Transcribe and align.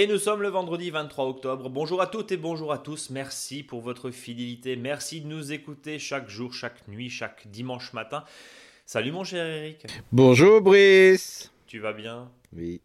Et 0.00 0.06
nous 0.06 0.16
sommes 0.16 0.40
le 0.40 0.48
vendredi 0.48 0.88
23 0.88 1.26
octobre. 1.26 1.68
Bonjour 1.68 2.00
à 2.00 2.06
toutes 2.06 2.32
et 2.32 2.38
bonjour 2.38 2.72
à 2.72 2.78
tous. 2.78 3.10
Merci 3.10 3.62
pour 3.62 3.82
votre 3.82 4.10
fidélité. 4.10 4.74
Merci 4.74 5.20
de 5.20 5.26
nous 5.26 5.52
écouter 5.52 5.98
chaque 5.98 6.30
jour, 6.30 6.54
chaque 6.54 6.88
nuit, 6.88 7.10
chaque 7.10 7.48
dimanche 7.48 7.92
matin. 7.92 8.24
Salut 8.86 9.12
mon 9.12 9.24
cher 9.24 9.44
Eric. 9.44 9.86
Bonjour 10.10 10.62
Brice. 10.62 11.52
Tu 11.66 11.80
vas 11.80 11.92
bien? 11.92 12.30
Oui. 12.56 12.80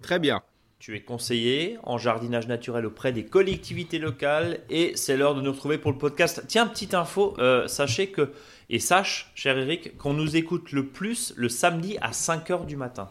Très 0.00 0.18
bien. 0.18 0.40
Tu 0.78 0.96
es 0.96 1.02
conseiller 1.02 1.76
en 1.82 1.98
jardinage 1.98 2.48
naturel 2.48 2.86
auprès 2.86 3.12
des 3.12 3.26
collectivités 3.26 3.98
locales 3.98 4.60
et 4.70 4.92
c'est 4.94 5.18
l'heure 5.18 5.34
de 5.34 5.42
nous 5.42 5.52
retrouver 5.52 5.76
pour 5.76 5.92
le 5.92 5.98
podcast. 5.98 6.44
Tiens, 6.48 6.66
petite 6.66 6.94
info, 6.94 7.34
euh, 7.40 7.68
sachez 7.68 8.08
que, 8.08 8.32
et 8.70 8.78
sache, 8.78 9.32
cher 9.34 9.58
Eric, 9.58 9.98
qu'on 9.98 10.14
nous 10.14 10.34
écoute 10.34 10.72
le 10.72 10.86
plus 10.86 11.34
le 11.36 11.50
samedi 11.50 11.98
à 12.00 12.12
5h 12.12 12.64
du 12.64 12.76
matin. 12.76 13.10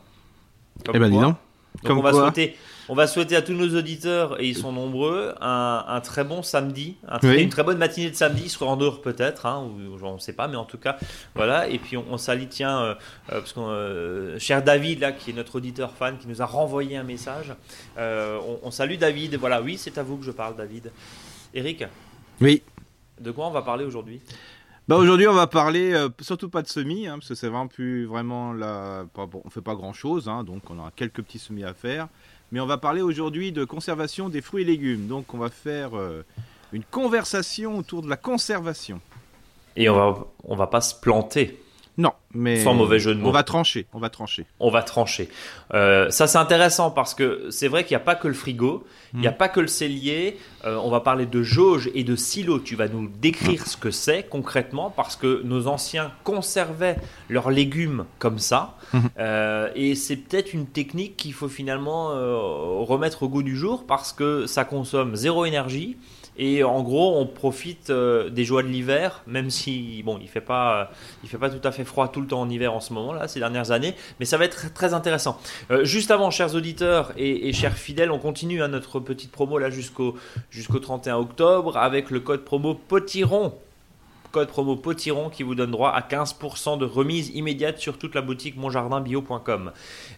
Comme 0.83 0.95
eh 0.95 0.99
ben 0.99 1.11
dis 1.11 1.19
donc. 1.19 1.35
Donc 1.83 1.99
on 1.99 2.01
va 2.01 2.13
souhaiter 2.13 2.55
on 2.89 2.95
va 2.95 3.07
souhaiter 3.07 3.35
à 3.35 3.41
tous 3.41 3.53
nos 3.53 3.77
auditeurs, 3.77 4.39
et 4.41 4.47
ils 4.47 4.55
sont 4.55 4.71
nombreux, 4.71 5.35
un, 5.41 6.01
très 6.03 6.23
bon 6.23 6.41
samedi, 6.41 6.95
une 7.23 7.49
très 7.49 7.63
bonne 7.63 7.77
matinée 7.77 8.09
de 8.09 8.15
samedi, 8.15 8.49
sur 8.49 8.67
Andorre 8.69 9.01
peut-être, 9.01 9.45
hein, 9.45 9.63
ou 9.63 9.97
on 10.01 10.13
ne 10.13 10.19
sait 10.19 10.33
pas, 10.33 10.47
mais 10.47 10.55
en 10.55 10.65
tout 10.65 10.77
cas, 10.77 10.97
voilà. 11.35 11.67
Et 11.67 11.79
puis 11.79 11.97
on, 11.97 12.05
on 12.09 12.17
salue, 12.17 12.45
tiens, 12.49 12.79
euh, 12.79 12.95
euh, 13.31 13.39
parce 13.39 13.53
qu'on, 13.53 13.67
euh, 13.69 14.39
cher 14.39 14.63
David, 14.63 15.01
là, 15.01 15.11
qui 15.11 15.31
est 15.31 15.33
notre 15.33 15.57
auditeur 15.57 15.91
fan, 15.91 16.17
qui 16.17 16.27
nous 16.27 16.41
a 16.41 16.45
renvoyé 16.45 16.97
un 16.97 17.03
message. 17.03 17.53
On, 17.97 18.59
on, 18.63 18.71
salue 18.71 18.97
David, 18.97 19.35
voilà, 19.35 19.61
oui, 19.61 19.77
c'est 19.77 19.97
à 19.97 20.03
vous 20.03 20.17
que 20.17 20.25
je 20.25 20.31
parle, 20.31 20.55
David. 20.55 20.91
Eric 21.53 21.83
Oui. 22.39 22.63
De 23.19 23.31
quoi 23.31 23.47
on 23.47 23.51
va 23.51 23.63
parler 23.63 23.83
aujourd'hui? 23.83 24.21
Bah 24.87 24.95
aujourd'hui, 24.95 25.27
on 25.27 25.33
va 25.33 25.47
parler 25.47 26.07
surtout 26.21 26.47
pas 26.47 26.61
de 26.61 26.67
semis, 26.67 27.07
hein, 27.07 27.15
parce 27.17 27.27
que 27.27 27.35
c'est 27.35 27.47
vraiment 27.47 27.67
plus 27.67 28.05
vraiment 28.05 28.53
là. 28.53 29.05
on 29.17 29.49
fait 29.49 29.61
pas 29.61 29.75
grand 29.75 29.91
chose, 29.91 30.29
hein, 30.29 30.45
donc 30.45 30.69
on 30.69 30.79
a 30.79 30.91
quelques 30.95 31.21
petits 31.23 31.39
semis 31.39 31.65
à 31.65 31.73
faire 31.73 32.07
mais 32.51 32.59
on 32.59 32.65
va 32.65 32.77
parler 32.77 33.01
aujourd'hui 33.01 33.51
de 33.51 33.65
conservation 33.65 34.29
des 34.29 34.41
fruits 34.41 34.63
et 34.63 34.65
légumes. 34.65 35.07
Donc 35.07 35.33
on 35.33 35.37
va 35.37 35.49
faire 35.49 35.97
euh, 35.97 36.23
une 36.71 36.83
conversation 36.83 37.77
autour 37.77 38.01
de 38.01 38.09
la 38.09 38.17
conservation. 38.17 39.01
Et 39.75 39.89
on 39.89 39.95
va, 39.95 40.27
on 40.43 40.55
va 40.55 40.67
pas 40.67 40.81
se 40.81 40.95
planter. 40.95 41.59
Non, 41.97 42.11
mais 42.33 42.63
sans 42.63 42.75
mauvais 42.75 42.99
jeu 42.99 43.15
de 43.15 43.19
mots. 43.19 43.29
On 43.29 43.31
va 43.31 43.41
trancher, 43.41 43.87
on 43.91 43.99
va 43.99 44.11
trancher. 44.11 44.45
On 44.59 44.69
va 44.69 44.83
trancher. 44.83 45.29
Euh, 45.73 46.11
ça 46.11 46.27
c'est 46.27 46.37
intéressant 46.37 46.91
parce 46.91 47.15
que 47.15 47.47
c'est 47.49 47.67
vrai 47.67 47.85
qu'il 47.85 47.97
n'y 47.97 48.01
a 48.01 48.05
pas 48.05 48.13
que 48.13 48.27
le 48.27 48.35
frigo, 48.35 48.85
il 49.13 49.21
n'y 49.21 49.27
a 49.27 49.31
hmm. 49.31 49.37
pas 49.37 49.49
que 49.49 49.59
le 49.59 49.67
cellier. 49.67 50.37
Euh, 50.65 50.79
on 50.83 50.91
va 50.91 50.99
parler 50.99 51.25
de 51.25 51.41
jauge 51.41 51.89
et 51.95 52.03
de 52.03 52.15
silo. 52.15 52.59
Tu 52.59 52.75
vas 52.75 52.87
nous 52.87 53.07
décrire 53.07 53.65
ce 53.65 53.77
que 53.77 53.89
c'est 53.89 54.23
concrètement 54.23 54.91
parce 54.91 55.15
que 55.15 55.41
nos 55.43 55.65
anciens 55.65 56.11
conservaient 56.23 56.97
leurs 57.29 57.49
légumes 57.49 58.05
comme 58.19 58.37
ça. 58.37 58.75
Hmm. 58.93 58.99
Euh, 59.17 59.71
et 59.73 59.95
c'est 59.95 60.17
peut-être 60.17 60.53
une 60.53 60.67
technique 60.67 61.17
qu'il 61.17 61.33
faut 61.33 61.49
finalement 61.49 62.09
remettre 62.85 63.23
au 63.23 63.29
goût 63.29 63.43
du 63.43 63.55
jour 63.55 63.85
parce 63.87 64.13
que 64.13 64.45
ça 64.45 64.65
consomme 64.65 65.15
zéro 65.15 65.45
énergie 65.45 65.97
et 66.37 66.63
en 66.63 66.83
gros, 66.83 67.17
on 67.19 67.25
profite 67.25 67.89
euh, 67.89 68.29
des 68.29 68.45
joies 68.45 68.61
de 68.61 68.67
l'hiver, 68.67 69.23
même 69.25 69.49
si 69.49 70.03
bon, 70.03 70.19
il 70.21 70.27
fait 70.27 70.39
pas, 70.41 70.91
il 71.23 71.29
fait 71.29 71.39
pas 71.39 71.49
tout 71.49 71.65
à 71.67 71.71
fait 71.71 71.83
froid 71.83 72.07
tout 72.09 72.21
le 72.21 72.27
temps 72.27 72.41
en 72.41 72.49
hiver 72.49 72.73
en 72.73 72.79
ce 72.79 72.93
moment 72.93 73.11
là, 73.11 73.27
ces 73.27 73.39
dernières 73.39 73.71
années, 73.71 73.95
mais 74.19 74.25
ça 74.25 74.37
va 74.37 74.45
être 74.45 74.71
très 74.73 74.93
intéressant. 74.93 75.39
Euh, 75.71 75.83
juste 75.83 76.11
avant, 76.11 76.29
chers 76.29 76.53
auditeurs 76.53 77.11
et, 77.17 77.51
chers 77.53 77.75
fidèles, 77.75 78.11
on 78.11 78.19
continue 78.19 78.61
hein, 78.61 78.67
notre 78.67 78.99
petite 78.99 79.31
promo 79.31 79.57
là 79.57 79.71
jusqu'au 79.71 80.15
jusqu'au 80.51 80.79
31 80.79 81.17
octobre 81.17 81.75
avec 81.77 82.11
le 82.11 82.19
code 82.19 82.45
promo 82.45 82.75
Potiron 82.75 83.53
code 84.31 84.49
promo 84.49 84.75
Potiron 84.75 85.29
qui 85.29 85.41
vous 85.43 85.55
donne 85.55 85.71
droit 85.71 85.89
à 85.89 86.01
15% 86.01 86.77
de 86.77 86.85
remise 86.85 87.29
immédiate 87.29 87.79
sur 87.79 87.97
toute 87.97 88.13
la 88.13 88.21
boutique 88.21 88.57
monjardinbio.com. 88.57 89.71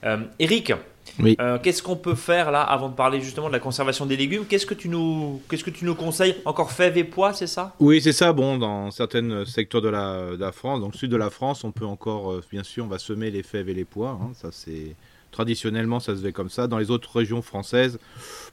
Euh, 0.03 0.17
Eric, 0.39 0.73
oui. 1.19 1.35
Euh, 1.39 1.57
qu'est-ce 1.57 1.81
qu'on 1.81 1.95
peut 1.95 2.15
faire 2.15 2.51
là 2.51 2.61
avant 2.61 2.89
de 2.89 2.95
parler 2.95 3.21
justement 3.21 3.47
de 3.47 3.53
la 3.53 3.59
conservation 3.59 4.05
des 4.05 4.17
légumes? 4.17 4.45
Qu'est-ce 4.45 4.65
que 4.65 4.73
tu 4.73 4.89
nous, 4.89 5.41
qu'est-ce 5.49 5.63
que 5.63 5.69
tu 5.69 5.85
nous 5.85 5.95
conseilles? 5.95 6.35
Encore 6.45 6.71
fèves 6.71 6.97
et 6.97 7.03
pois, 7.03 7.33
c'est 7.33 7.47
ça? 7.47 7.75
Oui, 7.79 8.01
c'est 8.01 8.11
ça. 8.11 8.33
Bon, 8.33 8.57
dans 8.57 8.91
certains 8.91 9.45
secteurs 9.45 9.81
de 9.81 9.89
la, 9.89 10.31
de 10.31 10.41
la, 10.41 10.51
France, 10.51 10.81
donc 10.81 10.93
le 10.93 10.97
sud 10.97 11.11
de 11.11 11.17
la 11.17 11.29
France, 11.29 11.63
on 11.63 11.71
peut 11.71 11.85
encore, 11.85 12.31
euh, 12.31 12.43
bien 12.51 12.63
sûr, 12.63 12.85
on 12.85 12.87
va 12.87 12.99
semer 12.99 13.31
les 13.31 13.43
fèves 13.43 13.69
et 13.69 13.73
les 13.73 13.85
pois. 13.85 14.19
Hein. 14.21 14.31
ça, 14.33 14.49
c'est 14.51 14.95
traditionnellement, 15.31 15.99
ça 15.99 16.15
se 16.15 16.21
fait 16.21 16.33
comme 16.33 16.49
ça. 16.49 16.67
Dans 16.67 16.77
les 16.77 16.91
autres 16.91 17.15
régions 17.15 17.41
françaises, 17.41 17.99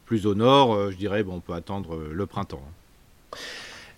plus 0.05 0.27
au 0.27 0.35
nord, 0.35 0.75
euh, 0.75 0.91
je 0.91 0.97
dirais, 0.97 1.23
bon, 1.23 1.37
on 1.37 1.41
peut 1.41 1.55
attendre 1.55 1.97
le 2.13 2.27
printemps. 2.27 2.63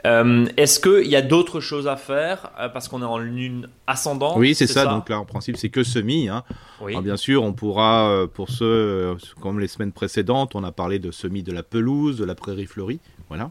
Euh, 0.07 0.47
est-ce 0.57 0.79
qu'il 0.79 1.11
y 1.11 1.17
a 1.17 1.23
d'autres 1.23 1.61
choses 1.61 1.89
à 1.89 1.97
faire 1.97 2.53
euh, 2.61 2.69
parce 2.69 2.87
qu'on 2.87 3.03
est 3.03 3.07
en 3.07 3.19
lune 3.19 3.69
ascendante 3.87 4.37
Oui, 4.37 4.55
c'est 4.55 4.69
ça, 4.69 4.87
Donc 4.87 5.09
là, 5.09 5.19
en 5.19 5.25
principe, 5.25 5.57
c'est 5.57 5.71
que 5.71 5.83
semis. 5.83 6.29
Hein. 6.29 6.45
bien 7.03 7.17
sûr, 7.17 7.43
on 7.43 7.53
pourra, 7.53 8.09
euh, 8.11 8.27
pour 8.27 8.49
ceux, 8.49 9.17
comme 9.41 9.59
les 9.59 9.67
semaines 9.67 9.93
précédentes, 9.93 10.55
on 10.55 10.63
a 10.63 10.71
parlé 10.71 10.99
de 10.99 11.11
semis 11.11 11.43
de 11.43 11.53
la 11.53 11.63
pelouse, 11.63 12.17
de 12.17 12.25
la 12.25 12.37
prairie 12.37 12.67
fleurie. 12.67 13.01
Voilà. 13.29 13.51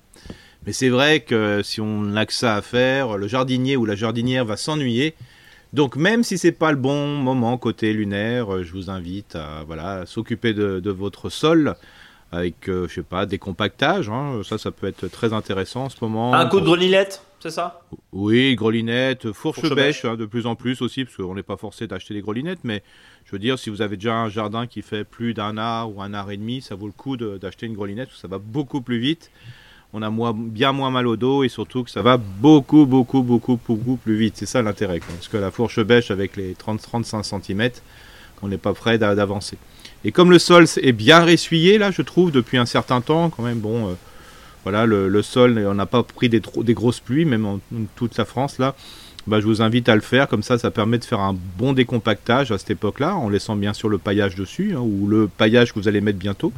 Mais 0.66 0.74
c'est 0.74 0.90
vrai 0.90 1.20
que 1.20 1.62
si 1.64 1.82
on 1.82 2.02
n'a 2.02 2.26
que 2.26 2.34
ça 2.34 2.56
à 2.56 2.62
faire, 2.62 3.18
le 3.18 3.28
jardinier 3.28 3.76
ou 3.76 3.86
la 3.86 3.96
jardinière 3.96 4.46
va 4.46 4.58
s'ennuyer. 4.58 5.16
Donc 5.74 5.98
même 5.98 6.24
si 6.24 6.38
c'est 6.38 6.54
pas 6.54 6.72
le 6.72 6.78
bon 6.78 7.18
moment 7.18 7.58
côté 7.58 7.92
lunaire, 7.92 8.64
je 8.64 8.72
vous 8.72 8.90
invite 8.90 9.36
à 9.36 9.64
voilà 9.68 10.06
s'occuper 10.06 10.54
de, 10.54 10.80
de, 10.80 10.92
votre 10.92 11.30
sol 11.30 11.76
avec, 12.32 12.68
euh, 12.68 12.88
je 12.88 12.96
sais 12.96 13.04
pas, 13.04 13.26
des 13.26 13.38
compactages. 13.38 14.10
Hein. 14.10 14.42
Ça, 14.44 14.58
ça 14.58 14.72
peut 14.72 14.88
être 14.88 15.08
très 15.08 15.34
intéressant 15.34 15.86
en 15.86 15.90
ce 15.90 15.98
moment. 16.02 16.34
Un 16.34 16.46
coup 16.48 16.60
de 16.60 16.66
grelinette, 16.66 17.22
c'est 17.40 17.52
ça? 17.52 17.82
Oui, 18.12 18.56
grelinette, 18.56 19.32
fourche-bêche, 19.32 20.06
hein, 20.06 20.16
de 20.16 20.26
plus 20.26 20.46
en 20.46 20.56
plus 20.56 20.82
aussi, 20.82 21.06
parce 21.06 21.16
qu'on 21.18 21.36
n'est 21.36 21.44
pas 21.44 21.58
forcé 21.58 21.88
d'acheter 21.88 22.14
des 22.14 22.22
grelinettes, 22.22 22.64
mais 22.64 22.84
je 23.26 23.32
veux 23.32 23.40
dire, 23.40 23.58
si 23.58 23.70
vous 23.70 23.82
avez 23.82 23.96
déjà 23.96 24.16
un 24.16 24.30
jardin 24.30 24.68
qui 24.68 24.82
fait 24.82 25.04
plus 25.04 25.34
d'un 25.34 25.58
art 25.58 25.94
ou 25.94 26.02
un 26.02 26.14
art 26.14 26.32
et 26.32 26.38
demi, 26.38 26.62
ça 26.62 26.76
vaut 26.76 26.88
le 26.88 26.92
coup 26.92 27.18
d'acheter 27.18 27.66
une 27.66 27.76
grelinette, 27.76 28.08
parce 28.10 28.18
que 28.18 28.22
ça 28.22 28.28
va 28.28 28.40
beaucoup 28.40 28.82
plus 28.82 29.00
vite. 29.00 29.32
On 29.94 30.02
a 30.02 30.10
moins, 30.10 30.34
bien 30.36 30.74
moins 30.74 30.92
mal 30.92 31.08
au 31.08 31.16
dos 31.16 31.46
et 31.46 31.50
surtout 31.50 31.86
que 31.86 31.90
ça 31.90 32.02
va 32.02 32.18
beaucoup, 32.18 32.86
beaucoup, 32.86 33.22
beaucoup, 33.22 33.58
beaucoup 33.66 33.96
plus 33.96 34.18
vite. 34.18 34.36
C'est 34.36 34.46
ça 34.46 34.62
l'intérêt. 34.62 35.00
Parce 35.00 35.30
que 35.30 35.38
la 35.38 35.50
fourche 35.50 35.80
bêche 35.80 36.12
avec 36.12 36.36
les 36.36 36.56
30-35 36.56 37.24
cm, 37.24 37.70
on 38.42 38.50
n'est 38.50 38.58
pas 38.58 38.74
prêt 38.74 38.98
d'avancer. 38.98 39.58
Et 40.08 40.12
comme 40.12 40.32
le 40.32 40.40
sol 40.40 40.68
est 40.82 40.94
bien 40.94 41.26
ressuyé, 41.26 41.78
là, 41.78 41.92
je 41.92 42.02
trouve, 42.02 42.32
depuis 42.32 42.58
un 42.58 42.66
certain 42.66 43.02
temps, 43.02 43.30
quand 43.30 43.44
même, 43.44 43.60
bon, 43.60 43.90
euh, 43.90 43.94
voilà, 44.64 44.86
le, 44.86 45.22
sol, 45.22 45.62
on 45.68 45.74
n'a 45.74 45.86
pas 45.86 46.02
pris 46.02 46.30
des, 46.30 46.40
grosses 46.74 47.02
pluies, 47.02 47.26
même 47.26 47.46
en, 47.46 47.60
toute 47.98 48.18
la 48.18 48.24
France, 48.24 48.58
là. 48.58 48.74
Bah, 49.28 49.42
je 49.42 49.46
vous 49.46 49.62
invite 49.62 49.90
à 49.90 49.96
le 49.96 50.02
faire, 50.02 50.30
comme 50.30 50.44
ça, 50.44 50.58
ça 50.58 50.72
permet 50.72 50.98
de 50.98 51.04
faire 51.04 51.20
un 51.20 51.36
bon 51.58 51.74
décompactage 51.74 52.54
à 52.54 52.58
cette 52.58 52.70
époque-là, 52.70 53.18
en 53.18 53.28
laissant 53.28 53.58
bien 53.58 53.74
sûr 53.74 53.90
le 53.90 53.98
paillage 53.98 54.36
dessus, 54.36 54.76
hein, 54.78 54.80
ou 54.80 55.08
le 55.08 55.28
paillage 55.28 55.74
que 55.74 55.80
vous 55.80 55.90
allez 55.90 56.00
mettre 56.00 56.20
bientôt. 56.20 56.54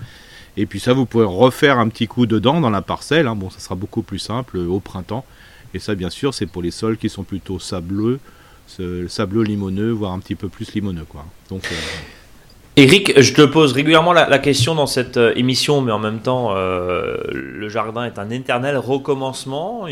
Et 0.55 0.67
puis 0.67 0.79
ça, 0.79 0.93
vous 0.93 1.07
pouvez 1.07 1.25
refaire 1.25 1.79
un 1.79 1.89
petit 1.89 2.05
coup 2.05 2.27
dedans 2.27 2.61
dans 2.61 2.69
la 2.69 2.83
parcelle. 2.83 3.25
Hein. 3.25 3.35
Bon, 3.35 3.49
ça 3.49 3.57
sera 3.57 3.73
beaucoup 3.73 4.03
plus 4.03 4.19
simple 4.19 4.57
euh, 4.57 4.67
au 4.67 4.79
printemps. 4.79 5.25
Et 5.73 5.79
ça, 5.79 5.95
bien 5.95 6.11
sûr, 6.11 6.35
c'est 6.35 6.45
pour 6.45 6.61
les 6.61 6.69
sols 6.69 6.97
qui 6.97 7.09
sont 7.09 7.23
plutôt 7.23 7.57
sableux, 7.57 8.19
sableux 9.07 9.41
limoneux, 9.41 9.89
voire 9.89 10.11
un 10.11 10.19
petit 10.19 10.35
peu 10.35 10.49
plus 10.49 10.71
limoneux, 10.75 11.05
quoi. 11.09 11.25
Donc, 11.49 11.65
euh, 11.71 11.75
Eric, 12.81 13.19
je 13.19 13.34
te 13.34 13.41
pose 13.41 13.73
régulièrement 13.73 14.13
la, 14.13 14.40
question 14.40 14.73
dans 14.73 14.88
cette 14.88 15.17
euh, 15.17 15.34
émission, 15.35 15.81
mais 15.81 15.91
en 15.91 16.00
même 16.00 16.22
temps, 16.22 16.56
euh, 16.56 17.17
le 17.29 17.67
jardin 17.67 18.06
est 18.06 18.17
un 18.17 18.29
éternel 18.29 18.78
recommencement, 18.78 19.85
hein, 19.85 19.91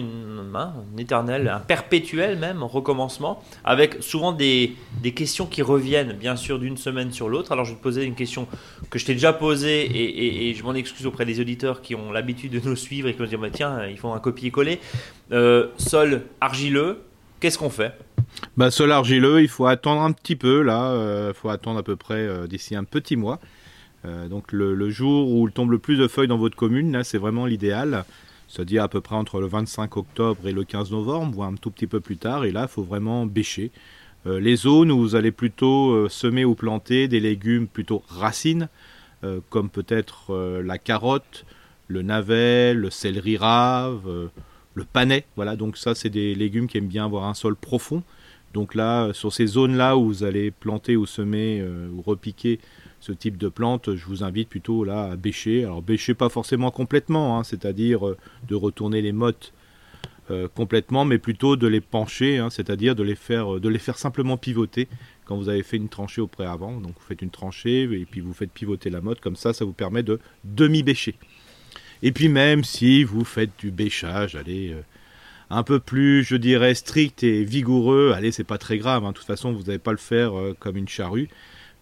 un 0.56 0.97
éternel, 0.97 1.50
un 1.50 1.59
perpétuel 1.59 2.40
même 2.40 2.64
recommencement, 2.64 3.44
avec 3.66 3.97
souvent 4.00 4.31
des, 4.31 4.78
questions 5.14 5.47
qui 5.47 5.62
reviennent, 5.62 6.14
bien 6.14 6.38
sûr, 6.38 6.59
d'une 6.59 6.78
semaine 6.78 7.12
sur 7.12 7.28
l'autre. 7.28 7.52
Alors, 7.52 7.66
je 7.66 7.72
vais 7.72 7.78
te 7.78 7.84
poser 7.84 8.06
une 8.06 8.16
question 8.16 8.47
que 8.90 8.97
je 8.97 9.06
t'ai 9.06 9.16
déjà 9.16 9.34
posée, 9.34 10.47
et, 10.50 10.53
je 10.53 10.64
m'en 10.64 10.74
excuse 10.74 11.06
auprès 11.08 11.26
des 11.26 11.42
auditeurs 11.42 11.81
qui 11.81 11.94
ont 11.94 12.14
l'habitude 12.14 12.53
de 12.53 12.70
nous 12.70 12.78
suivre 12.78 13.09
et 13.09 13.14
qui 13.14 13.20
vont 13.20 13.26
dire, 13.26 13.40
bah, 13.40 13.50
tiens, 13.52 13.85
ils 13.85 13.97
font 13.97 14.14
un 14.14 14.20
copier-coller. 14.20 14.79
Euh, 15.34 15.67
sol 15.76 16.22
argileux, 16.40 17.02
qu'est-ce 17.41 17.58
qu'on 17.58 17.70
fait? 17.70 17.91
Bah, 18.55 18.72
sol 18.72 18.91
argileux, 18.91 19.41
il 19.41 19.47
faut 19.47 19.66
attendre 19.66 20.01
un 20.01 20.11
petit 20.11 20.35
peu, 20.35 20.61
là. 20.61 20.91
Il 20.91 20.99
euh, 20.99 21.34
faut 21.34 21.49
attendre 21.49 21.79
à 21.79 21.84
peu 21.84 21.95
près 21.95 22.16
euh, 22.16 22.47
d'ici 22.47 22.75
un 22.75 22.84
petit 22.84 23.16
mois. 23.16 23.39
Euh, 24.05 24.28
donc, 24.28 24.51
le, 24.51 24.89
jour 24.89 25.31
où 25.31 25.47
il 25.47 25.53
tombe 25.53 25.72
le 25.72 25.79
plus 25.79 25.97
de 25.97 26.07
feuilles 26.07 26.28
dans 26.28 26.37
votre 26.37 26.55
commune, 26.55 26.91
là, 26.91 27.03
c'est 27.03 27.17
vraiment 27.17 27.45
l'idéal. 27.45 28.05
C'est-à-dire 28.47 28.84
à 28.84 28.87
peu 28.87 29.01
près 29.01 29.16
entre 29.16 29.41
le 29.41 29.47
25 29.47 29.97
octobre 29.97 30.47
et 30.47 30.53
le 30.53 30.63
15 30.63 30.91
novembre, 30.91 31.34
voire 31.34 31.49
un 31.49 31.55
tout 31.55 31.72
petit 31.72 31.87
peu 31.87 31.99
plus 31.99 32.17
tard. 32.17 32.45
Et 32.45 32.51
là, 32.51 32.63
il 32.63 32.67
faut 32.67 32.84
vraiment 32.84 33.25
bêcher. 33.25 33.72
les 34.25 34.55
zones 34.55 34.91
où 34.91 34.99
vous 34.99 35.16
allez 35.16 35.31
plutôt 35.31 36.07
semer 36.07 36.45
ou 36.45 36.55
planter 36.55 37.09
des 37.09 37.19
légumes 37.19 37.67
plutôt 37.67 38.03
racines, 38.07 38.69
comme 39.49 39.69
peut-être 39.69 40.34
la 40.63 40.78
carotte, 40.78 41.45
le 41.89 42.03
navet, 42.03 42.73
le 42.73 42.89
céleri 42.89 43.35
rave, 43.35 44.29
le 44.75 44.84
panais. 44.85 45.25
Voilà, 45.35 45.57
donc 45.57 45.75
ça, 45.75 45.93
c'est 45.93 46.09
des 46.09 46.34
légumes 46.34 46.67
qui 46.67 46.78
aiment 46.78 46.87
bien 46.87 47.03
avoir 47.03 47.25
un 47.25 47.34
sol 47.34 47.57
profond. 47.57 48.01
Donc 48.53 48.76
là, 48.76 49.14
sur 49.14 49.34
ces 49.34 49.46
zones-là 49.46 49.97
où 49.97 50.05
vous 50.05 50.23
allez 50.23 50.52
planter 50.52 50.96
ou 50.96 51.05
semer 51.05 51.59
euh, 51.61 51.90
ou 51.90 52.02
repiquer 52.02 52.59
ce 52.99 53.11
type 53.11 53.38
de 53.38 53.49
plantes, 53.49 53.96
je 53.96 54.05
vous 54.05 54.23
invite 54.23 54.49
plutôt 54.49 54.84
là 54.84 55.11
à 55.11 55.16
bêcher. 55.16 55.64
Alors 55.64 55.82
bêcher 55.82 56.14
pas 56.14 56.29
forcément 56.29 56.72
complètement, 56.72 57.38
hein, 57.38 57.44
c'est-à-dire 57.44 58.08
euh, 58.08 58.17
de 58.47 58.55
retourner 58.55 59.02
les 59.02 59.11
mottes 59.11 59.53
euh, 60.29 60.49
complètement, 60.53 61.05
mais 61.05 61.20
plutôt 61.20 61.55
de 61.55 61.67
les 61.67 61.79
pencher, 61.79 62.38
hein, 62.38 62.49
c'est-à-dire 62.49 62.96
de 62.96 63.03
les 63.03 63.16
faire, 63.16 63.47
simplement 63.97 64.35
pivoter. 64.35 64.90
quand 65.23 65.38
vous 65.38 65.47
avez 65.47 65.64
fait 65.64 65.78
une 65.78 65.88
tranchée 65.88 66.20
au 66.20 66.28
préavant. 66.28 66.82
Donc 66.82 66.96
vous 66.96 67.05
faites 67.08 67.22
une 67.22 67.29
tranchée 67.29 67.84
et 67.84 68.05
puis 68.05 68.20
vous 68.20 68.34
faites 68.34 68.52
pivoter 68.52 68.90
la 68.90 68.99
motte, 68.99 69.22
comme 69.22 69.38
ça, 69.38 69.53
ça 69.53 69.64
vous 69.64 69.72
permet 69.72 70.03
de 70.03 70.20
demi-bêcher. 70.44 71.16
Et 72.03 72.11
puis 72.11 72.28
même 72.28 72.66
si 72.66 73.05
vous 73.05 73.23
faites 73.23 73.52
du 73.58 73.72
bêchage, 73.72 74.35
allez, 74.35 74.73
euh, 74.73 74.82
un 75.49 75.64
peu 75.64 75.79
plus, 75.79 76.23
je 76.23 76.35
dirais, 76.35 76.73
strict 76.73 77.23
et 77.23 77.44
vigoureux, 77.44 78.14
allez, 78.16 78.32
c'est 78.32 78.44
pas 78.44 78.58
très 78.58 78.78
grave, 78.78 79.05
hein. 79.05 79.09
de 79.09 79.17
toute 79.17 79.28
façon, 79.28 79.53
vous 79.53 79.64
n'allez 79.64 79.79
pas 79.79 79.91
le 79.91 79.97
faire 79.97 80.38
euh, 80.38 80.55
comme 80.59 80.78
une 80.78 80.88
charrue. 80.88 81.29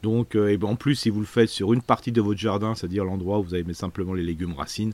Donc, 0.04 0.36
et 0.36 0.58
ben, 0.58 0.68
en 0.68 0.76
plus, 0.76 0.96
si 0.96 1.10
vous 1.10 1.20
le 1.20 1.26
faites 1.26 1.50
sur 1.50 1.74
une 1.74 1.82
partie 1.82 2.12
de 2.12 2.22
votre 2.22 2.40
jardin, 2.40 2.76
c'est-à-dire 2.76 3.06
l'endroit 3.06 3.40
où 3.40 3.44
vous 3.44 3.54
avez 3.56 3.64
mis 3.64 3.74
simplement 3.74 4.14
les 4.14 4.22
légumes 4.22 4.54
racines, 4.54 4.94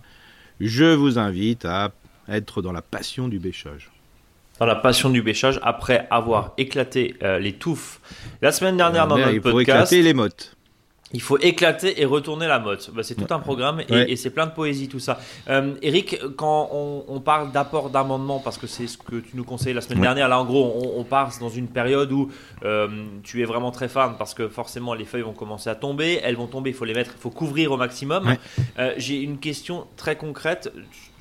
je 0.61 0.93
vous 0.93 1.19
invite 1.19 1.65
à 1.65 1.91
être 2.29 2.61
dans 2.61 2.71
la 2.71 2.81
passion 2.81 3.27
du 3.27 3.39
bêchage 3.39 3.91
dans 4.61 4.67
la 4.67 4.75
passion 4.75 5.09
du 5.09 5.23
bêchage 5.23 5.59
après 5.63 6.07
avoir 6.11 6.53
éclaté 6.59 7.15
euh, 7.23 7.39
les 7.39 7.53
touffes 7.53 7.99
la 8.43 8.51
semaine 8.51 8.77
dernière 8.77 9.07
dans 9.07 9.17
notre 9.17 9.39
podcast. 9.39 9.91
éclater 9.91 10.03
les 10.03 10.13
mottes. 10.13 10.55
Il 11.13 11.21
faut 11.21 11.37
éclater 11.39 12.01
et 12.01 12.05
retourner 12.05 12.47
la 12.47 12.59
motte. 12.59 12.91
Bah, 12.93 13.03
c'est 13.03 13.15
tout 13.15 13.33
un 13.33 13.39
programme 13.39 13.81
et, 13.89 14.15
c'est 14.15 14.29
plein 14.29 14.45
de 14.45 14.51
poésie 14.51 14.87
tout 14.87 14.99
ça. 14.99 15.19
Euh, 15.49 15.73
Eric, 15.81 16.19
quand 16.37 16.69
on, 16.71 17.19
parle 17.19 17.51
d'apport 17.51 17.89
d'amendement, 17.89 18.39
parce 18.39 18.57
que 18.57 18.65
c'est 18.67 18.87
ce 18.87 18.97
que 18.97 19.17
tu 19.17 19.35
nous 19.35 19.43
conseillais 19.43 19.73
la 19.73 19.81
semaine 19.81 20.01
dernière, 20.01 20.27
là 20.27 20.39
en 20.39 20.45
gros 20.45 20.93
on, 20.97 21.03
part 21.03 21.31
dans 21.39 21.49
une 21.49 21.67
période 21.67 22.11
où 22.11 22.31
euh, 22.63 22.87
tu 23.23 23.41
es 23.41 23.45
vraiment 23.45 23.71
très 23.71 23.87
fan 23.87 24.15
parce 24.17 24.33
que 24.33 24.47
forcément 24.47 24.93
les 24.93 25.05
feuilles 25.05 25.21
vont 25.21 25.33
commencer 25.33 25.69
à 25.69 25.75
tomber, 25.75 26.19
elles 26.23 26.35
vont 26.35 26.47
tomber, 26.47 26.71
il 26.71 26.75
faut 26.75 26.85
les 26.85 26.93
mettre, 26.93 27.11
il 27.15 27.21
faut 27.21 27.29
couvrir 27.29 27.71
au 27.71 27.77
maximum. 27.77 28.35
J'ai 28.97 29.21
une 29.21 29.37
question 29.37 29.87
très 29.97 30.15
concrète 30.15 30.71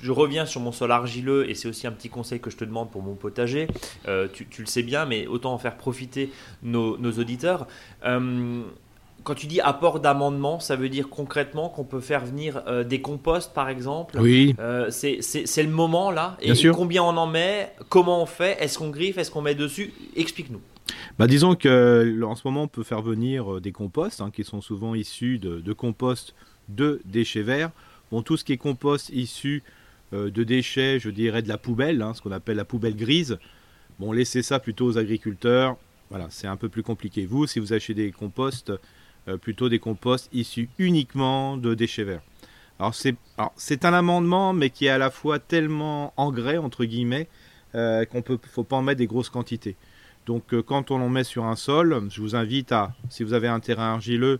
je 0.01 0.11
reviens 0.11 0.45
sur 0.45 0.61
mon 0.61 0.71
sol 0.71 0.91
argileux 0.91 1.49
et 1.49 1.55
c'est 1.55 1.67
aussi 1.67 1.87
un 1.87 1.91
petit 1.91 2.09
conseil 2.09 2.39
que 2.39 2.49
je 2.49 2.57
te 2.57 2.65
demande 2.65 2.91
pour 2.91 3.01
mon 3.01 3.15
potager. 3.15 3.67
Euh, 4.07 4.27
tu, 4.31 4.47
le 4.61 4.65
sais 4.65 4.83
bien, 4.83 5.05
mais 5.05 5.27
autant 5.27 5.53
en 5.53 5.57
faire 5.57 5.77
profiter 5.77 6.31
nos, 6.63 6.97
auditeurs. 6.97 7.67
Euh, 9.21 9.23
quand 9.23 9.35
tu 9.35 9.47
dis 9.47 9.61
apport 9.61 9.99
d'amendement, 9.99 10.59
ça 10.59 10.75
veut 10.75 10.89
dire 10.89 11.09
concrètement 11.09 11.69
qu'on 11.69 11.83
peut 11.83 11.99
faire 11.99 12.25
venir 12.25 12.61
euh, 12.67 12.83
des 12.83 13.01
composts, 13.01 13.53
par 13.53 13.69
exemple. 13.69 14.19
Oui. 14.19 14.55
c'est 14.89 15.63
le 15.63 15.69
moment 15.69 16.11
là. 16.11 16.37
Et, 16.41 16.53
combien 16.71 17.03
on 17.03 17.17
en 17.17 17.27
met? 17.27 17.71
Comment 17.89 18.21
on 18.21 18.25
fait? 18.25 18.57
Est-ce 18.61 18.77
qu'on 18.77 18.89
griffe? 18.89 19.17
Est-ce 19.17 19.31
qu'on 19.31 19.41
met 19.41 19.55
dessus? 19.55 19.93
Explique-nous. 20.15 20.61
Bah, 21.17 21.27
disons 21.27 21.55
que 21.55 22.23
en 22.23 22.35
ce 22.35 22.41
moment, 22.45 22.63
on 22.63 22.67
peut 22.67 22.83
faire 22.83 23.01
venir 23.01 23.61
des 23.61 23.71
composts 23.71 24.21
hein, 24.21 24.31
qui 24.33 24.43
sont 24.43 24.61
souvent 24.61 24.95
issus 24.95 25.39
de, 25.39 25.59
de 25.59 25.73
compost 25.73 26.33
de 26.69 27.01
déchets 27.05 27.43
verts. 27.43 27.71
Bon, 28.11 28.21
tout 28.21 28.37
ce 28.37 28.43
qui 28.43 28.53
est 28.53 28.57
compost 28.57 29.09
issu 29.09 29.63
euh, 30.13 30.29
de 30.29 30.43
déchets, 30.43 30.99
je 30.99 31.09
dirais 31.09 31.41
de 31.41 31.47
la 31.47 31.57
poubelle, 31.57 32.01
hein, 32.01 32.13
ce 32.13 32.21
qu'on 32.21 32.31
appelle 32.31 32.57
la 32.57 32.65
poubelle 32.65 32.95
grise. 32.95 33.37
Bon, 33.99 34.11
laissez 34.11 34.41
ça 34.41 34.59
plutôt 34.59 34.85
aux 34.85 34.97
agriculteurs. 34.97 35.77
Voilà, 36.09 36.27
c'est 36.29 36.47
un 36.47 36.57
peu 36.57 36.67
plus 36.67 36.83
compliqué. 36.83 37.25
Vous, 37.25 37.47
si 37.47 37.59
vous 37.59 37.71
achetez 37.71 37.93
des 37.93 38.11
composts, 38.11 38.71
euh, 38.71 38.77
plutôt 39.41 39.69
des 39.69 39.79
composts 39.79 40.29
issus 40.33 40.69
uniquement 40.79 41.57
de 41.57 41.73
déchets 41.73 42.03
verts. 42.03 42.21
Alors 42.79 42.95
c'est 43.55 43.85
un 43.85 43.93
amendement, 43.93 44.53
mais 44.53 44.71
qui 44.71 44.87
est 44.87 44.89
à 44.89 44.97
la 44.97 45.11
fois 45.11 45.37
tellement 45.37 46.13
engrais 46.17 46.57
entre 46.57 46.83
guillemets 46.83 47.27
euh, 47.75 48.05
qu'on 48.05 48.23
peut, 48.23 48.39
faut 48.43 48.63
pas 48.63 48.75
en 48.75 48.81
mettre 48.81 48.97
des 48.97 49.05
grosses 49.05 49.29
quantités. 49.29 49.75
Donc 50.25 50.59
quand 50.61 50.89
on 50.89 50.99
en 50.99 51.07
met 51.07 51.23
sur 51.23 51.45
un 51.45 51.55
sol, 51.55 52.07
je 52.09 52.21
vous 52.21 52.35
invite 52.35 52.71
à, 52.71 52.93
si 53.09 53.23
vous 53.23 53.33
avez 53.33 53.47
un 53.47 53.59
terrain 53.59 53.93
argileux, 53.93 54.39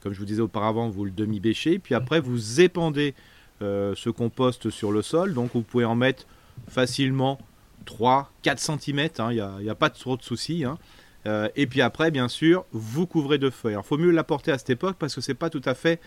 comme 0.00 0.14
je 0.14 0.18
vous 0.18 0.24
disais 0.24 0.40
auparavant, 0.40 0.88
vous 0.88 1.04
le 1.04 1.10
demi-bêchez, 1.10 1.78
puis 1.78 1.94
après 1.94 2.20
vous 2.20 2.60
épandez 2.60 3.14
euh, 3.60 3.94
ce 3.94 4.08
compost 4.08 4.70
sur 4.70 4.90
le 4.90 5.02
sol. 5.02 5.34
Donc 5.34 5.50
vous 5.52 5.62
pouvez 5.62 5.84
en 5.84 5.94
mettre 5.94 6.26
facilement 6.68 7.38
3, 7.84 8.30
4 8.42 8.58
cm, 8.58 9.08
il 9.30 9.46
n'y 9.60 9.68
a, 9.68 9.74
pas 9.74 9.90
trop 9.90 10.16
de 10.16 10.22
soucis. 10.22 10.64
Hein. 10.64 10.78
Euh, 11.26 11.48
et 11.56 11.66
puis 11.66 11.80
après, 11.80 12.10
bien 12.10 12.28
sûr, 12.28 12.64
vous 12.72 13.06
couvrez 13.06 13.38
de 13.38 13.50
feuilles. 13.50 13.74
Alors 13.74 13.84
il 13.84 13.88
faut 13.88 13.98
mieux 13.98 14.10
l'apporter 14.10 14.52
à 14.52 14.58
cette 14.58 14.70
époque 14.70 14.96
parce 14.98 15.14
que 15.14 15.20
c'est 15.20 15.34
pas 15.34 15.50
tout 15.50 15.62
à 15.64 15.74
fait 15.74 16.00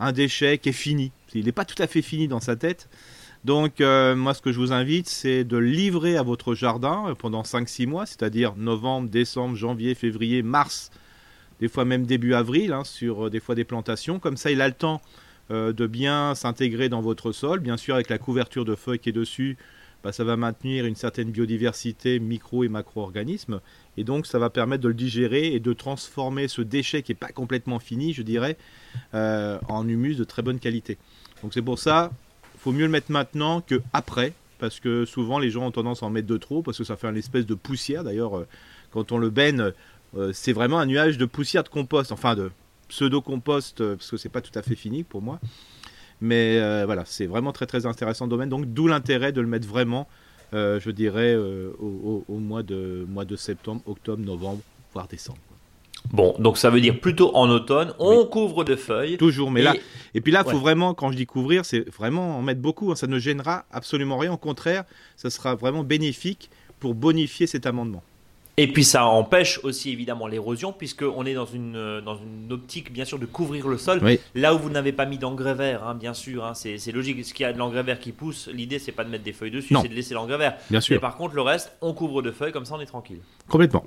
un 0.00 0.12
déchet 0.12 0.58
qui 0.58 0.70
est 0.70 0.72
fini. 0.72 1.12
Il 1.34 1.46
n'est 1.46 1.52
pas 1.52 1.64
tout 1.64 1.80
à 1.82 1.86
fait 1.86 2.02
fini 2.02 2.28
dans 2.28 2.40
sa 2.40 2.56
tête. 2.56 2.88
Donc 3.44 3.80
euh, 3.80 4.16
moi 4.16 4.34
ce 4.34 4.42
que 4.42 4.50
je 4.50 4.58
vous 4.58 4.72
invite 4.72 5.08
c'est 5.08 5.44
de 5.44 5.56
livrer 5.56 6.16
à 6.16 6.22
votre 6.22 6.54
jardin 6.54 7.14
pendant 7.18 7.42
5-6 7.42 7.86
mois, 7.86 8.04
c'est-à-dire 8.04 8.56
novembre, 8.56 9.08
décembre, 9.08 9.54
janvier, 9.54 9.94
février, 9.94 10.42
mars, 10.42 10.90
des 11.60 11.68
fois 11.68 11.84
même 11.84 12.06
début 12.06 12.34
avril, 12.34 12.72
hein, 12.72 12.82
sur 12.82 13.30
des 13.30 13.38
fois 13.38 13.54
des 13.54 13.64
plantations. 13.64 14.18
Comme 14.18 14.36
ça 14.36 14.50
il 14.50 14.60
a 14.60 14.66
le 14.66 14.74
temps 14.74 15.00
euh, 15.52 15.72
de 15.72 15.86
bien 15.86 16.34
s'intégrer 16.34 16.88
dans 16.88 17.00
votre 17.00 17.30
sol. 17.30 17.60
Bien 17.60 17.76
sûr, 17.76 17.94
avec 17.94 18.10
la 18.10 18.18
couverture 18.18 18.64
de 18.64 18.74
feuilles 18.74 18.98
qui 18.98 19.10
est 19.10 19.12
dessus, 19.12 19.56
bah, 20.06 20.12
ça 20.12 20.22
va 20.22 20.36
maintenir 20.36 20.86
une 20.86 20.94
certaine 20.94 21.32
biodiversité 21.32 22.20
micro 22.20 22.62
et 22.62 22.68
macro-organismes. 22.68 23.60
Et 23.96 24.04
donc, 24.04 24.28
ça 24.28 24.38
va 24.38 24.50
permettre 24.50 24.84
de 24.84 24.88
le 24.88 24.94
digérer 24.94 25.52
et 25.52 25.58
de 25.58 25.72
transformer 25.72 26.46
ce 26.46 26.62
déchet 26.62 27.02
qui 27.02 27.10
n'est 27.10 27.16
pas 27.16 27.30
complètement 27.30 27.80
fini, 27.80 28.12
je 28.12 28.22
dirais, 28.22 28.56
euh, 29.14 29.58
en 29.68 29.88
humus 29.88 30.14
de 30.16 30.22
très 30.22 30.42
bonne 30.42 30.60
qualité. 30.60 30.96
Donc, 31.42 31.54
c'est 31.54 31.60
pour 31.60 31.80
ça, 31.80 32.12
il 32.54 32.60
faut 32.60 32.70
mieux 32.70 32.84
le 32.84 32.92
mettre 32.92 33.10
maintenant 33.10 33.60
que 33.62 33.82
après, 33.92 34.32
parce 34.60 34.78
que 34.78 35.04
souvent 35.06 35.40
les 35.40 35.50
gens 35.50 35.66
ont 35.66 35.72
tendance 35.72 36.04
à 36.04 36.06
en 36.06 36.10
mettre 36.10 36.28
de 36.28 36.36
trop, 36.36 36.62
parce 36.62 36.78
que 36.78 36.84
ça 36.84 36.96
fait 36.96 37.08
une 37.08 37.16
espèce 37.16 37.44
de 37.44 37.54
poussière. 37.54 38.04
D'ailleurs, 38.04 38.36
euh, 38.38 38.46
quand 38.92 39.10
on 39.10 39.18
le 39.18 39.30
baigne, 39.30 39.72
c'est 40.32 40.52
vraiment 40.52 40.78
un 40.78 40.86
nuage 40.86 41.18
de 41.18 41.26
poussière 41.26 41.64
de 41.64 41.68
compost, 41.68 42.12
enfin 42.12 42.36
de 42.36 42.52
pseudo-compost, 42.88 43.80
euh, 43.80 43.96
parce 43.96 44.08
que 44.08 44.16
c'est 44.16 44.28
pas 44.28 44.40
tout 44.40 44.56
à 44.56 44.62
fait 44.62 44.76
fini 44.76 45.02
pour 45.02 45.20
moi. 45.20 45.40
Mais 46.20 46.58
euh, 46.58 46.84
voilà, 46.86 47.04
c'est 47.04 47.26
vraiment 47.26 47.52
très 47.52 47.66
très 47.66 47.86
intéressant 47.86 48.24
le 48.26 48.30
domaine. 48.30 48.48
Donc 48.48 48.66
d'où 48.66 48.86
l'intérêt 48.86 49.32
de 49.32 49.40
le 49.40 49.46
mettre 49.46 49.68
vraiment, 49.68 50.08
euh, 50.54 50.80
je 50.80 50.90
dirais, 50.90 51.36
au, 51.36 52.24
mois, 52.28 52.62
de, 52.62 53.04
mois 53.08 53.24
de 53.24 53.36
septembre, 53.36 53.82
octobre, 53.86 54.24
novembre, 54.24 54.60
voire 54.92 55.08
décembre. 55.08 55.38
Bon, 56.12 56.34
donc 56.38 56.56
ça 56.56 56.70
veut 56.70 56.80
dire 56.80 57.00
plutôt 57.00 57.34
en 57.34 57.48
automne, 57.48 57.92
on 57.98 58.24
couvre 58.26 58.64
de 58.64 58.76
feuilles. 58.76 59.16
Toujours, 59.16 59.50
mais 59.50 59.62
là, 59.62 59.74
et 60.14 60.20
puis 60.20 60.32
là, 60.32 60.44
il 60.46 60.50
faut 60.50 60.58
vraiment, 60.58 60.94
quand 60.94 61.10
je 61.10 61.16
dis 61.16 61.26
couvrir, 61.26 61.64
c'est 61.64 61.88
vraiment 61.90 62.38
en 62.38 62.42
mettre 62.42 62.60
beaucoup. 62.60 62.92
Hein. 62.92 62.96
ça 62.96 63.06
ne 63.06 63.18
gênera 63.18 63.64
absolument 63.72 64.16
rien. 64.16 64.32
Au 64.32 64.36
contraire, 64.36 64.84
ça 65.16 65.30
sera 65.30 65.54
vraiment 65.54 65.82
bénéfique 65.82 66.50
pour 66.78 66.94
bonifier 66.94 67.46
cet 67.46 67.66
amendement. 67.66 68.02
Et 68.58 68.72
puis 68.72 68.84
ça 68.84 69.04
empêche 69.04 69.60
aussi 69.64 69.90
évidemment 69.90 70.26
l'érosion 70.26 70.72
puisqu'on 70.72 71.26
est 71.26 71.34
dans 71.34 71.44
une, 71.44 71.76
euh, 71.76 72.00
dans 72.00 72.16
une 72.16 72.50
optique 72.50 72.90
bien 72.90 73.04
sûr 73.04 73.18
de 73.18 73.26
couvrir 73.26 73.68
le 73.68 73.76
sol. 73.76 74.00
Là 74.34 74.54
où 74.54 74.58
vous 74.58 74.70
n'avez 74.70 74.92
pas 74.92 75.04
mis 75.04 75.18
d'engrais 75.18 75.54
vert, 75.54 75.84
hein, 75.84 75.94
bien 75.94 76.14
sûr, 76.14 76.44
hein, 76.44 76.54
c'est 76.54 76.92
logique. 76.92 77.22
Ce 77.24 77.34
qu'il 77.34 77.44
y 77.44 77.46
a 77.46 77.52
de 77.52 77.58
l'engrais 77.58 77.82
vert 77.82 77.98
qui 77.98 78.12
pousse, 78.12 78.48
l'idée 78.52 78.78
c'est 78.78 78.92
pas 78.92 79.04
de 79.04 79.10
mettre 79.10 79.24
des 79.24 79.34
feuilles 79.34 79.50
dessus, 79.50 79.74
c'est 79.82 79.88
de 79.88 79.94
laisser 79.94 80.14
l'engrais 80.14 80.38
vert. 80.38 80.56
Bien 80.70 80.80
sûr. 80.80 80.94
Mais 80.94 81.00
par 81.00 81.16
contre 81.16 81.34
le 81.34 81.42
reste, 81.42 81.76
on 81.82 81.92
couvre 81.92 82.22
de 82.22 82.30
feuilles, 82.30 82.52
comme 82.52 82.64
ça 82.64 82.74
on 82.76 82.80
est 82.80 82.86
tranquille. 82.86 83.20
Complètement. 83.46 83.84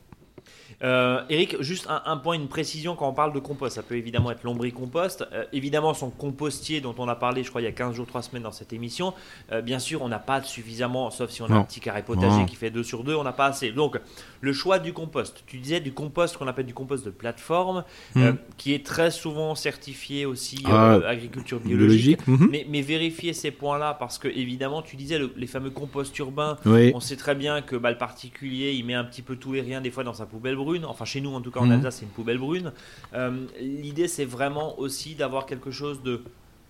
Euh, 0.83 1.21
Eric, 1.29 1.61
juste 1.61 1.87
un, 1.89 2.17
point, 2.17 2.35
une 2.35 2.47
précision 2.47 2.95
quand 2.95 3.07
on 3.07 3.13
parle 3.13 3.33
de 3.33 3.39
compost. 3.39 3.75
Ça 3.75 3.83
peut 3.83 3.95
évidemment 3.95 4.31
être 4.31 4.43
lombricompost. 4.43 5.25
Euh, 5.33 5.45
évidemment, 5.51 5.93
son 5.93 6.09
compostier 6.09 6.81
dont 6.81 6.95
on 6.97 7.07
a 7.07 7.15
parlé, 7.15 7.43
je 7.43 7.49
crois, 7.49 7.61
il 7.61 7.65
y 7.65 7.67
a 7.67 7.71
15 7.71 7.95
jours, 7.95 8.07
3 8.07 8.21
semaines 8.21 8.43
dans 8.43 8.51
cette 8.51 8.73
émission. 8.73 9.13
Euh, 9.51 9.61
bien 9.61 9.79
sûr, 9.79 10.01
on 10.01 10.07
n'a 10.07 10.19
pas 10.19 10.41
suffisamment, 10.41 11.11
sauf 11.11 11.29
si 11.31 11.41
on 11.41 11.47
a 11.47 11.55
un 11.55 11.63
petit 11.63 11.79
carré 11.79 12.03
potager 12.03 12.45
qui 12.45 12.55
fait 12.55 12.69
2 12.69 12.83
sur 12.83 13.03
2, 13.03 13.15
on 13.15 13.23
n'a 13.23 13.33
pas 13.33 13.47
assez. 13.47 13.71
Donc, 13.71 13.99
le 14.41 14.53
choix 14.53 14.79
du 14.79 14.93
compost. 14.93 15.43
Tu 15.47 15.57
disais 15.57 15.79
du 15.79 15.91
compost 15.91 16.37
qu'on 16.37 16.47
appelle 16.47 16.65
du 16.65 16.73
compost 16.73 17.05
de 17.05 17.11
plateforme, 17.11 17.83
hmm. 18.15 18.31
qui 18.57 18.73
est 18.73 18.85
très 18.85 19.11
souvent 19.11 19.55
certifié 19.55 20.25
aussi 20.25 20.63
ah, 20.65 20.99
agriculture 21.05 21.59
biologique. 21.59 22.25
Hmm. 22.25 22.47
mais, 22.49 22.65
mais, 22.69 22.81
vérifier 22.81 23.33
ces 23.33 23.51
points-là, 23.51 23.93
parce 23.93 24.17
que 24.17 24.27
évidemment, 24.27 24.81
tu 24.81 24.95
disais 24.95 25.19
les 25.35 25.47
fameux 25.47 25.69
composts 25.69 26.17
urbains. 26.19 26.57
On 26.65 26.99
sait 26.99 27.17
très 27.17 27.35
bien 27.35 27.61
que 27.61 27.75
bah, 27.75 27.91
le 27.91 27.97
particulier, 27.97 28.71
il 28.71 28.85
met 28.85 28.93
un 28.93 29.03
petit 29.03 29.21
peu 29.21 29.35
tout 29.35 29.55
et 29.55 29.61
rien 29.61 29.81
des 29.81 29.91
fois 29.91 30.03
dans 30.03 30.13
sa 30.13 30.25
poubelle 30.25 30.55
Enfin, 30.87 31.05
chez 31.05 31.21
nous, 31.21 31.33
en 31.33 31.41
tout 31.41 31.51
cas 31.51 31.59
en 31.59 31.65
mhm. 31.65 31.73
Alsace, 31.73 31.97
c'est 31.97 32.05
une 32.05 32.11
poubelle 32.11 32.37
brune. 32.37 32.71
Euh, 33.13 33.45
l'idée, 33.59 34.07
c'est 34.07 34.25
vraiment 34.25 34.79
aussi 34.79 35.15
d'avoir 35.15 35.45
quelque 35.45 35.71
chose 35.71 36.01
de, 36.03 36.21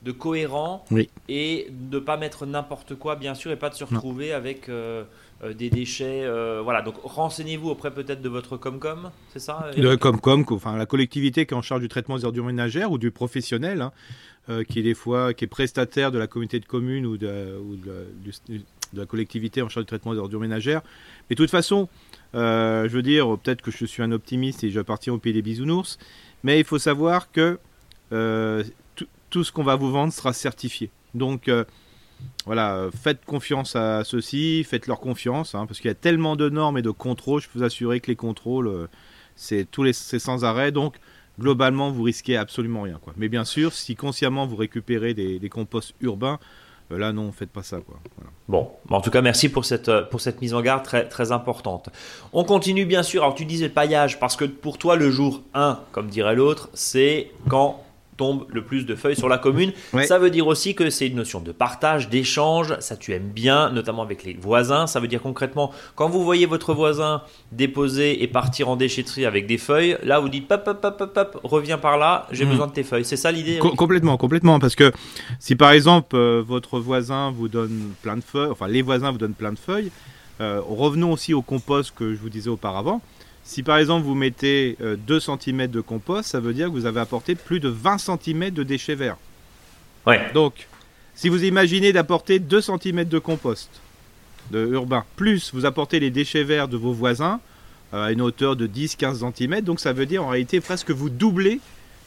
de 0.03 0.12
cohérent 0.12 0.86
et 1.27 1.68
de 1.70 1.98
ne 1.98 2.03
pas 2.03 2.18
mettre 2.18 2.46
n'importe 2.46 2.96
quoi, 2.96 3.15
bien 3.15 3.36
sûr, 3.36 3.51
et 3.51 3.56
pas 3.56 3.70
de 3.70 3.75
se 3.75 3.84
retrouver 3.84 4.34
avec 4.34 4.70
euh, 4.70 5.03
euh, 5.44 5.53
des 5.53 5.70
déchets. 5.70 6.25
voilà, 6.63 6.82
donc 6.82 6.96
renseignez-vous 7.03 7.70
auprès 7.70 7.91
peut-être 7.91 8.22
de 8.22 8.29
votre 8.29 8.58
Comcom, 8.58 9.12
c'est 9.34 9.39
ça 9.39 9.72
Le 9.77 9.96
Comcom, 9.98 10.46
enfin 10.51 10.77
la 10.77 10.86
collectivité 10.86 11.46
qui 11.46 11.53
est 11.53 11.58
en 11.58 11.62
charge 11.62 11.82
du 11.82 11.89
traitement 11.89 12.18
des 12.18 12.25
ordures 12.25 12.46
ménagères 12.46 12.91
ou 12.91 12.98
du 12.98 13.12
professionnel, 13.12 13.82
hein, 14.48 14.63
qui 14.68 14.79
est 14.79 14.84
des 14.84 14.96
fois 14.96 15.34
qui 15.34 15.46
est 15.46 15.50
prestataire 15.50 16.12
de 16.12 16.18
la 16.18 16.27
communauté 16.27 16.60
de 16.60 16.65
communes 16.65 17.06
ou 17.06 17.18
de, 17.18 17.58
ou 17.62 17.75
de, 17.75 18.08
de 18.94 19.00
la 19.00 19.06
collectivité 19.06 19.62
en 19.62 19.70
charge 19.70 19.86
du 19.86 19.89
traitement 19.89 20.13
des 20.13 20.20
ordures 20.20 20.39
ménagères. 20.39 20.82
Mais 21.29 21.36
de 21.36 21.41
toute 21.41 21.51
façon, 21.51 21.88
euh, 22.36 22.88
je 22.88 22.95
veux 22.95 23.01
dire, 23.01 23.38
peut-être 23.38 23.62
que 23.62 23.71
je 23.71 23.86
suis 23.86 24.03
un 24.03 24.12
optimiste 24.12 24.63
et 24.63 24.69
je 24.69 24.79
vais 24.79 24.83
partir 24.83 25.13
au 25.13 25.17
pays 25.17 25.33
des 25.33 25.41
bisounours, 25.41 25.98
mais 26.43 26.59
il 26.59 26.65
faut 26.65 26.79
savoir 26.79 27.31
que 27.31 27.59
euh, 28.12 28.63
tout 29.29 29.43
ce 29.43 29.51
qu'on 29.51 29.63
va 29.63 29.75
vous 29.75 29.91
vendre 29.91 30.13
sera 30.13 30.33
certifié. 30.33 30.89
Donc 31.13 31.48
euh, 31.48 31.65
voilà, 32.45 32.89
faites 32.93 33.24
confiance 33.25 33.75
à 33.75 34.03
ceux-ci, 34.03 34.63
faites 34.63 34.88
leur 34.88 35.00
confiance, 35.00 35.55
hein, 35.55 35.65
parce 35.65 35.79
qu'il 35.79 35.88
y 35.88 35.91
a 35.91 35.95
tellement 35.95 36.36
de 36.36 36.50
normes 36.50 36.77
et 36.77 36.81
de 36.81 36.91
contrôles, 36.91 37.41
je 37.41 37.48
peux 37.50 37.59
vous 37.59 37.65
assurer 37.65 38.00
que 38.00 38.07
les 38.07 38.15
contrôles, 38.15 38.88
c'est 39.36 39.67
sans 40.19 40.43
arrêt, 40.43 40.71
donc 40.71 40.98
globalement 41.39 41.91
vous 41.91 42.03
risquez 42.03 42.36
absolument 42.36 42.81
rien. 42.81 43.00
Mais 43.17 43.29
bien 43.29 43.45
sûr, 43.45 43.74
si 43.74 43.95
consciemment 43.95 44.45
vous 44.45 44.57
récupérez 44.57 45.13
des 45.13 45.50
composts 45.50 45.95
urbains, 46.01 46.39
là, 46.98 47.13
non, 47.13 47.31
faites 47.31 47.51
pas 47.51 47.63
ça. 47.63 47.77
Quoi. 47.77 47.98
Bon, 48.48 48.69
en 48.89 49.01
tout 49.01 49.12
cas, 49.12 49.22
merci 49.22 49.50
pour 49.50 49.65
cette, 49.65 49.91
pour 50.10 50.22
cette 50.22 50.41
mise 50.41 50.53
en 50.53 50.62
garde 50.62 50.84
très, 50.84 51.08
très 51.08 51.31
importante. 51.31 51.89
On 52.34 52.43
continue 52.43 52.86
bien 52.86 53.03
sûr. 53.03 53.24
Alors, 53.24 53.36
tu 53.36 53.46
disais 53.46 53.69
paillage, 53.69 54.19
parce 54.19 54.36
que 54.36 54.46
pour 54.46 54.77
toi, 54.77 54.96
le 54.96 55.12
jour 55.12 55.41
1, 55.53 55.79
comme 55.91 56.08
dirait 56.08 56.36
l'autre, 56.36 56.69
c'est 56.74 57.31
quand 57.48 57.84
tombe 58.19 58.45
le 58.49 58.65
plus 58.65 58.85
de 58.85 58.95
feuilles 58.95 59.15
sur 59.15 59.29
la 59.29 59.38
commune. 59.38 59.71
Ça 60.03 60.19
veut 60.19 60.29
dire 60.29 60.45
aussi 60.45 60.75
que 60.75 60.89
c'est 60.89 61.07
une 61.07 61.15
notion 61.15 61.39
de 61.39 61.53
partage, 61.53 62.09
d'échange, 62.09 62.75
ça 62.81 62.97
tu 62.97 63.13
aimes 63.13 63.29
bien, 63.33 63.69
notamment 63.69 64.01
avec 64.01 64.25
les 64.25 64.33
voisins. 64.33 64.88
Ça 64.88 64.99
veut 64.99 65.07
dire 65.07 65.21
concrètement, 65.21 65.71
quand 65.95 66.09
vous 66.09 66.21
voyez 66.21 66.45
votre 66.45 66.73
voisin 66.73 67.21
déposer 67.53 68.21
et 68.21 68.27
partir 68.27 68.67
en 68.67 68.75
déchetterie 68.75 69.25
avec 69.25 69.47
des 69.47 69.57
feuilles, 69.57 69.97
là 70.03 70.19
vous 70.19 70.27
dites 70.27 70.49
pop, 70.49 70.65
pop, 70.65 70.81
pop, 70.81 70.97
pop, 70.97 71.13
pop 71.13 71.39
reviens 71.43 71.77
par 71.77 71.97
là, 71.97 72.27
j'ai 72.31 72.45
hmm. 72.45 72.49
besoin 72.49 72.67
de 72.67 72.73
tes 72.73 72.83
feuilles. 72.83 73.05
C'est 73.05 73.15
ça 73.15 73.31
l'idée 73.31 73.59
Complètement, 73.59 74.17
complètement. 74.17 74.59
Parce 74.59 74.75
que 74.75 74.91
si 75.39 75.55
par 75.55 75.71
exemple 75.71 76.17
euh, 76.17 76.43
votre 76.45 76.79
voisin 76.81 77.31
vous 77.31 77.47
donne 77.47 77.93
plein 78.01 78.17
de 78.17 78.23
feuilles, 78.23 78.51
enfin 78.51 78.67
les 78.67 78.81
voisins 78.81 79.11
vous 79.11 79.17
donnent 79.17 79.33
plein 79.33 79.53
de 79.53 79.59
feuilles, 79.59 79.91
euh, 80.41 80.59
revenons 80.67 81.13
aussi 81.13 81.33
au 81.33 81.41
compost 81.41 81.93
que 81.95 82.13
je 82.13 82.19
vous 82.19 82.29
disais 82.29 82.49
auparavant. 82.49 83.01
Si 83.50 83.63
par 83.63 83.79
exemple 83.79 84.06
vous 84.06 84.13
mettez 84.13 84.77
2 84.79 85.15
euh, 85.15 85.20
cm 85.20 85.65
de 85.65 85.82
compost, 85.82 86.29
ça 86.29 86.39
veut 86.39 86.53
dire 86.53 86.68
que 86.68 86.74
vous 86.74 86.86
avez 86.86 87.00
apporté 87.00 87.34
plus 87.34 87.60
de 87.60 87.68
20 87.68 87.98
cm 87.98 88.51
de 88.51 88.62
déchets 88.62 88.94
verts. 88.94 89.18
Ouais. 90.06 90.22
Donc, 90.36 90.68
si 91.15 91.29
vous 91.29 91.44
imaginez 91.44 91.91
d'apporter 91.91 92.38
2 92.38 92.62
cm 92.62 93.06
de 93.06 93.18
compost 93.18 93.72
de 94.51 94.68
urbain, 94.68 95.03
plus 95.15 95.51
vous 95.51 95.65
apportez 95.65 96.00
les 96.00 96.12
déchets 96.12 96.44
verts 96.44 96.68
de 96.68 96.77
vos 96.77 96.94
voisins 96.94 97.39
euh, 97.96 98.06
à 98.06 98.12
une 98.12 98.22
hauteur 98.22 98.56
de 98.56 98.68
10-15 98.68 99.34
cm, 99.34 99.62
donc 99.62 99.79
ça 99.79 99.94
veut 99.94 100.06
dire 100.06 100.24
en 100.24 100.29
réalité 100.29 100.62
presque 100.62 100.91
vous 100.91 101.10
doublez 101.10 101.60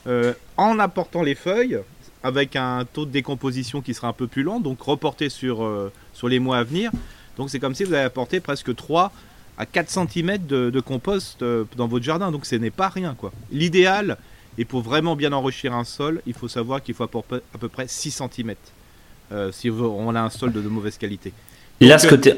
euh, 0.06 0.34
en 0.56 0.78
apportant 0.78 1.24
les 1.24 1.34
feuilles 1.34 1.80
avec 2.22 2.54
un 2.54 2.84
taux 2.84 3.04
de 3.04 3.10
décomposition 3.10 3.80
qui 3.80 3.94
sera 3.94 4.06
un 4.06 4.12
peu 4.12 4.28
plus 4.28 4.44
lent, 4.44 4.60
donc 4.60 4.80
reporté 4.80 5.28
sur, 5.28 5.68
sur 6.14 6.28
les 6.28 6.38
mois 6.38 6.58
à 6.58 6.62
venir. 6.62 6.92
Donc 7.36 7.50
c'est 7.50 7.58
comme 7.58 7.74
si 7.74 7.82
vous 7.82 7.94
avez 7.94 8.04
apporté 8.04 8.38
presque 8.38 8.76
3 8.76 9.10
à 9.62 9.66
4 9.66 9.88
cm 9.88 10.38
de, 10.46 10.80
compost 10.80 11.40
euh, 11.42 11.64
dans 11.76 11.86
votre 11.86 12.04
jardin. 12.04 12.32
Donc 12.32 12.46
ce 12.46 12.56
n'est 12.56 12.70
pas 12.70 12.88
rien. 12.88 13.14
quoi. 13.16 13.32
L'idéal, 13.52 14.18
et 14.58 14.64
pour 14.64 14.82
vraiment 14.82 15.14
bien 15.14 15.32
enrichir 15.32 15.72
un 15.72 15.84
sol, 15.84 16.20
il 16.26 16.34
faut 16.34 16.48
savoir 16.48 16.82
qu'il 16.82 16.94
faut 16.94 17.04
apporter 17.04 17.36
à 17.54 17.58
peu 17.58 17.68
près 17.68 17.86
6 17.86 18.10
cm 18.10 18.54
euh, 19.30 19.52
si 19.52 19.70
on 19.70 20.14
a 20.14 20.20
un 20.20 20.30
sol 20.30 20.52
de, 20.52 20.60
mauvaise 20.60 20.98
qualité. 20.98 21.32
Là, 21.80 21.98
ce 21.98 22.08
que 22.08 22.16
tu 22.16 22.30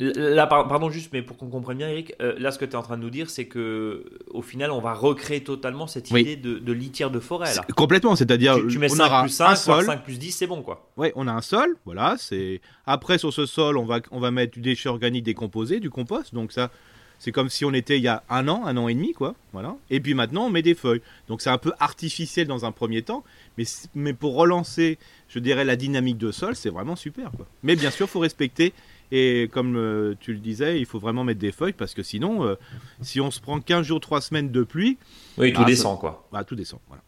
Là, 0.00 0.46
pardon, 0.46 0.90
juste, 0.90 1.12
mais 1.12 1.22
pour 1.22 1.36
qu'on 1.36 1.48
comprenne 1.48 1.78
bien, 1.78 1.88
Eric, 1.88 2.14
euh, 2.20 2.36
là, 2.38 2.52
ce 2.52 2.58
que 2.58 2.64
tu 2.64 2.72
es 2.72 2.76
en 2.76 2.82
train 2.82 2.96
de 2.96 3.02
nous 3.02 3.10
dire, 3.10 3.28
c'est 3.30 3.46
que 3.46 4.04
au 4.28 4.42
final, 4.42 4.70
on 4.70 4.80
va 4.80 4.94
recréer 4.94 5.42
totalement 5.42 5.88
cette 5.88 6.10
idée 6.12 6.36
de, 6.36 6.72
litière 6.72 7.10
de 7.10 7.18
forêt. 7.18 7.52
Là. 7.52 7.62
Complètement, 7.74 8.14
c'est-à-dire. 8.14 8.56
Tu, 8.68 8.78
mets 8.78 8.88
5 8.88 9.22
plus 9.22 9.30
5, 9.30 9.56
5 9.56 10.04
plus 10.04 10.18
10, 10.18 10.30
c'est 10.30 10.46
bon, 10.46 10.62
quoi. 10.62 10.88
Oui, 10.96 11.08
on 11.16 11.26
a 11.26 11.32
un 11.32 11.40
sol, 11.40 11.76
voilà. 11.84 12.14
c'est 12.16 12.60
Après, 12.86 13.18
sur 13.18 13.32
ce 13.32 13.44
sol, 13.44 13.76
on 13.76 13.84
va, 13.84 13.98
on 14.12 14.20
va 14.20 14.30
mettre 14.30 14.52
du 14.52 14.60
déchet 14.60 14.88
organique 14.88 15.24
décomposé, 15.24 15.80
du 15.80 15.90
compost. 15.90 16.32
Donc, 16.32 16.52
ça, 16.52 16.70
c'est 17.18 17.32
comme 17.32 17.48
si 17.48 17.64
on 17.64 17.72
était 17.74 17.96
il 17.96 18.04
y 18.04 18.08
a 18.08 18.22
un 18.30 18.46
an, 18.46 18.66
un 18.66 18.76
an 18.76 18.86
et 18.86 18.94
demi, 18.94 19.12
quoi. 19.12 19.34
Voilà. 19.52 19.74
Et 19.90 19.98
puis 19.98 20.14
maintenant, 20.14 20.46
on 20.46 20.50
met 20.50 20.62
des 20.62 20.76
feuilles. 20.76 21.02
Donc, 21.26 21.42
c'est 21.42 21.50
un 21.50 21.58
peu 21.58 21.72
artificiel 21.80 22.46
dans 22.46 22.64
un 22.64 22.70
premier 22.70 23.02
temps, 23.02 23.24
mais, 23.56 23.64
mais 23.96 24.12
pour 24.12 24.36
relancer, 24.36 24.98
je 25.28 25.40
dirais, 25.40 25.64
la 25.64 25.74
dynamique 25.74 26.18
de 26.18 26.30
sol, 26.30 26.54
c'est 26.54 26.70
vraiment 26.70 26.94
super, 26.94 27.32
quoi. 27.32 27.46
Mais 27.64 27.74
bien 27.74 27.90
sûr, 27.90 28.06
il 28.06 28.10
faut 28.10 28.20
respecter 28.20 28.72
et 29.10 29.48
comme 29.52 29.76
euh, 29.76 30.14
tu 30.20 30.32
le 30.32 30.38
disais, 30.38 30.78
il 30.80 30.86
faut 30.86 30.98
vraiment 30.98 31.24
mettre 31.24 31.40
des 31.40 31.52
feuilles 31.52 31.72
parce 31.72 31.94
que 31.94 32.02
sinon, 32.02 32.44
euh, 32.44 32.56
si 33.00 33.20
on 33.20 33.30
se 33.30 33.40
prend 33.40 33.60
15 33.60 33.86
jours, 33.86 34.00
3 34.00 34.20
semaines 34.20 34.50
de 34.50 34.62
pluie. 34.62 34.98
Oui, 35.38 35.52
tout 35.52 35.60
bah, 35.60 35.66
descend 35.66 35.98
quoi. 35.98 36.28
Bah, 36.32 36.44
tout 36.44 36.54
descend, 36.54 36.80
voilà. 36.88 37.02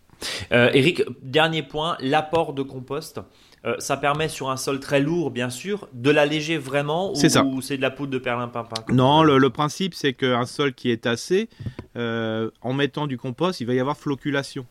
Euh, 0.53 0.71
Eric, 0.75 1.03
dernier 1.23 1.63
point, 1.63 1.97
l'apport 2.01 2.53
de 2.53 2.63
compost. 2.63 3.21
ça 3.79 3.97
permet 3.97 4.29
sur 4.29 4.51
un 4.51 4.59
sol 4.59 4.79
très 4.79 5.01
lourd, 5.01 5.31
bien 5.31 5.49
sûr, 5.49 5.89
de 5.95 6.11
l'alléger 6.11 6.59
vraiment 6.59 7.13
ou 7.13 7.61
c'est 7.63 7.77
de 7.77 7.83
la 7.83 7.91
poudre 7.91 8.13
de 8.13 8.19
perlimpinpin 8.19 8.85
Non, 8.93 9.23
le, 9.23 9.51
principe 9.51 9.95
c'est 9.95 10.13
qu'un 10.13 10.45
sol 10.45 10.75
qui 10.75 10.91
est 10.91 11.03
tassé, 11.03 11.49
en 11.97 12.73
mettant 12.75 13.07
du 13.07 13.17
compost, 13.17 13.61
il 13.61 13.67
va 13.67 13.75
y 13.75 13.81
avoir 13.81 13.97
floculation. 13.97 14.67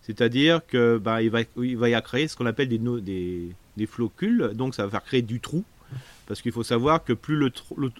C'est-à-dire 0.00 0.66
que 0.66 0.98
bah, 0.98 1.22
il, 1.22 1.30
va, 1.30 1.40
il 1.56 1.76
va 1.76 1.90
y 1.90 2.02
créer 2.02 2.28
ce 2.28 2.36
qu'on 2.36 2.46
appelle 2.46 2.68
des, 2.68 2.78
des, 2.78 3.54
des 3.76 3.86
flocules, 3.86 4.50
donc 4.54 4.74
ça 4.74 4.84
va 4.84 4.90
faire 4.90 5.04
créer 5.04 5.22
du 5.22 5.38
trou 5.38 5.64
parce 6.28 6.42
qu'il 6.42 6.52
faut 6.52 6.62
savoir 6.62 7.02
que 7.02 7.14
plus 7.14 7.36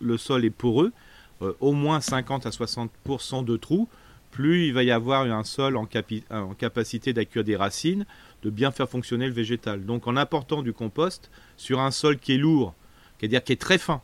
le, 0.01 0.19
sol 0.19 0.45
est 0.45 0.51
poreux, 0.51 0.93
euh, 1.41 1.55
au 1.61 1.73
moins 1.73 2.01
50 2.01 2.45
à 2.45 2.51
60% 2.51 3.45
de 3.45 3.57
trous, 3.57 3.89
plus 4.31 4.67
il 4.67 4.75
va 4.75 4.83
y 4.83 4.91
avoir 4.91 5.23
un 5.23 5.45
sol 5.45 5.79
en, 5.79 5.87
capacité 5.87 7.15
d'accueillir 7.15 7.45
des 7.45 7.57
racines, 7.57 8.05
de 8.43 8.51
bien 8.51 8.71
faire 8.71 8.89
fonctionner 8.89 9.27
le 9.27 9.33
végétal. 9.33 9.87
Donc 9.87 10.07
en 10.07 10.15
apportant 10.17 10.63
du 10.63 10.75
compost 10.75 11.31
sur 11.57 11.81
un 11.81 11.91
sol 11.91 12.19
qui 12.19 12.35
est 12.35 12.37
lourd, 12.37 12.75
c'est-à-dire 13.19 13.43
qui 13.43 13.53
est 13.53 13.61
très 13.61 13.79
fin, 13.79 14.03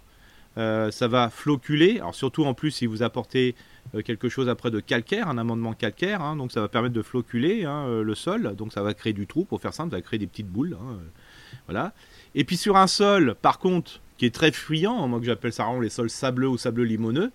euh, 0.56 0.90
ça 0.90 1.06
va 1.06 1.28
floculer. 1.28 1.98
Alors 1.98 2.14
surtout 2.14 2.46
en 2.46 2.54
plus 2.54 2.70
si 2.70 2.86
vous 2.86 3.02
apportez 3.02 3.54
euh, 3.94 4.00
quelque 4.00 4.30
chose 4.30 4.48
après 4.48 4.70
de 4.70 4.80
calcaire, 4.80 5.28
un 5.28 5.36
amendement 5.36 5.74
calcaire, 5.74 6.22
hein, 6.22 6.34
donc 6.34 6.50
ça 6.50 6.62
va 6.62 6.68
permettre 6.68 6.94
de 6.94 7.02
floculer 7.02 7.66
hein, 7.66 8.00
le 8.00 8.14
sol, 8.14 8.56
donc 8.56 8.72
ça 8.72 8.82
va 8.82 8.94
créer 8.94 9.12
du 9.12 9.26
trou, 9.26 9.44
pour 9.44 9.60
faire 9.60 9.74
simple, 9.74 9.90
ça 9.90 9.98
va 9.98 10.02
créer 10.02 10.18
des 10.18 10.26
petites 10.26 10.48
boules. 10.48 10.78
Hein, 10.80 10.96
voilà. 11.66 11.92
Et 12.34 12.44
puis 12.44 12.56
sur 12.56 12.78
un 12.78 12.86
sol, 12.86 13.36
par 13.42 13.58
contre, 13.58 14.00
qui 14.18 14.26
est 14.26 14.34
très 14.34 14.52
fuyant, 14.52 15.06
moi 15.08 15.18
que 15.20 15.26
j'appelle 15.26 15.52
ça 15.52 15.66
les 15.80 15.90
sols 15.90 16.10
sableux 16.10 16.48
ou 16.48 16.58
sableux 16.58 16.84
limoneux, 16.84 17.30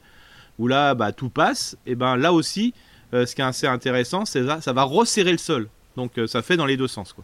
où 0.57 0.67
là 0.67 0.95
bah, 0.95 1.12
tout 1.12 1.29
passe, 1.29 1.77
et 1.86 1.95
ben 1.95 2.15
là 2.15 2.33
aussi, 2.33 2.74
euh, 3.13 3.25
ce 3.25 3.36
qui 3.36 3.41
est 3.41 3.45
assez 3.45 3.67
intéressant, 3.67 4.25
c'est 4.25 4.45
ça, 4.45 4.62
ça 4.62 4.74
va 4.74 4.83
resserrer 4.83 5.31
le 5.31 5.38
sol. 5.38 5.67
Donc 5.95 6.17
euh, 6.17 6.27
ça 6.27 6.41
fait 6.41 6.57
dans 6.57 6.65
les 6.65 6.77
deux 6.77 6.88
sens. 6.88 7.15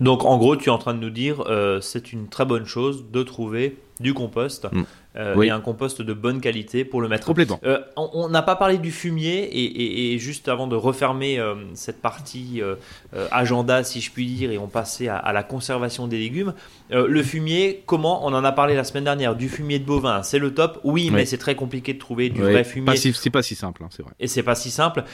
Donc 0.00 0.24
en 0.24 0.38
gros, 0.38 0.56
tu 0.56 0.68
es 0.68 0.72
en 0.72 0.78
train 0.78 0.94
de 0.94 0.98
nous 0.98 1.10
dire, 1.10 1.42
euh, 1.46 1.80
c'est 1.80 2.12
une 2.12 2.28
très 2.28 2.44
bonne 2.44 2.66
chose 2.66 3.04
de 3.12 3.22
trouver 3.22 3.76
du 4.02 4.14
compost 4.14 4.66
mm. 4.70 4.82
Euh, 5.14 5.42
et 5.42 5.50
un 5.50 5.60
compost 5.60 6.00
de 6.00 6.14
bonne 6.14 6.40
qualité 6.40 6.86
pour 6.86 7.02
le 7.02 7.08
mettre. 7.08 7.26
Complètement. 7.26 7.60
Euh, 7.64 7.80
on 7.96 8.30
n'a 8.30 8.40
pas 8.40 8.56
parlé 8.56 8.78
du 8.78 8.90
fumier 8.90 9.50
et, 9.52 10.18
juste 10.18 10.48
avant 10.48 10.66
de 10.66 10.76
refermer 10.76 11.38
euh, 11.38 11.54
cette 11.74 12.00
partie 12.00 12.62
agenda, 13.30 13.84
si 13.84 14.00
je 14.00 14.10
puis 14.10 14.26
dire, 14.26 14.50
et 14.50 14.58
on 14.58 14.68
passait 14.68 15.08
à, 15.08 15.32
la 15.32 15.42
conservation 15.42 16.06
des 16.06 16.18
légumes. 16.18 16.54
le 16.90 17.22
fumier, 17.22 17.82
comment 17.86 18.26
On 18.26 18.32
en 18.32 18.44
a 18.44 18.52
parlé 18.52 18.74
la 18.74 18.84
semaine 18.84 19.04
dernière. 19.04 19.36
Du 19.36 19.48
fumier 19.48 19.78
de 19.78 19.84
bovin, 19.84 20.22
c'est 20.22 20.38
le 20.38 20.54
top. 20.54 20.80
Oui, 20.84 21.10
mais 21.10 21.26
c'est 21.26 21.38
très 21.38 21.54
compliqué 21.54 21.92
de 21.92 21.98
trouver 21.98 22.30
du 22.30 22.40
vrai 22.40 22.64
fumier. 22.64 22.96
C'est 22.96 23.30
pas 23.30 23.42
si 23.42 23.54
simple, 23.54 23.82
hein, 23.84 23.88
c'est 23.90 24.02
vrai. 24.02 24.12
Et 24.18 24.28
c'est 24.28 24.42
pas 24.42 24.54
si 24.54 24.70
simple. 24.70 25.04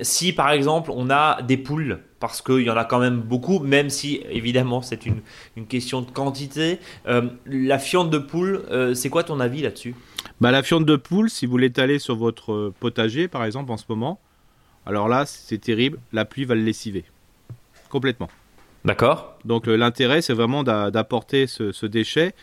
si 0.00 0.32
par 0.32 0.50
exemple 0.50 0.90
on 0.94 1.10
a 1.10 1.42
des 1.42 1.56
poules 1.56 2.00
parce 2.18 2.40
qu'il 2.40 2.62
y 2.62 2.70
en 2.70 2.76
a 2.78 2.84
quand 2.84 2.98
même 2.98 3.20
beaucoup, 3.20 3.58
même 3.58 3.90
si 3.90 4.22
évidemment 4.30 4.80
c'est 4.80 5.04
une, 5.04 5.20
une, 5.56 5.66
question 5.66 6.00
de 6.00 6.10
quantité. 6.10 6.78
la 7.04 7.78
fiente 7.78 8.08
de 8.08 8.15
poule, 8.18 8.62
c'est 8.94 9.08
quoi 9.08 9.24
ton 9.24 9.40
avis 9.40 9.62
là-dessus? 9.62 9.94
Bah, 10.40 10.50
La 10.50 10.62
fiente 10.62 10.84
de 10.84 10.96
poule, 10.96 11.30
si 11.30 11.46
vous 11.46 11.56
l'étalez 11.56 11.98
sur 11.98 12.16
votre 12.16 12.52
euh, 12.52 12.74
potager, 12.78 13.26
par 13.28 13.44
exemple, 13.44 13.72
en 13.72 13.76
ce 13.76 13.84
moment, 13.88 14.20
alors 14.84 15.08
là, 15.08 15.24
c'est 15.26 15.58
terrible, 15.58 15.98
la 16.12 16.24
pluie 16.24 16.44
va 16.44 16.54
le 16.54 16.62
lessiver. 16.62 17.04
Complètement. 17.88 18.28
D'accord. 18.84 19.38
Donc 19.44 19.66
euh, 19.66 19.76
l'intérêt, 19.76 20.20
c'est 20.20 20.34
vraiment 20.34 20.62
d'apporter 20.62 21.46
ce, 21.46 21.86
déchet. 21.86 22.34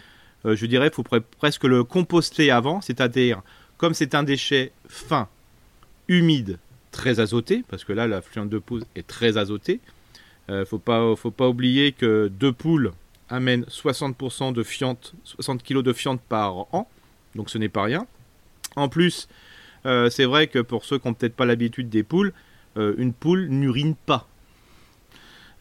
Euh, 0.46 0.56
je 0.56 0.66
dirais, 0.66 0.88
il 0.88 0.94
faut 0.94 1.04
presque 1.04 1.64
le 1.66 1.84
composter 1.84 2.50
avant, 2.52 2.82
c'est-à-dire, 2.82 3.42
comme 3.78 3.94
c'est 3.94 4.16
un 4.16 4.24
déchet 4.24 4.72
fin, 4.88 5.28
humide, 6.08 6.58
très 6.92 7.20
azoté, 7.20 7.64
parce 7.70 7.84
que 7.84 7.94
là, 7.94 8.08
la 8.08 8.22
fiente 8.22 8.50
de 8.50 8.60
poule 8.60 8.84
est 8.96 9.08
très 9.08 9.38
azotée. 9.38 9.80
Il 10.50 10.56
ne 10.56 10.66
faut 10.66 10.80
pas, 10.80 11.16
faut 11.16 11.32
pas 11.32 11.48
oublier 11.48 11.94
que 11.94 12.28
deux 12.28 12.52
poules 12.52 12.92
amène 13.34 13.64
60% 13.64 14.54
de 14.54 14.64
fientes, 14.64 15.14
60 15.24 15.64
kg 15.64 15.82
de 15.82 15.92
fientes 15.92 16.22
par 16.22 16.74
an, 16.74 16.88
donc 17.36 17.50
ce 17.50 17.58
n'est 17.58 17.70
pas 17.70 17.84
rien. 17.84 18.06
En 18.76 18.90
plus, 18.90 19.28
euh, 19.86 20.10
c'est 20.10 20.26
vrai 20.26 20.48
que 20.48 20.60
pour 20.60 20.86
ceux 20.86 21.00
qui 21.00 21.08
n'ont 21.08 21.14
peut-être 21.14 21.36
pas 21.36 21.46
l'habitude 21.46 21.90
des 21.90 22.04
poules, 22.04 22.32
euh, 22.78 22.94
une 22.98 23.12
poule 23.12 23.48
n'urine 23.48 23.96
pas. 23.96 24.28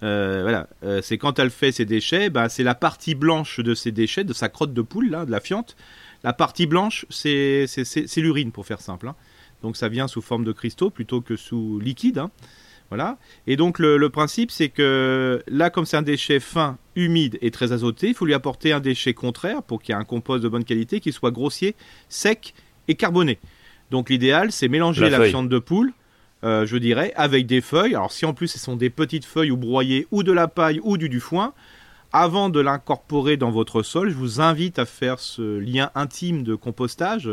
Euh, 0.02 0.42
voilà, 0.42 0.68
c'est 1.00 1.16
quand 1.16 1.38
elle 1.38 1.50
fait 1.50 1.72
ses 1.72 1.84
déchets, 1.84 2.28
bah, 2.28 2.48
c'est 2.48 2.64
la 2.64 2.74
partie 2.74 3.14
blanche 3.14 3.60
de 3.60 3.72
ses 3.74 3.92
déchets, 3.92 4.24
de 4.24 4.32
sa 4.32 4.48
crotte 4.48 4.74
de 4.74 4.82
poule, 4.82 5.08
là, 5.10 5.24
de 5.24 5.30
la 5.30 5.40
fiente. 5.40 5.76
La 6.24 6.32
partie 6.32 6.66
blanche, 6.66 7.06
c'est 7.08 7.66
l'urine, 8.16 8.52
pour 8.52 8.66
faire 8.66 8.80
simple. 8.80 9.08
Hein. 9.08 9.14
Donc 9.62 9.76
ça 9.76 9.88
vient 9.88 10.08
sous 10.08 10.20
forme 10.20 10.44
de 10.44 10.52
cristaux 10.52 10.90
plutôt 10.90 11.20
que 11.20 11.36
sous 11.36 11.78
liquide. 11.78 12.18
Hein. 12.18 12.30
Voilà. 12.92 13.16
Et 13.46 13.56
donc 13.56 13.78
le, 13.78 14.10
principe, 14.10 14.50
c'est 14.50 14.68
que 14.68 15.42
là, 15.48 15.70
comme 15.70 15.86
c'est 15.86 15.96
un 15.96 16.02
déchet 16.02 16.40
fin, 16.40 16.76
humide 16.94 17.38
et 17.40 17.50
très 17.50 17.72
azoté, 17.72 18.08
il 18.08 18.14
faut 18.14 18.26
lui 18.26 18.34
apporter 18.34 18.74
un 18.74 18.80
déchet 18.80 19.14
contraire 19.14 19.62
pour 19.62 19.80
qu'il 19.80 19.94
y 19.94 19.96
ait 19.96 19.98
un 19.98 20.04
compost 20.04 20.44
de 20.44 20.48
bonne 20.50 20.64
qualité 20.64 21.00
qui 21.00 21.10
soit 21.10 21.30
grossier, 21.30 21.74
sec 22.10 22.52
et 22.88 22.94
carboné. 22.94 23.38
Donc 23.90 24.10
l'idéal, 24.10 24.52
c'est 24.52 24.68
mélanger 24.68 25.08
la, 25.08 25.24
fiente 25.24 25.48
de 25.48 25.58
poule, 25.58 25.94
euh, 26.44 26.66
je 26.66 26.76
dirais, 26.76 27.14
avec 27.16 27.46
des 27.46 27.62
feuilles. 27.62 27.94
Alors 27.94 28.12
si 28.12 28.26
en 28.26 28.34
plus 28.34 28.48
ce 28.48 28.58
sont 28.58 28.76
des 28.76 28.90
petites 28.90 29.24
feuilles 29.24 29.52
ou 29.52 29.56
broyées 29.56 30.06
ou 30.10 30.22
de 30.22 30.32
la 30.32 30.46
paille 30.46 30.78
ou 30.82 30.98
du, 30.98 31.08
du 31.08 31.20
foin, 31.20 31.54
avant 32.12 32.50
de 32.50 32.60
l'incorporer 32.60 33.38
dans 33.38 33.50
votre 33.50 33.82
sol, 33.82 34.10
je 34.10 34.16
vous 34.16 34.42
invite 34.42 34.78
à 34.78 34.84
faire 34.84 35.18
ce 35.18 35.58
lien 35.58 35.90
intime 35.94 36.42
de 36.42 36.54
compostage. 36.54 37.30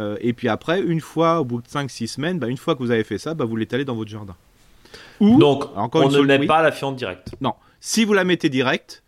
Euh, 0.00 0.16
et 0.20 0.32
puis 0.32 0.48
après, 0.48 0.82
une 0.82 1.00
fois, 1.00 1.40
au 1.40 1.44
bout 1.44 1.62
de 1.62 1.68
5-6 1.68 2.08
semaines, 2.08 2.40
bah, 2.40 2.48
une 2.48 2.56
fois 2.56 2.74
que 2.74 2.80
vous 2.80 2.90
avez 2.90 3.04
fait 3.04 3.18
ça, 3.18 3.34
bah, 3.34 3.44
vous 3.44 3.54
l'étalez 3.54 3.84
dans 3.84 3.94
votre 3.94 4.10
jardin. 4.10 4.34
Donc, 5.20 5.64
on 5.76 6.08
ne 6.08 6.20
met 6.22 6.46
pas 6.46 6.62
la 6.62 6.72
fiente 6.72 6.96
directe. 6.96 7.34
Non. 7.40 7.54
Si 7.80 8.04
vous 8.04 8.14
la 8.14 8.24
mettez 8.24 8.48
directe, 8.48 9.02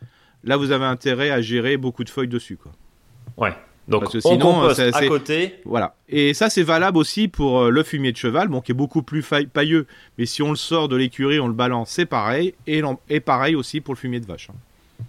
là 0.45 0.57
vous 0.57 0.71
avez 0.71 0.85
intérêt 0.85 1.30
à 1.30 1.40
gérer 1.40 1.76
beaucoup 1.76 2.04
de 2.04 2.11
feuilles 2.11 2.28
dessus. 2.28 2.57
Quoi. 2.57 2.73
Ouais. 3.37 3.54
Donc 3.88 4.02
Parce 4.02 4.12
que 4.12 4.21
sinon, 4.21 4.61
on 4.61 4.68
à 4.68 5.07
côté. 5.07 5.61
Voilà. 5.64 5.95
Et 6.09 6.35
ça, 6.35 6.50
c'est 6.50 6.62
valable 6.62 6.99
aussi 6.99 7.26
pour 7.26 7.61
euh, 7.61 7.71
le 7.71 7.83
fumier 7.83 8.12
de 8.12 8.18
cheval, 8.18 8.49
bon, 8.49 8.61
qui 8.61 8.73
est 8.73 8.75
beaucoup 8.75 9.02
plus 9.02 9.25
pailleux. 9.52 9.87
Mais 10.18 10.26
si 10.26 10.42
on 10.42 10.50
le 10.50 10.57
sort 10.57 10.88
de 10.88 10.97
l'écurie, 10.97 11.40
on 11.40 11.49
le 11.49 11.54
balance, 11.54 11.88
c'est 11.90 12.04
pareil. 12.04 12.54
Et, 12.66 12.83
et, 13.09 13.21
pareil 13.21 13.54
aussi 13.54 13.80
pour 13.80 13.95
le 13.95 13.99
fumier 13.99 14.21
de 14.21 14.26
vache. 14.26 14.50
Hein. 14.50 15.04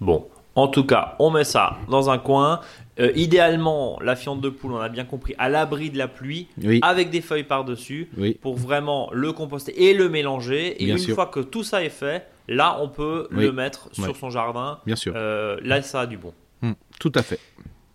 Bon. 0.00 0.26
En 0.54 0.68
tout 0.68 0.84
cas, 0.84 1.14
on 1.20 1.30
met 1.30 1.44
ça 1.44 1.78
dans 1.88 2.10
un 2.10 2.18
coin. 2.18 2.60
Euh, 3.00 3.12
idéalement, 3.14 3.98
la 4.02 4.16
fiente 4.16 4.40
de 4.40 4.48
poule, 4.48 4.72
on 4.72 4.78
a 4.80 4.88
bien 4.88 5.04
compris, 5.04 5.34
à 5.38 5.48
l'abri 5.48 5.90
de 5.90 5.98
la 5.98 6.08
pluie, 6.08 6.48
avec 6.82 7.10
des 7.10 7.20
feuilles 7.20 7.44
par-dessus, 7.44 8.10
pour 8.40 8.56
vraiment 8.56 9.08
le 9.12 9.32
composter 9.32 9.88
et 9.88 9.94
le 9.94 10.08
mélanger. 10.08 10.82
Et 10.82 10.88
une 10.88 10.98
fois 11.14 11.26
que 11.26 11.40
tout 11.40 11.62
ça 11.62 11.82
est 11.84 11.90
fait, 11.90 12.26
là, 12.48 12.78
on 12.80 12.88
peut 12.88 13.28
le 13.30 13.52
mettre 13.52 13.88
sur 13.92 14.16
son 14.16 14.30
jardin. 14.30 14.78
Bien 14.86 14.96
sûr. 14.96 15.12
Euh, 15.16 15.58
là, 15.62 15.82
ça 15.82 16.00
a 16.02 16.06
du 16.06 16.16
bon. 16.16 16.32
Hum, 16.62 16.74
tout 16.98 17.12
à 17.14 17.22
fait. 17.22 17.38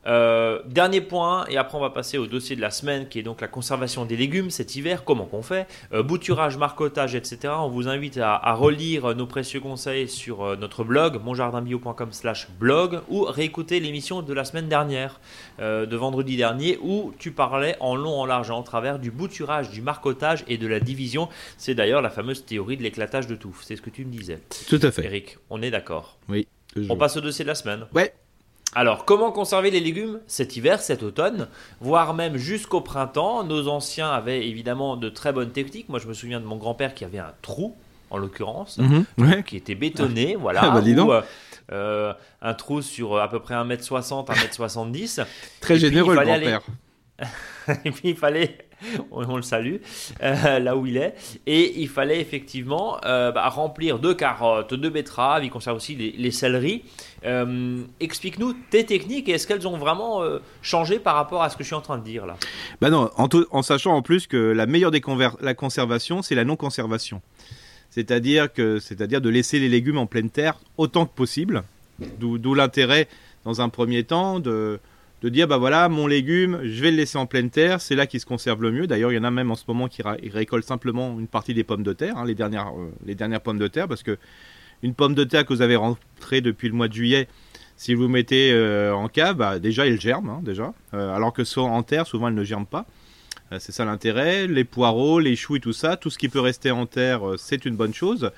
Euh, 0.05 0.61
dernier 0.65 1.01
point, 1.01 1.45
et 1.49 1.57
après 1.57 1.77
on 1.77 1.81
va 1.81 1.89
passer 1.89 2.17
au 2.17 2.27
dossier 2.27 2.55
de 2.55 2.61
la 2.61 2.71
semaine 2.71 3.07
qui 3.07 3.19
est 3.19 3.23
donc 3.23 3.41
la 3.41 3.47
conservation 3.47 4.05
des 4.05 4.17
légumes 4.17 4.49
cet 4.49 4.75
hiver. 4.75 5.03
Comment 5.03 5.25
qu'on 5.25 5.41
fait? 5.41 5.67
Euh, 5.93 6.03
Bouturage, 6.03 6.57
marcotage, 6.57 7.15
etc. 7.15 7.53
On 7.57 7.69
vous 7.69 7.87
invite 7.87 8.17
à, 8.17 8.53
relire 8.53 9.15
nos 9.15 9.25
précieux 9.25 9.59
conseils 9.59 10.09
sur 10.09 10.43
euh, 10.43 10.55
notre 10.55 10.83
blog 10.83 11.21
monjardinbio.com/slash 11.23 12.49
blog 12.59 13.01
ou 13.09 13.23
réécouter 13.23 13.79
l'émission 13.79 14.21
de 14.21 14.33
la 14.33 14.45
semaine 14.45 14.67
dernière, 14.67 15.19
de 15.59 15.95
vendredi 15.95 16.37
dernier, 16.37 16.77
où 16.81 17.13
tu 17.17 17.31
parlais 17.31 17.75
en 17.79 17.95
long, 17.95 18.19
en 18.19 18.25
large 18.25 18.49
et 18.49 18.53
en 18.53 18.63
travers 18.63 18.99
du 18.99 19.11
bouturage, 19.11 19.69
du 19.69 19.81
marcotage 19.81 20.43
et 20.47 20.57
de 20.57 20.67
la 20.67 20.79
division. 20.79 21.29
C'est 21.57 21.75
d'ailleurs 21.75 22.01
la 22.01 22.09
fameuse 22.09 22.45
théorie 22.45 22.77
de 22.77 22.83
l'éclatage 22.83 23.27
de 23.27 23.35
touffe. 23.35 23.63
C'est 23.63 23.75
ce 23.75 23.81
que 23.81 23.89
tu 23.89 24.05
me 24.05 24.11
disais. 24.11 24.39
Tout 24.67 24.79
à 24.81 24.91
fait. 24.91 25.05
Eric, 25.05 25.37
on 25.49 25.61
est 25.61 25.71
d'accord. 25.71 26.17
Oui. 26.29 26.47
On 26.89 26.97
passe 26.97 27.17
au 27.17 27.21
dossier 27.21 27.45
de 27.45 27.49
la 27.49 27.55
semaine. 27.55 27.85
Ouais. 27.93 28.13
Alors, 28.75 29.05
comment 29.05 29.31
conserver 29.31 29.71
les 29.71 29.79
légumes 29.79 30.19
cet 30.27 30.55
hiver, 30.55 30.81
cet 30.81 31.03
automne, 31.03 31.47
voire 31.79 32.13
même 32.13 32.37
jusqu'au 32.37 32.81
printemps? 32.81 33.43
Nos 33.43 33.67
anciens 33.67 34.09
avaient 34.09 34.47
évidemment 34.47 34.97
de 34.97 35.09
très 35.09 35.31
bonnes 35.31 35.51
techniques. 35.51 35.89
Moi, 35.89 35.99
je 35.99 36.07
me 36.07 36.13
souviens 36.13 36.39
de 36.39 36.45
mon 36.45 36.57
grand-père 36.57 36.93
qui 36.93 37.05
avait 37.05 37.19
un 37.19 37.33
trou, 37.41 37.75
en 38.09 38.17
l'occurrence, 38.17 38.79
mhm. 38.79 39.43
qui 39.43 39.57
était 39.57 39.75
bétonné, 39.75 40.35
voilà, 40.35 40.61
ah, 40.63 40.81
bah, 40.81 40.81
ou, 40.81 41.11
euh, 41.71 42.13
un 42.41 42.53
trou 42.53 42.81
sur 42.81 43.17
à 43.17 43.29
peu 43.29 43.39
près 43.39 43.55
1m60, 43.55 44.27
1m70. 44.27 45.25
Très 45.61 45.77
généreux, 45.77 46.15
le 46.15 46.23
grand-père. 46.23 46.61
et 47.85 47.91
puis 47.91 48.09
il 48.09 48.15
fallait, 48.15 48.57
on, 49.11 49.35
le 49.35 49.41
salue, 49.41 49.77
euh, 50.21 50.59
là 50.59 50.75
où 50.75 50.85
il 50.85 50.97
est, 50.97 51.15
et 51.45 51.79
il 51.79 51.89
fallait 51.89 52.19
effectivement 52.19 52.97
euh, 53.05 53.31
bah, 53.31 53.47
remplir 53.49 53.99
deux 53.99 54.13
carottes, 54.13 54.73
deux 54.73 54.89
betteraves, 54.89 55.43
il 55.43 55.49
conserve 55.49 55.77
aussi 55.77 55.95
les, 55.95 56.11
les. 56.11 56.33
Euh, 57.25 57.83
explique-nous 58.01 58.53
tes 58.69 58.85
techniques 58.85 59.29
et 59.29 59.33
est-ce 59.33 59.47
qu'elles 59.47 59.67
ont 59.67 59.77
vraiment 59.77 60.21
changé 60.61 60.99
par 60.99 61.15
rapport 61.15 61.41
à 61.41 61.49
ce 61.49 61.55
que 61.55 61.63
je 61.63 61.67
suis 61.67 61.75
en 61.75 61.81
train 61.81 61.97
de 61.97 62.03
dire 62.03 62.25
là? 62.25 62.35
Bah 62.81 62.89
non, 62.89 63.09
en, 63.15 63.61
sachant 63.61 63.95
en 63.95 64.01
plus 64.01 64.27
que 64.27 64.37
la 64.37 64.65
meilleure 64.65 64.91
des 64.91 65.01
la 65.39 65.53
conservation, 65.53 66.21
c'est 66.21 66.35
la 66.35 66.43
non-conservation. 66.43 67.21
C'est-à-dire 67.89 68.49
de 68.49 69.29
laisser 69.29 69.59
les 69.59 69.69
légumes 69.69 69.97
en 69.97 70.05
pleine 70.05 70.29
terre 70.29 70.59
autant 70.77 71.05
que 71.05 71.13
possible. 71.13 71.63
D'où 72.19 72.53
l'intérêt, 72.55 73.07
dans 73.45 73.61
un 73.61 73.69
premier 73.69 74.03
temps, 74.03 74.39
de, 74.39 74.79
de 75.23 75.29
dire 75.29 75.47
bah 75.47 75.57
voilà 75.57 75.87
mon 75.87 76.05
légume 76.05 76.59
je 76.63 76.81
vais 76.81 76.91
le 76.91 76.97
laisser 76.97 77.17
en 77.17 77.25
pleine 77.25 77.49
terre 77.49 77.79
c'est 77.79 77.95
là 77.95 78.05
qu'il 78.05 78.19
se 78.19 78.25
conserve 78.25 78.61
le 78.61 78.71
mieux. 78.71 78.87
D'ailleurs 78.87 79.11
il 79.11 79.15
y 79.15 79.17
en 79.17 79.23
a 79.23 79.31
même 79.31 79.51
en 79.51 79.55
ce 79.55 79.63
moment 79.67 79.87
qui 79.87 80.03
récoltent 80.03 80.67
simplement 80.67 81.17
une 81.17 81.27
partie 81.27 81.53
des 81.53 81.63
pommes 81.63 81.81
de 81.83 81.93
terre 81.93 82.17
hein, 82.17 82.25
les 82.25 82.35
dernières 82.35 82.73
euh, 82.77 82.91
les 83.05 83.15
dernières 83.15 83.39
pommes 83.39 83.57
de 83.57 83.69
terre 83.69 83.87
parce 83.87 84.03
que 84.03 84.17
une 84.83 84.93
pomme 84.93 85.15
de 85.15 85.23
terre 85.23 85.45
que 85.45 85.53
vous 85.53 85.61
avez 85.61 85.77
rentrée 85.77 86.41
depuis 86.41 86.67
le 86.67 86.73
mois 86.73 86.89
de 86.89 86.93
juillet 86.93 87.29
si 87.77 87.93
vous 87.93 88.09
mettez 88.09 88.51
euh, 88.51 88.93
en 88.93 89.07
cave 89.07 89.37
bah, 89.37 89.59
déjà 89.59 89.87
elle 89.87 89.99
germe 89.99 90.29
hein, 90.29 90.41
déjà. 90.43 90.73
Euh, 90.93 91.15
alors 91.15 91.31
que 91.31 91.45
soit 91.45 91.63
en 91.63 91.83
terre 91.83 92.05
souvent 92.05 92.27
elle 92.27 92.35
ne 92.35 92.43
germe 92.43 92.65
pas. 92.65 92.85
C'est 93.59 93.71
ça 93.71 93.85
l'intérêt. 93.85 94.47
Les 94.47 94.63
poireaux 94.65 95.21
les 95.21 95.37
choux 95.37 95.55
et 95.55 95.59
tout 95.61 95.73
ça 95.73 95.95
tout 95.95 96.09
ce 96.09 96.17
qui 96.17 96.27
peut 96.27 96.41
rester 96.41 96.71
en 96.71 96.85
terre 96.85 97.21
c'est 97.37 97.63
une 97.63 97.77
bonne 97.77 97.93
chose. 97.93 98.31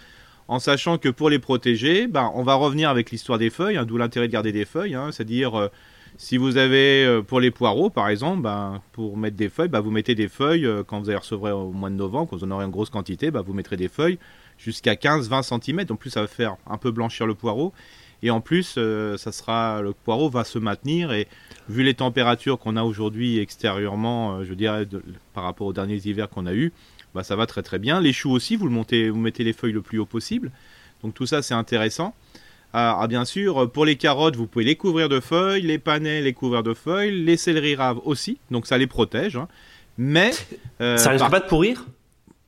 En 0.48 0.60
sachant 0.60 1.00
que 1.00 1.10
pour 1.10 1.32
les 1.32 1.40
protéger, 1.40 2.06
bah, 2.06 2.30
on 2.36 2.44
va 2.44 2.54
revenir 2.54 2.92
avec 2.92 3.10
l'histoire 3.10 3.40
des 3.40 3.50
feuilles, 3.50 3.78
hein, 3.78 3.86
d'où 3.86 3.98
l'intérêt 3.98 4.28
de 4.28 4.32
garder 4.32 4.52
des 4.52 4.66
feuilles, 4.66 4.96
c'est-à-dire 5.12 5.72
si 6.18 6.38
vous 6.38 6.58
avez 6.58 7.06
euh, 7.06 7.22
pour 7.22 7.40
les 7.40 7.52
poireaux, 7.52 7.90
par 7.90 8.10
exemple, 8.10 8.42
ben, 8.42 8.82
pour 8.94 9.18
mettre 9.18 9.36
des 9.36 9.50
feuilles, 9.50 9.68
ben, 9.68 9.82
vous 9.82 9.92
mettez 9.92 10.16
des 10.16 10.28
feuilles 10.28 10.66
euh, 10.66 10.84
quand 10.84 11.00
vous 11.00 11.10
allez 11.10 11.18
recevoir 11.18 11.58
au 11.58 11.72
mois 11.72 11.90
de 11.90 11.96
novembre, 11.96 12.30
quand 12.30 12.38
vous 12.38 12.44
en 12.44 12.52
aurez 12.52 12.66
une 12.66 12.72
grosse 12.72 12.90
quantité, 12.90 13.32
ben, 13.32 13.42
vous 13.42 13.54
mettrez 13.54 13.78
des 13.78 13.88
feuilles 13.88 14.18
jusqu'à 14.58 14.94
15-20 14.94 15.62
cm. 15.62 15.86
En 15.90 15.96
plus, 15.96 16.12
ça 16.12 16.22
va 16.22 16.28
faire 16.28 16.56
un 16.68 16.78
peu 16.78 16.92
blanchir 16.92 17.28
le 17.28 17.36
poireau. 17.36 17.74
Et 18.24 18.32
en 18.32 18.40
plus, 18.40 18.76
euh, 18.78 19.18
ça 19.18 19.32
sera, 19.32 19.82
le 19.82 19.94
poireau 19.94 20.30
va 20.30 20.46
se 20.46 20.58
maintenir. 20.58 21.12
Et 21.12 21.28
vu 21.68 21.84
les 21.84 21.94
températures 21.94 22.60
qu'on 22.60 22.78
a 22.78 22.84
aujourd'hui 22.84 23.40
extérieurement, 23.40 24.44
je 24.44 24.54
dirais 24.54 24.88
par 25.34 25.44
rapport 25.44 25.68
aux 25.68 25.74
derniers 25.74 26.02
hivers 26.06 26.30
qu'on 26.30 26.46
a 26.46 26.54
eu, 26.54 26.72
ça 27.24 27.36
va 27.36 27.46
très 27.46 27.62
très 27.62 27.80
bien. 27.80 28.02
Les 28.02 28.14
choux 28.14 28.32
aussi, 28.32 28.56
vous, 28.56 28.66
le 28.66 28.72
montez, 28.72 29.10
vous 29.10 29.20
mettez 29.20 29.44
les 29.44 29.54
feuilles 29.54 29.74
le 29.74 29.82
plus 29.82 30.00
haut 30.00 30.06
possible. 30.06 30.52
Donc 31.04 31.14
tout 31.14 31.26
ça, 31.26 31.42
c'est 31.42 31.54
intéressant. 31.54 32.14
Ah, 32.78 32.98
ah, 33.00 33.08
bien 33.08 33.24
sûr, 33.24 33.72
pour 33.72 33.86
les 33.86 33.96
carottes, 33.96 34.36
vous 34.36 34.48
pouvez 34.48 34.66
les 34.66 34.76
couvrir 34.76 35.08
de 35.08 35.22
feuilles, 35.22 35.62
les 35.62 35.80
panais, 35.80 36.22
les 36.22 36.34
couvrir 36.34 36.62
de 36.62 36.74
feuilles, 36.74 37.24
les 37.24 37.38
céleri 37.38 37.74
raves 37.74 38.02
aussi, 38.04 38.38
donc 38.52 38.68
ça 38.68 38.78
les 38.78 38.86
protège. 38.86 39.38
Hein. 39.38 39.48
Mais. 39.98 40.32
Euh, 40.82 40.98
ça 40.98 41.12
risque 41.12 41.30
pas 41.30 41.40
de 41.40 41.46
pourrir? 41.46 41.86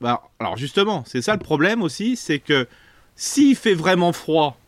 Bah, 0.02 0.22
Alors 0.42 0.58
justement, 0.58 1.06
c'est 1.08 1.22
ça 1.22 1.32
le 1.32 1.40
problème 1.40 1.82
aussi, 1.82 2.18
c'est 2.18 2.40
que 2.40 2.68
s'il 3.16 3.56
fait 3.56 3.74
vraiment 3.74 4.12
froid, 4.12 4.60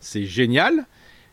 c'est 0.00 0.24
génial. 0.24 0.86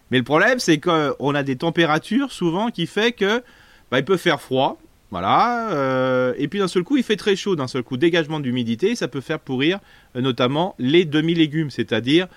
Mais 0.09 0.17
le 0.17 0.25
problème, 0.25 0.59
c'est 0.59 0.79
qu'on 0.79 1.33
a 1.33 1.43
des 1.43 1.55
températures 1.55 2.33
souvent 2.33 2.71
qui 2.71 2.87
fait 2.87 3.13
que 3.13 3.41
bah, 3.89 3.99
il 3.99 4.03
peut 4.03 4.17
faire 4.17 4.41
froid, 4.41 4.81
voilà. 5.11 5.71
Euh, 5.71 6.33
et 6.37 6.49
puis 6.49 6.59
d'un 6.59 6.67
seul 6.67 6.83
coup, 6.83 6.97
il 6.97 7.03
fait 7.03 7.15
très 7.15 7.37
chaud. 7.37 7.55
D'un 7.55 7.67
seul 7.67 7.83
coup, 7.83 7.95
dégagement 7.95 8.41
d'humidité, 8.41 8.95
ça 8.95 9.07
peut 9.07 9.21
faire 9.21 9.39
pourrir 9.39 9.79
euh, 10.17 10.21
notamment 10.21 10.75
les 10.77 11.05
demi-légumes, 11.05 11.69
c'est-à-dire 11.69 12.27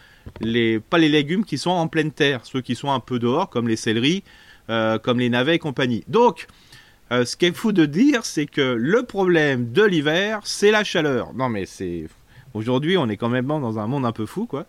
les, 0.40 0.80
pas 0.80 0.98
les 0.98 1.08
légumes 1.08 1.44
qui 1.44 1.58
sont 1.58 1.70
en 1.70 1.88
pleine 1.88 2.10
terre, 2.10 2.40
ceux 2.44 2.60
qui 2.60 2.74
sont 2.74 2.90
un 2.90 3.00
peu 3.00 3.18
dehors, 3.18 3.50
comme 3.50 3.68
les 3.68 3.76
céleris, 3.76 4.22
euh, 4.70 4.98
comme 4.98 5.20
les 5.20 5.28
navets 5.28 5.56
et 5.56 5.58
compagnie. 5.58 6.04
Donc, 6.08 6.46
euh, 7.12 7.24
ce 7.24 7.36
qui 7.36 7.46
est 7.46 7.52
fou 7.54 7.72
de 7.72 7.84
dire, 7.84 8.24
c'est 8.24 8.46
que 8.46 8.62
le 8.62 9.02
problème 9.02 9.72
de 9.72 9.82
l'hiver, 9.82 10.40
c'est 10.44 10.70
la 10.70 10.84
chaleur. 10.84 11.34
Non, 11.34 11.48
mais 11.48 11.66
c'est. 11.66 12.08
Aujourd'hui, 12.54 12.96
on 12.96 13.08
est 13.08 13.16
quand 13.16 13.28
même 13.28 13.46
dans 13.46 13.78
un 13.78 13.86
monde 13.86 14.06
un 14.06 14.12
peu 14.12 14.26
fou, 14.26 14.46
quoi. 14.46 14.66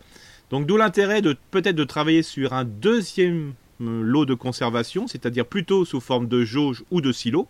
Donc, 0.50 0.66
d'où 0.66 0.76
l'intérêt 0.76 1.22
de 1.22 1.36
peut-être 1.50 1.76
de 1.76 1.84
travailler 1.84 2.22
sur 2.22 2.52
un 2.52 2.64
deuxième 2.64 3.54
euh, 3.80 4.02
lot 4.02 4.26
de 4.26 4.34
conservation, 4.34 5.06
c'est-à-dire 5.06 5.46
plutôt 5.46 5.84
sous 5.84 6.00
forme 6.00 6.28
de 6.28 6.44
jauge 6.44 6.84
ou 6.90 7.00
de 7.00 7.12
silo. 7.12 7.48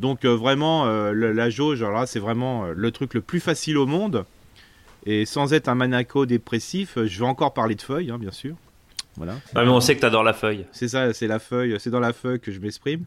Donc, 0.00 0.24
vraiment, 0.24 0.86
la 0.86 1.50
jauge, 1.50 1.80
alors 1.80 2.00
là, 2.00 2.06
c'est 2.06 2.18
vraiment 2.18 2.64
le 2.66 2.90
truc 2.90 3.14
le 3.14 3.20
plus 3.20 3.38
facile 3.38 3.78
au 3.78 3.86
monde. 3.86 4.24
Et 5.06 5.26
sans 5.26 5.52
être 5.52 5.68
un 5.68 5.74
manaco 5.74 6.26
dépressif, 6.26 6.98
je 7.04 7.18
vais 7.18 7.26
encore 7.26 7.52
parler 7.52 7.74
de 7.74 7.82
feuilles, 7.82 8.10
hein, 8.10 8.18
bien 8.18 8.30
sûr. 8.30 8.54
Voilà. 9.16 9.34
Ah, 9.54 9.64
mais 9.64 9.70
on 9.70 9.80
sait 9.80 9.94
que 9.94 10.00
tu 10.00 10.06
adores 10.06 10.24
la 10.24 10.32
feuille. 10.32 10.66
C'est 10.72 10.88
ça, 10.88 11.12
c'est 11.12 11.26
la 11.26 11.38
feuille, 11.38 11.76
c'est 11.78 11.90
dans 11.90 12.00
la 12.00 12.12
feuille 12.12 12.40
que 12.40 12.50
je 12.50 12.58
m'exprime. 12.58 13.04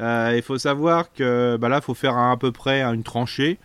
Euh, 0.00 0.34
il 0.36 0.42
faut 0.42 0.58
savoir 0.58 1.12
que 1.12 1.56
bah 1.60 1.68
là, 1.68 1.78
il 1.78 1.82
faut 1.82 1.94
faire 1.94 2.16
à, 2.16 2.36
peu 2.36 2.52
près 2.52 2.82
une 2.82 3.02
tranchée 3.02 3.58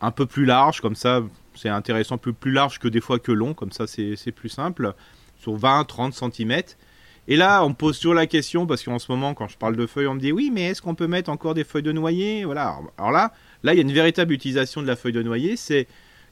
un 0.00 0.10
peu 0.10 0.26
plus 0.26 0.44
large, 0.44 0.80
comme 0.80 0.94
ça, 0.94 1.22
c'est 1.54 1.68
intéressant, 1.68 2.18
plus, 2.18 2.32
plus 2.32 2.52
large 2.52 2.78
que 2.78 2.88
des 2.88 3.00
fois 3.00 3.18
que 3.18 3.32
long, 3.32 3.52
comme 3.52 3.72
ça, 3.72 3.86
c'est 3.86 4.32
plus 4.32 4.48
simple, 4.48 4.94
sur 5.38 5.58
20-30 5.58 6.12
cm. 6.12 6.62
Et 7.26 7.36
là, 7.36 7.62
on 7.64 7.74
pose 7.74 7.98
toujours 7.98 8.14
la 8.14 8.26
question, 8.26 8.66
parce 8.66 8.82
qu'en 8.82 8.98
ce 8.98 9.10
moment, 9.12 9.34
quand 9.34 9.48
je 9.48 9.58
parle 9.58 9.76
de 9.76 9.86
feuilles, 9.86 10.06
on 10.06 10.14
me 10.14 10.20
dit 10.20 10.32
oui, 10.32 10.50
mais 10.52 10.68
est-ce 10.68 10.80
qu'on 10.80 10.94
peut 10.94 11.08
mettre 11.08 11.30
encore 11.30 11.52
des 11.52 11.64
feuilles 11.64 11.82
de 11.82 11.92
noyer? 11.92 12.44
Voilà. 12.44 12.78
Alors 12.96 13.10
là, 13.10 13.32
là, 13.64 13.74
il 13.74 13.76
y 13.76 13.80
a 13.80 13.82
une 13.82 13.92
véritable 13.92 14.32
utilisation 14.32 14.80
de 14.80 14.86
la 14.86 14.96
feuille 14.96 15.12
de 15.12 15.22
noyer, 15.22 15.56
c'est 15.56 15.88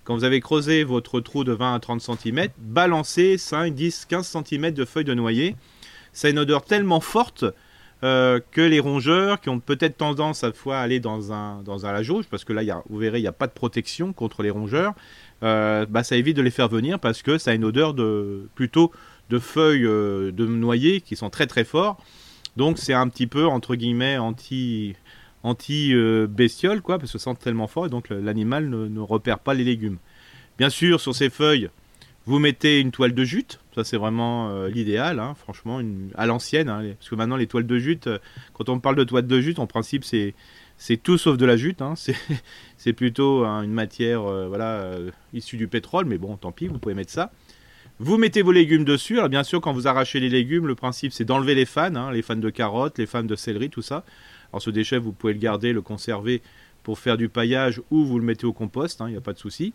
quand 0.06 0.14
vous 0.14 0.24
avez 0.24 0.40
creusé 0.40 0.84
votre 0.84 1.20
trou 1.20 1.42
de 1.42 1.52
20 1.52 1.74
à 1.74 1.80
30 1.80 2.00
cm, 2.00 2.46
balancez 2.58 3.38
5, 3.38 3.74
10, 3.74 4.06
15 4.06 4.38
cm 4.44 4.70
de 4.70 4.84
feuilles 4.84 5.04
de 5.04 5.14
noyer. 5.14 5.56
Ça 6.12 6.28
a 6.28 6.30
une 6.30 6.38
odeur 6.38 6.64
tellement 6.64 7.00
forte 7.00 7.44
euh, 8.04 8.38
que 8.52 8.60
les 8.60 8.78
rongeurs, 8.78 9.40
qui 9.40 9.48
ont 9.48 9.58
peut-être 9.58 9.96
tendance 9.96 10.44
à 10.44 10.52
fois 10.52 10.78
aller 10.78 11.00
dans 11.00 11.32
un, 11.32 11.62
dans 11.64 11.86
un 11.86 11.92
la 11.92 12.04
jauge, 12.04 12.26
parce 12.30 12.44
que 12.44 12.52
là, 12.52 12.82
vous 12.88 12.98
verrez, 12.98 13.18
il 13.18 13.22
n'y 13.22 13.26
a 13.26 13.32
pas 13.32 13.48
de 13.48 13.52
protection 13.52 14.12
contre 14.12 14.44
les 14.44 14.50
rongeurs, 14.50 14.94
euh, 15.42 15.86
bah, 15.86 16.04
ça 16.04 16.16
évite 16.16 16.36
de 16.36 16.42
les 16.42 16.52
faire 16.52 16.68
venir 16.68 17.00
parce 17.00 17.22
que 17.22 17.36
ça 17.36 17.50
a 17.50 17.54
une 17.54 17.64
odeur 17.64 17.92
de, 17.92 18.48
plutôt 18.54 18.92
de 19.28 19.40
feuilles 19.40 19.86
euh, 19.86 20.30
de 20.30 20.46
noyer 20.46 21.00
qui 21.00 21.16
sont 21.16 21.30
très 21.30 21.48
très 21.48 21.64
forts. 21.64 21.98
Donc 22.56 22.78
c'est 22.78 22.94
un 22.94 23.08
petit 23.08 23.26
peu, 23.26 23.46
entre 23.46 23.74
guillemets, 23.74 24.18
anti 24.18 24.94
anti-bestiole, 25.46 26.82
quoi, 26.82 26.98
parce 26.98 27.12
que 27.12 27.18
ça 27.18 27.30
sent 27.30 27.38
tellement 27.40 27.68
fort 27.68 27.86
et 27.86 27.88
donc 27.88 28.08
l'animal 28.10 28.68
ne, 28.68 29.00
repère 29.00 29.38
pas 29.38 29.54
les 29.54 29.64
légumes. 29.64 29.98
Bien 30.58 30.70
sûr, 30.70 31.00
sur 31.00 31.14
ces 31.14 31.30
feuilles, 31.30 31.70
vous 32.24 32.40
mettez 32.40 32.80
une 32.80 32.90
toile 32.90 33.14
de 33.14 33.24
jute, 33.24 33.60
ça 33.74 33.84
c'est 33.84 33.96
vraiment 33.96 34.50
euh, 34.50 34.68
l'idéal, 34.68 35.20
hein, 35.20 35.34
franchement, 35.34 35.80
à 36.16 36.26
l'ancienne, 36.26 36.68
hein, 36.68 36.82
parce 36.98 37.08
que 37.08 37.14
maintenant 37.14 37.36
les 37.36 37.46
toiles 37.46 37.66
de 37.66 37.78
jute, 37.78 38.08
euh, 38.08 38.18
quand 38.54 38.68
on 38.68 38.80
parle 38.80 38.96
de 38.96 39.04
toile 39.04 39.28
de 39.28 39.40
jute, 39.40 39.60
en 39.60 39.68
principe 39.68 40.04
c'est 40.04 40.34
tout 41.02 41.18
sauf 41.18 41.36
de 41.36 41.46
la 41.46 41.56
jute, 41.56 41.80
hein, 41.80 41.94
c'est 42.76 42.92
plutôt 42.92 43.44
une 43.44 43.72
matière 43.72 44.22
euh, 44.22 44.48
voilà 44.48 44.96
issue 45.32 45.56
du 45.56 45.68
pétrole, 45.68 46.06
mais 46.06 46.18
bon, 46.18 46.36
tant 46.36 46.50
pis, 46.50 46.66
vous 46.66 46.78
pouvez 46.78 46.94
mettre 46.94 47.12
ça. 47.12 47.30
Vous 47.98 48.18
mettez 48.18 48.42
vos 48.42 48.52
légumes 48.52 48.84
dessus. 48.84 49.16
Alors 49.16 49.30
bien 49.30 49.42
sûr, 49.42 49.62
quand 49.62 49.72
vous 49.72 49.88
arrachez 49.88 50.20
les 50.20 50.28
légumes, 50.28 50.66
le 50.66 50.74
principe 50.74 51.12
c'est 51.12 51.24
d'enlever 51.24 51.54
les 51.54 51.64
fans, 51.64 52.10
les 52.10 52.20
fans 52.20 52.36
de 52.36 52.50
carottes, 52.50 52.98
les 52.98 53.06
fans 53.06 53.22
de 53.22 53.34
céleri, 53.36 53.70
tout 53.70 53.80
ça. 53.80 54.04
Alors 54.52 54.62
ce 54.62 54.70
déchet, 54.70 54.98
vous 54.98 55.12
pouvez 55.12 55.32
le 55.32 55.38
garder, 55.38 55.72
le 55.72 55.82
conserver 55.82 56.42
pour 56.82 56.98
faire 56.98 57.16
du 57.16 57.28
paillage 57.28 57.80
ou 57.90 58.04
vous 58.04 58.18
le 58.18 58.24
mettez 58.24 58.46
au 58.46 58.52
compost, 58.52 58.98
il 59.00 59.02
hein, 59.02 59.10
n'y 59.10 59.16
a 59.16 59.20
pas 59.20 59.32
de 59.32 59.38
souci. 59.38 59.72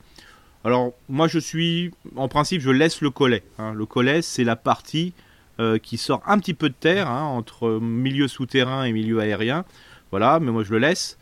Alors 0.64 0.94
moi 1.10 1.28
je 1.28 1.40
suis, 1.40 1.92
en 2.16 2.28
principe, 2.28 2.62
je 2.62 2.70
laisse 2.70 3.02
le 3.02 3.10
collet. 3.10 3.44
Hein. 3.58 3.74
Le 3.74 3.86
collet, 3.86 4.22
c'est 4.22 4.44
la 4.44 4.56
partie 4.56 5.14
euh, 5.60 5.78
qui 5.78 5.98
sort 5.98 6.22
un 6.26 6.40
petit 6.40 6.54
peu 6.54 6.70
de 6.70 6.76
terre 6.80 7.10
entre 7.10 7.80
milieu 7.80 8.28
souterrain 8.28 8.84
et 8.84 8.92
milieu 8.92 9.20
aérien. 9.20 9.66
Voilà, 10.12 10.40
mais 10.40 10.52
moi 10.52 10.64
je 10.64 10.72
le 10.72 10.80
laisse. 10.80 11.18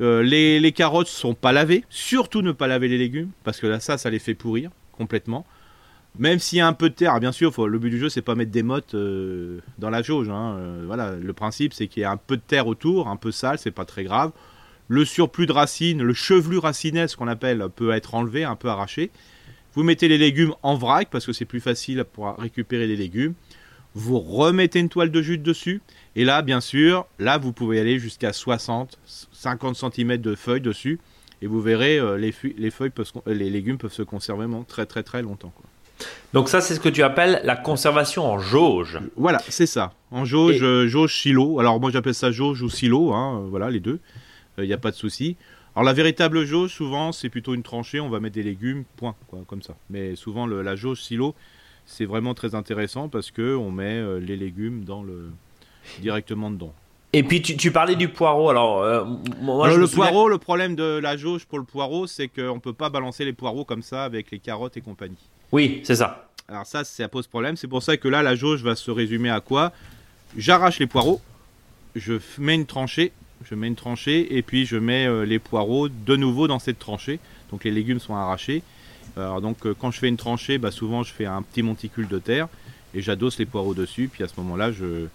Euh, 0.00 0.22
les, 0.22 0.60
les, 0.60 0.72
carottes 0.72 1.08
sont 1.08 1.34
pas 1.34 1.52
lavées. 1.52 1.84
Surtout 1.90 2.42
ne 2.42 2.52
pas 2.52 2.66
laver 2.66 2.88
les 2.88 2.96
légumes, 2.96 3.30
parce 3.44 3.60
que 3.60 3.66
là, 3.66 3.80
ça, 3.80 3.98
ça 3.98 4.08
les 4.08 4.18
fait 4.18 4.34
pourrir 4.34 4.70
complètement. 4.92 5.46
Même 6.18 6.38
s'il 6.38 6.58
y 6.58 6.60
a 6.60 6.66
un 6.66 6.72
peu 6.72 6.90
de 6.90 6.94
terre, 6.94 7.18
bien 7.20 7.32
sûr, 7.32 7.66
le 7.66 7.78
but 7.78 7.90
du 7.90 7.98
jeu, 7.98 8.08
c'est 8.08 8.22
pas 8.22 8.34
mettre 8.34 8.50
des 8.50 8.62
mottes 8.62 8.94
euh, 8.94 9.60
dans 9.78 9.90
la 9.90 10.02
jauge. 10.02 10.28
Hein. 10.28 10.56
Euh, 10.58 10.82
voilà, 10.86 11.12
le 11.12 11.32
principe, 11.32 11.72
c'est 11.72 11.86
qu'il 11.86 12.02
y 12.02 12.04
a 12.04 12.10
un 12.10 12.16
peu 12.16 12.36
de 12.36 12.42
terre 12.46 12.66
autour, 12.66 13.08
un 13.08 13.16
peu 13.16 13.30
sale, 13.30 13.58
c'est 13.58 13.70
pas 13.70 13.84
très 13.84 14.04
grave. 14.04 14.32
Le 14.88 15.04
surplus 15.04 15.46
de 15.46 15.52
racines, 15.52 16.02
le 16.02 16.12
chevelu 16.12 16.58
ce 16.60 17.16
qu'on 17.16 17.28
appelle, 17.28 17.64
peut 17.74 17.92
être 17.92 18.14
enlevé, 18.14 18.42
un 18.42 18.56
peu 18.56 18.68
arraché. 18.68 19.10
Vous 19.74 19.84
mettez 19.84 20.08
les 20.08 20.18
légumes 20.18 20.52
en 20.62 20.74
vrac 20.74 21.08
parce 21.10 21.24
que 21.26 21.32
c'est 21.32 21.44
plus 21.44 21.60
facile 21.60 22.04
pour 22.12 22.36
récupérer 22.36 22.88
les 22.88 22.96
légumes. 22.96 23.34
Vous 23.94 24.18
remettez 24.18 24.80
une 24.80 24.88
toile 24.88 25.12
de 25.12 25.22
jute 25.22 25.42
dessus. 25.42 25.80
Et 26.16 26.24
là, 26.24 26.42
bien 26.42 26.60
sûr, 26.60 27.06
là, 27.20 27.38
vous 27.38 27.52
pouvez 27.52 27.78
aller 27.78 28.00
jusqu'à 28.00 28.32
60, 28.32 28.98
50 29.32 29.76
cm 29.76 30.16
de 30.16 30.34
feuilles 30.34 30.60
dessus. 30.60 30.98
Et 31.42 31.46
vous 31.46 31.60
verrez, 31.60 31.98
euh, 31.98 32.16
les, 32.16 32.34
les, 32.58 32.70
feuilles 32.70 32.92
les 33.26 33.48
légumes 33.48 33.78
peuvent 33.78 33.92
se 33.92 34.02
conserver 34.02 34.46
très 34.66 34.86
très 34.86 35.02
très 35.02 35.22
longtemps. 35.22 35.54
Donc 36.32 36.48
ça, 36.48 36.60
c'est 36.60 36.74
ce 36.74 36.80
que 36.80 36.88
tu 36.88 37.02
appelles 37.02 37.40
la 37.44 37.56
conservation 37.56 38.24
en 38.24 38.38
jauge. 38.38 38.98
Voilà, 39.16 39.38
c'est 39.48 39.66
ça. 39.66 39.92
En 40.10 40.24
jauge, 40.24 40.62
euh, 40.62 40.86
jauge 40.86 41.20
silo. 41.20 41.58
Alors 41.58 41.80
moi, 41.80 41.90
j'appelle 41.90 42.14
ça 42.14 42.30
jauge 42.30 42.62
ou 42.62 42.70
silo. 42.70 43.12
Hein, 43.12 43.40
euh, 43.40 43.48
voilà, 43.48 43.70
les 43.70 43.80
deux. 43.80 44.00
Il 44.56 44.64
euh, 44.64 44.66
n'y 44.66 44.72
a 44.72 44.78
pas 44.78 44.90
de 44.90 44.96
souci. 44.96 45.36
Alors 45.74 45.84
la 45.84 45.92
véritable 45.92 46.44
jauge, 46.44 46.72
souvent, 46.72 47.12
c'est 47.12 47.28
plutôt 47.28 47.54
une 47.54 47.62
tranchée. 47.62 48.00
On 48.00 48.08
va 48.08 48.20
mettre 48.20 48.34
des 48.34 48.42
légumes, 48.42 48.84
point, 48.96 49.14
quoi, 49.28 49.40
comme 49.46 49.62
ça. 49.62 49.74
Mais 49.88 50.14
souvent, 50.14 50.46
la 50.46 50.76
jauge 50.76 51.00
silo, 51.00 51.34
c'est 51.84 52.04
vraiment 52.04 52.34
très 52.34 52.54
intéressant 52.54 53.08
parce 53.08 53.30
que 53.30 53.56
on 53.56 53.70
met 53.70 54.20
les 54.20 54.36
légumes 54.36 54.84
dans 54.84 55.02
le 55.02 55.30
directement 56.00 56.50
dedans. 56.50 56.74
Et 57.12 57.24
puis 57.24 57.42
tu, 57.42 57.72
parlais 57.72 57.96
du 57.96 58.08
poireau. 58.08 58.50
Alors, 58.50 58.84
le 58.84 59.86
poireau, 59.86 60.28
le 60.28 60.38
problème 60.38 60.76
de 60.76 60.98
la 61.02 61.16
jauge 61.16 61.44
pour 61.44 61.58
le 61.58 61.64
poireau, 61.64 62.06
c'est 62.06 62.28
qu'on 62.28 62.54
ne 62.54 62.60
peut 62.60 62.72
pas 62.72 62.88
balancer 62.88 63.24
les 63.24 63.32
poireaux 63.32 63.64
comme 63.64 63.82
ça 63.82 64.04
avec 64.04 64.30
les 64.30 64.38
carottes 64.38 64.76
et 64.76 64.80
compagnie. 64.80 65.16
Oui, 65.50 65.80
c'est 65.84 65.96
ça. 65.96 66.28
Alors 66.48 66.66
ça, 66.66 66.84
ça 66.84 67.08
pose 67.08 67.26
problème. 67.26 67.56
C'est 67.56 67.68
pour 67.68 67.82
ça 67.82 67.96
que 67.96 68.08
là, 68.08 68.22
la 68.22 68.34
jauge 68.34 68.62
va 68.62 68.76
se 68.76 68.90
résumer 68.90 69.30
à 69.30 69.40
quoi? 69.40 69.72
J'arrache 70.36 70.78
les 70.78 70.86
poireaux, 70.86 71.20
je 71.96 72.14
mets 72.38 72.54
une 72.54 72.66
tranchée, 72.66 73.12
je 73.48 73.54
mets 73.54 73.66
une 73.66 73.76
tranchée 73.76 74.36
et 74.36 74.42
puis 74.42 74.66
je 74.66 74.76
mets 74.76 75.06
euh, 75.06 75.24
les 75.24 75.38
poireaux 75.38 75.88
de 75.88 76.16
nouveau 76.16 76.46
dans 76.46 76.58
cette 76.58 76.78
tranchée. 76.78 77.18
Donc 77.50 77.64
les 77.64 77.70
légumes 77.70 77.98
sont 77.98 78.14
arrachés. 78.14 78.62
Alors 79.16 79.40
donc 79.40 79.66
euh, 79.66 79.74
quand 79.78 79.90
je 79.90 79.98
fais 79.98 80.08
une 80.08 80.16
tranchée, 80.16 80.58
bah, 80.58 80.70
souvent 80.70 81.02
je 81.02 81.12
fais 81.12 81.26
un 81.26 81.42
petit 81.42 81.62
monticule 81.62 82.06
de 82.06 82.18
terre 82.18 82.48
et 82.94 83.02
j'adosse 83.02 83.38
les 83.38 83.46
poireaux 83.46 83.74
dessus. 83.74 84.08
Puis 84.12 84.22
à 84.22 84.28
ce 84.28 84.34
moment-là, 84.38 84.70
je, 84.70 85.06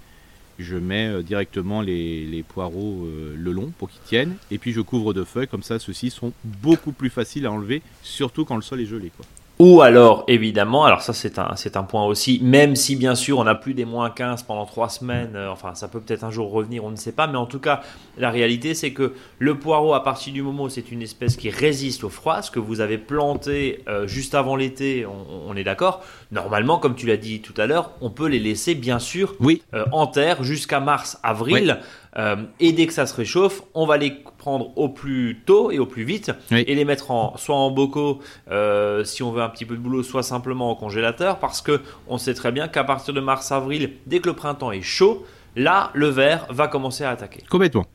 je 0.60 0.78
mets 0.78 1.08
euh, 1.08 1.22
directement 1.22 1.82
les, 1.82 2.44
poireaux 2.48 3.08
le 3.36 3.52
long 3.52 3.72
pour 3.78 3.90
qu'ils 3.90 4.02
tiennent. 4.02 4.36
Et 4.52 4.58
puis 4.58 4.72
je 4.72 4.82
couvre 4.82 5.14
de 5.14 5.24
feuilles, 5.24 5.48
comme 5.48 5.64
ça 5.64 5.80
ceux-ci 5.80 6.10
sont 6.10 6.34
beaucoup 6.44 6.92
plus 6.92 7.10
faciles 7.10 7.46
à 7.46 7.52
enlever, 7.52 7.82
surtout 8.04 8.46
quand 8.46 8.56
le 8.56 8.62
sol 8.62 8.82
est 8.82 8.86
gelé. 8.86 9.12
Ou 9.58 9.82
alors, 9.82 10.26
évidemment, 10.28 10.84
alors 10.84 11.02
ça 11.02 11.14
c'est 11.14 11.40
un, 11.40 11.56
c'est 11.56 11.78
un 11.78 11.84
point 11.84 12.06
aussi, 12.06 12.42
même 12.44 12.76
si 12.76 12.98
bien 12.98 13.16
sûr 13.16 13.40
on 13.40 13.46
n'a 13.46 13.56
plus 13.56 13.74
des 13.74 13.86
moins 13.86 14.10
15 14.10 14.44
pendant 14.44 14.66
3 14.66 14.90
semaines, 14.90 15.32
euh, 15.36 15.50
enfin 15.50 15.76
ça 15.76 15.88
peut 15.88 16.02
peut-être 16.02 16.26
un 16.26 16.32
jour 16.32 16.52
revenir, 16.52 16.84
on 16.84 16.92
ne 16.92 16.98
sait 16.98 17.14
pas, 17.14 17.26
mais 17.28 17.38
en 17.38 17.46
tout 17.46 17.60
cas, 17.60 17.82
la 18.18 18.32
réalité 18.32 18.74
c'est 18.74 18.92
que 18.92 19.14
le 19.40 19.58
poireau, 19.58 19.94
à 19.94 20.04
partir 20.04 20.34
du 20.34 20.42
moment 20.42 20.64
où 20.64 20.70
c'est 20.70 20.92
une 20.92 21.02
espèce 21.02 21.38
qui 21.38 21.50
résiste 21.50 22.04
au 22.04 22.10
froid, 22.10 22.42
ce 22.42 22.52
que 22.52 22.60
vous 22.60 22.82
avez 22.82 22.98
planté 22.98 23.82
euh, 23.88 24.08
juste 24.08 24.36
avant 24.36 24.58
l'été, 24.58 25.06
on, 25.06 25.56
est 25.56 25.64
d'accord, 25.64 26.04
normalement, 26.34 26.78
comme 26.78 26.96
tu 26.96 27.08
l'as 27.08 27.16
dit 27.16 27.40
tout 27.40 27.54
à 27.56 27.66
l'heure, 27.66 27.92
on 28.02 28.10
peut 28.10 28.28
les 28.28 28.40
laisser 28.40 28.76
bien 28.76 29.00
sûr 29.00 29.36
oui. 29.40 29.62
Euh, 29.74 29.86
en 29.94 30.08
terre 30.08 30.44
jusqu'à 30.44 30.82
mars, 30.82 31.18
avril. 31.24 31.80
Euh, 32.18 32.38
et 32.60 32.72
dès 32.72 32.88
que 32.88 32.94
ça 32.94 33.06
se 33.06 33.14
réchauffe, 33.14 33.62
on 33.74 33.86
va 33.86 33.98
les 33.98 34.12
prendre 34.38 34.78
au 34.78 34.90
plus 34.90 35.42
tôt 35.46 35.72
et 35.72 35.80
au 35.80 35.86
plus 35.86 36.04
vite 36.04 36.32
et 36.52 36.76
les 36.76 36.86
mettre 36.86 37.12
en, 37.12 37.36
soit 37.38 37.56
en 37.56 37.72
bocaux 37.72 38.20
euh, 38.50 39.04
si 39.04 39.22
on 39.22 39.32
veut 39.32 39.42
un 39.42 39.50
petit 39.50 39.66
peu 39.66 39.76
de 39.76 39.82
boulot, 39.82 40.04
soit 40.04 40.24
simplement 40.24 40.72
au 40.72 40.76
congélateur 40.76 41.40
parce 41.40 41.62
que 41.62 41.82
on 42.08 42.18
sait 42.18 42.34
très 42.34 42.52
bien 42.52 42.68
qu'à 42.68 42.84
partir 42.84 43.14
de 43.14 43.20
mars-avril, 43.20 43.94
dès 44.06 44.20
que 44.20 44.30
le 44.30 44.36
printemps 44.36 44.72
est 44.72 44.82
chaud, 44.82 45.26
là, 45.56 45.92
le 45.94 46.08
verre 46.08 46.48
va 46.50 46.68
commencer 46.68 47.04
à 47.04 47.10
attaquer. 47.10 47.44
Complètement. 47.50 47.86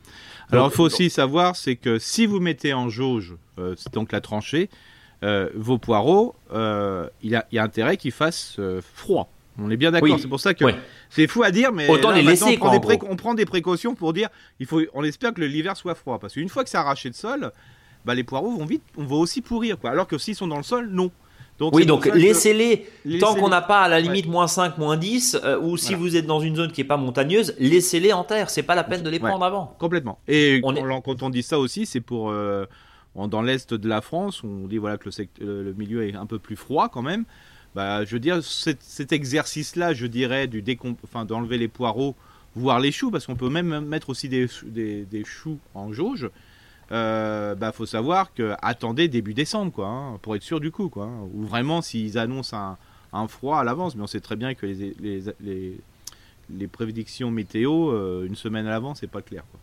Alors, 0.51 0.67
il 0.67 0.75
faut 0.75 0.83
aussi 0.83 1.09
savoir, 1.09 1.55
c'est 1.55 1.77
que 1.77 1.97
si 1.97 2.25
vous 2.25 2.41
mettez 2.41 2.73
en 2.73 2.89
jauge, 2.89 3.35
euh, 3.57 3.73
donc 3.93 4.11
la 4.11 4.21
tranchée, 4.21 4.69
vos 5.55 5.77
poireaux, 5.77 6.35
il 6.51 7.29
y, 7.29 7.35
a 7.35 7.63
intérêt 7.63 7.95
qu'ils 7.95 8.11
fassent 8.11 8.59
froid. 8.95 9.29
On 9.59 9.69
est 9.69 9.77
bien 9.77 9.91
d'accord. 9.91 10.19
C'est 10.19 10.27
pour 10.27 10.39
ça 10.39 10.53
que 10.53 10.65
c'est 11.09 11.27
fou 11.27 11.43
à 11.43 11.51
dire, 11.51 11.71
mais 11.71 11.87
autant 11.89 12.11
les 12.11 12.21
laisser. 12.21 12.57
On 12.61 12.79
prend, 12.79 13.33
des 13.33 13.45
prend, 13.45 13.51
précautions 13.51 13.95
pour 13.95 14.13
dire, 14.13 14.29
il 14.59 14.65
faut, 14.65 14.81
on 14.93 15.03
espère 15.03 15.33
que 15.33 15.41
l'hiver 15.41 15.75
soit 15.75 15.95
froid, 15.95 16.19
parce 16.19 16.33
qu'une 16.33 16.49
fois 16.49 16.63
que 16.63 16.69
c'est 16.69 16.77
arraché 16.77 17.09
de 17.09 17.15
sol, 17.15 17.51
bah, 18.05 18.15
les 18.15 18.23
poireaux 18.23 18.51
vont 18.51 18.65
vite, 18.65 18.83
on 18.97 19.03
va 19.03 19.15
aussi 19.15 19.41
pourrir, 19.41 19.77
quoi. 19.77 19.91
Alors 19.91 20.07
que 20.07 20.17
s'ils 20.17 20.35
sont 20.35 20.47
dans 20.47 20.57
le 20.57 20.63
sol, 20.63 20.89
non. 20.91 21.11
Donc, 21.59 21.75
oui, 21.75 21.85
donc 21.85 22.07
laissez-les 22.07 22.87
tant 23.19 23.35
qu'on 23.35 23.49
n'a 23.49 23.61
pas 23.61 23.81
à 23.81 23.87
la 23.87 23.99
limite 23.99 24.25
moins 24.25 24.47
5, 24.47 24.79
moins 24.79 24.97
10, 24.97 25.37
euh, 25.43 25.59
ou 25.59 25.77
si 25.77 25.93
vous 25.93 26.15
êtes 26.15 26.25
dans 26.25 26.39
une 26.39 26.55
zone 26.55 26.71
qui 26.71 26.81
n'est 26.81 26.87
pas 26.87 26.97
montagneuse, 26.97 27.53
laissez-les 27.59 28.13
en 28.13 28.23
terre. 28.23 28.49
C'est 28.49 28.63
pas 28.63 28.73
la 28.73 28.83
peine 28.83 29.03
de 29.03 29.09
les 29.11 29.19
prendre 29.19 29.45
avant. 29.45 29.75
Complètement. 29.77 30.17
Et 30.27 30.59
quand 30.61 31.21
on 31.21 31.29
dit 31.29 31.43
ça 31.43 31.59
aussi, 31.59 31.85
c'est 31.85 32.01
pour 32.01 32.31
euh, 32.31 32.65
dans 33.15 33.43
l'est 33.43 33.75
de 33.75 33.87
la 33.87 34.01
France, 34.01 34.43
on 34.43 34.67
dit 34.67 34.77
voilà 34.77 34.97
que 34.97 35.07
le, 35.07 35.63
le, 35.63 35.73
milieu 35.73 36.07
est 36.07 36.15
un 36.15 36.25
peu 36.25 36.39
plus 36.39 36.55
froid 36.55 36.89
quand 36.89 37.03
même. 37.03 37.25
Bah, 37.75 38.03
je 38.03 38.11
veux 38.11 38.19
dire, 38.19 38.43
cet, 38.43 39.11
exercice-là, 39.13 39.93
je 39.93 40.05
dirais, 40.05 40.47
du 40.47 40.63
enfin, 41.03 41.25
d'enlever 41.25 41.57
les 41.57 41.69
poireaux, 41.69 42.15
voire 42.55 42.79
les 42.79 42.91
choux, 42.91 43.11
parce 43.11 43.25
qu'on 43.25 43.35
peut 43.35 43.49
même 43.49 43.85
mettre 43.85 44.09
aussi 44.09 44.27
des, 44.27 44.47
des, 44.63 45.23
choux 45.23 45.57
en 45.73 45.93
jauge. 45.93 46.29
Euh, 46.91 47.55
bah, 47.55 47.71
faut 47.71 47.85
savoir 47.85 48.33
que 48.33 48.53
attendez 48.61 49.07
début 49.07 49.33
décembre, 49.33 49.71
quoi, 49.71 49.87
hein, 49.87 50.19
pour 50.21 50.35
être 50.35 50.43
sûr 50.43 50.59
du 50.59 50.71
coup, 50.71 50.89
quoi. 50.89 51.05
Hein. 51.05 51.29
ou 51.33 51.45
vraiment 51.45 51.81
s'ils 51.81 52.17
annoncent 52.17 52.57
un, 52.57 52.77
un, 53.13 53.29
froid 53.29 53.59
à 53.59 53.63
l'avance, 53.63 53.95
mais 53.95 54.03
on 54.03 54.07
sait 54.07 54.19
très 54.19 54.35
bien 54.35 54.53
que 54.55 54.65
les, 54.65 54.93
les, 55.39 55.77
les, 56.49 56.67
prédictions 56.67 57.31
météo, 57.31 57.91
euh, 57.91 58.25
une 58.25 58.35
semaine 58.35 58.67
à 58.67 58.71
l'avance, 58.71 58.97
c'est 58.99 59.09
pas 59.09 59.21
clair. 59.21 59.45
Quoi. 59.49 59.61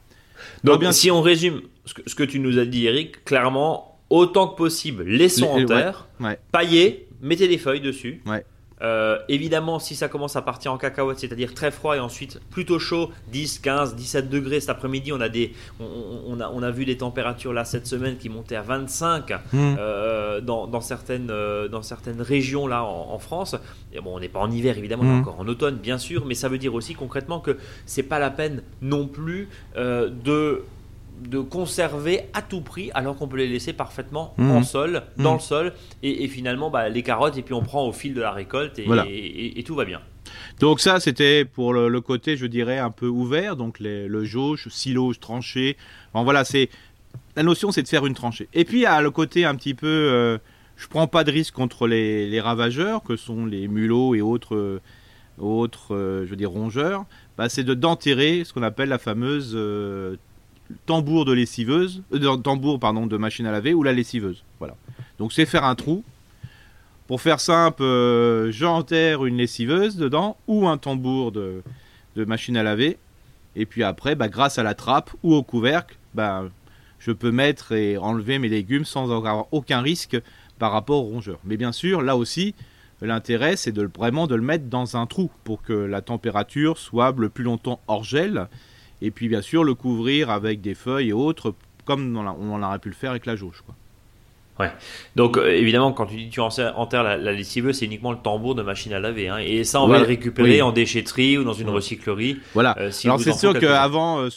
Donc, 0.65 0.81
bien, 0.81 0.93
si 0.93 1.11
on 1.11 1.21
résume 1.21 1.61
ce 1.85 1.93
que, 1.93 2.03
ce 2.07 2.15
que, 2.15 2.23
tu 2.23 2.41
nous 2.41 2.59
as 2.59 2.65
dit, 2.65 2.87
Eric, 2.87 3.23
clairement, 3.27 3.99
autant 4.09 4.49
que 4.49 4.57
possible, 4.57 5.03
laissons 5.05 5.49
en 5.49 5.67
terre, 5.67 6.09
ouais, 6.21 6.39
mettez 7.21 7.49
des 7.49 7.59
feuilles 7.59 7.81
dessus. 7.81 8.23
Ouais. 8.27 8.45
Euh, 8.81 9.19
évidemment, 9.29 9.79
si 9.79 9.97
ça 9.97 10.09
commence 10.09 10.37
à 10.37 10.43
partir 10.43 10.73
en 10.73 10.79
cacahuète, 10.79 11.19
c'est-à-dire 11.19 11.55
très 11.55 11.71
froid 11.71 11.97
et 11.97 12.01
ensuite 12.01 12.41
plutôt 12.51 12.79
chaud, 12.79 13.11
10, 13.33 13.59
15, 13.59 13.97
17 13.97 14.29
degrés 14.29 14.61
cet 14.61 14.71
après-midi, 14.71 15.13
on 15.13 15.21
a 15.21 15.29
des, 15.29 15.53
on, 15.81 16.39
a, 16.41 16.49
on 16.49 16.63
a 16.63 16.71
vu 16.71 16.85
des 16.85 16.97
températures 16.97 17.53
là 17.53 17.65
cette 17.65 17.87
semaine 17.87 18.17
qui 18.19 18.29
montaient 18.29 18.57
à 18.57 18.63
25 18.63 19.31
mmh. 19.31 19.37
euh, 19.55 20.41
dans, 20.41 20.67
dans, 20.67 20.81
certaines, 20.81 21.31
euh, 21.31 21.69
dans 21.69 21.83
certaines 21.83 22.21
régions 22.21 22.67
là 22.67 22.85
en, 22.85 23.19
France. 23.19 23.57
Et 23.93 24.01
bon, 24.01 24.17
on 24.17 24.21
n'est 24.21 24.29
pas 24.29 24.39
en 24.39 24.51
hiver 24.51 24.79
évidemment, 24.79 25.03
on 25.03 25.07
est 25.07 25.17
mmh. 25.17 25.21
encore 25.21 25.41
en 25.41 25.49
automne 25.49 25.77
bien 25.77 25.99
sûr, 25.99 26.25
mais 26.25 26.35
ça 26.35 26.49
veut 26.49 26.59
dire 26.59 26.75
aussi 26.75 26.95
concrètement 26.95 27.41
que 27.41 27.59
c'est 27.85 28.05
pas 28.05 28.21
la 28.21 28.31
peine 28.31 28.63
non 28.81 29.09
plus 29.09 29.49
de 29.75 30.63
de 31.21 31.41
conserver 31.41 32.23
à 32.33 32.43
tout 32.43 32.61
prix 32.61 32.91
alors 32.95 33.17
qu'on 33.17 33.29
peut 33.29 33.37
les 33.37 33.49
laisser 33.49 33.73
parfaitement 33.73 34.35
mmh. 34.37 34.51
en 34.51 34.63
sol, 34.63 35.03
dans 35.17 35.33
mmh. 35.33 35.37
le 35.37 35.41
sol 35.41 35.73
et, 36.03 36.29
finalement 36.29 36.71
bah, 36.71 36.89
les 36.89 37.03
carottes 37.03 37.37
et 37.37 37.43
puis 37.43 37.55
on 37.55 37.63
prend 37.63 37.87
au 37.87 37.93
fil 37.93 38.15
de 38.15 38.21
la 38.21 38.33
récolte 38.33 38.79
et, 38.79 39.63
tout 39.65 39.75
va 39.75 39.85
bien. 39.85 40.01
Donc 40.61 40.81
ça 40.81 41.01
c'était 41.01 41.45
pour 41.45 41.73
le, 41.73 42.01
côté 42.01 42.37
je 42.37 42.47
dirais 42.47 42.79
un 42.79 42.91
peu 42.91 43.07
ouvert 43.07 43.57
donc 43.57 43.79
le 43.81 44.25
jauge, 44.25 44.69
silo, 44.71 45.13
tranchée. 45.15 45.77
Bon 46.15 46.25
voilà 46.25 46.45
c'est 46.45 46.69
la 47.37 47.43
notion 47.43 47.73
c'est 47.73 47.83
de 47.83 47.89
faire 47.89 48.07
une 48.07 48.15
tranchée. 48.15 48.49
Et 48.55 48.65
puis 48.65 48.87
à 48.87 49.01
le 49.01 49.11
côté 49.11 49.45
un 49.45 49.55
petit 49.55 49.75
peu 49.75 49.87
euh, 49.87 50.39
je 50.77 50.87
prends 50.89 51.07
pas 51.07 51.25
de 51.25 51.31
risque 51.31 51.55
contre 51.55 51.87
les, 51.87 52.41
ravageurs 52.41 53.03
que 53.03 53.17
sont 53.17 53.47
les 53.47 53.69
mulots 53.69 54.15
et 54.15 54.21
autres 54.21 54.81
autres 55.39 55.95
euh, 55.95 56.25
je 56.25 56.31
veux 56.31 56.37
dire 56.37 56.51
rongeurs. 56.51 57.05
Bah, 57.37 57.49
c'est 57.49 57.65
de 57.65 57.75
d'enterrer 57.75 58.43
ce 58.45 58.53
qu'on 58.53 58.63
appelle 58.63 58.89
la 58.89 58.99
fameuse 58.99 59.53
euh, 59.55 60.17
tambour 60.87 61.25
de 61.25 61.33
lessiveuse, 61.33 62.03
euh, 62.13 62.37
tambour 62.37 62.79
pardon 62.79 63.07
de 63.07 63.17
machine 63.17 63.47
à 63.47 63.53
laver 63.53 63.75
ou 63.75 63.83
la 63.83 63.93
lessiveuse. 63.93 64.45
Voilà. 64.59 64.77
Donc 65.19 65.33
c'est 65.33 65.47
faire 65.47 65.65
un 65.65 65.75
trou. 65.75 66.05
Pour 67.07 67.23
faire 67.23 67.41
simple, 67.41 67.83
euh, 67.83 68.53
j'enterre 68.53 69.25
une 69.25 69.39
lessiveuse 69.39 69.97
dedans 69.97 70.37
ou 70.47 70.69
un 70.69 70.77
tambour 70.77 71.33
de, 71.33 71.63
machine 72.17 72.57
à 72.57 72.63
laver. 72.63 72.99
Et 73.57 73.65
puis 73.65 73.83
après, 73.83 74.15
bah, 74.15 74.29
grâce 74.29 74.59
à 74.59 74.63
la 74.63 74.75
trappe 74.75 75.11
ou 75.23 75.35
au 75.35 75.43
couvercle, 75.43 75.97
bah, 76.15 76.45
je 76.99 77.13
peux 77.13 77.31
mettre 77.31 77.73
et 77.73 77.97
enlever 77.97 78.39
mes 78.39 78.49
légumes 78.49 78.85
sans 78.85 79.11
avoir 79.11 79.47
aucun 79.53 79.81
risque 79.81 80.21
par 80.59 80.73
rapport 80.73 81.05
aux 81.05 81.09
rongeurs. 81.09 81.39
Mais 81.45 81.57
bien 81.57 81.73
sûr, 81.73 82.03
là 82.03 82.17
aussi, 82.17 82.55
L'intérêt, 83.01 83.57
c'est 83.57 83.71
de, 83.71 83.89
vraiment 83.97 84.27
de 84.27 84.35
le 84.35 84.43
mettre 84.43 84.65
dans 84.65 84.97
un 84.97 85.07
trou 85.07 85.31
pour 85.45 85.63
que 85.63 85.73
la 85.73 86.01
température 86.01 86.79
soit 86.79 87.15
le 87.17 87.29
plus 87.29 87.45
longtemps 87.45 87.81
hors 87.87 88.03
gel. 88.03 88.49
Et 89.03 89.11
puis, 89.11 89.29
bien 89.29 89.43
sûr, 89.43 89.65
le 89.65 89.75
couvrir 89.75 90.31
avec 90.31 90.61
des 90.61 90.75
feuilles 90.75 91.11
et 91.11 91.13
autres, 91.13 91.55
comme 91.85 92.17
on 92.17 92.63
aurait 92.63 92.79
pu 92.79 92.89
le 92.89 92.95
faire 92.95 93.11
avec 93.11 93.27
la 93.27 93.37
jauge. 93.37 93.63
Quoi. 93.65 93.75
Ouais. 94.59 94.73
Donc 95.15 95.37
euh, 95.37 95.51
évidemment, 95.51 95.93
quand 95.93 96.07
tu 96.07 96.17
dis 96.17 96.31
tu 96.31 96.41
enterres 96.41 97.03
la, 97.03 97.17
la 97.17 97.33
lessiveuse, 97.33 97.79
c'est 97.79 97.85
uniquement 97.85 98.13
le 98.13 98.19
tambour 98.19 98.55
de 98.55 98.63
machine 98.63 98.93
à 98.93 98.99
laver. 98.99 99.29
Hein. 99.29 99.39
Et 99.39 99.63
ça, 99.65 99.81
on 99.81 99.87
va 99.87 99.99
le 99.99 100.05
récupérer 100.05 100.63
en 100.63 100.73
déchetterie 100.73 101.39
ou 101.39 101.45
dans 101.45 101.53
une 101.53 101.69
recyclerie. 101.69 102.39
Voilà. 102.55 102.77
Euh, 102.79 102.91
Alors 103.05 103.21
c'est 103.21 103.33
sûr 103.33 103.59
qu'avant, 103.59 104.21
euh, 104.21 104.29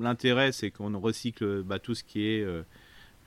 l'intérêt, 0.00 0.52
c'est 0.52 0.70
qu'on 0.70 0.98
recycle 0.98 1.62
bah, 1.62 1.78
tout 1.78 1.94
ce 1.94 2.02
qui 2.02 2.26
est, 2.26 2.44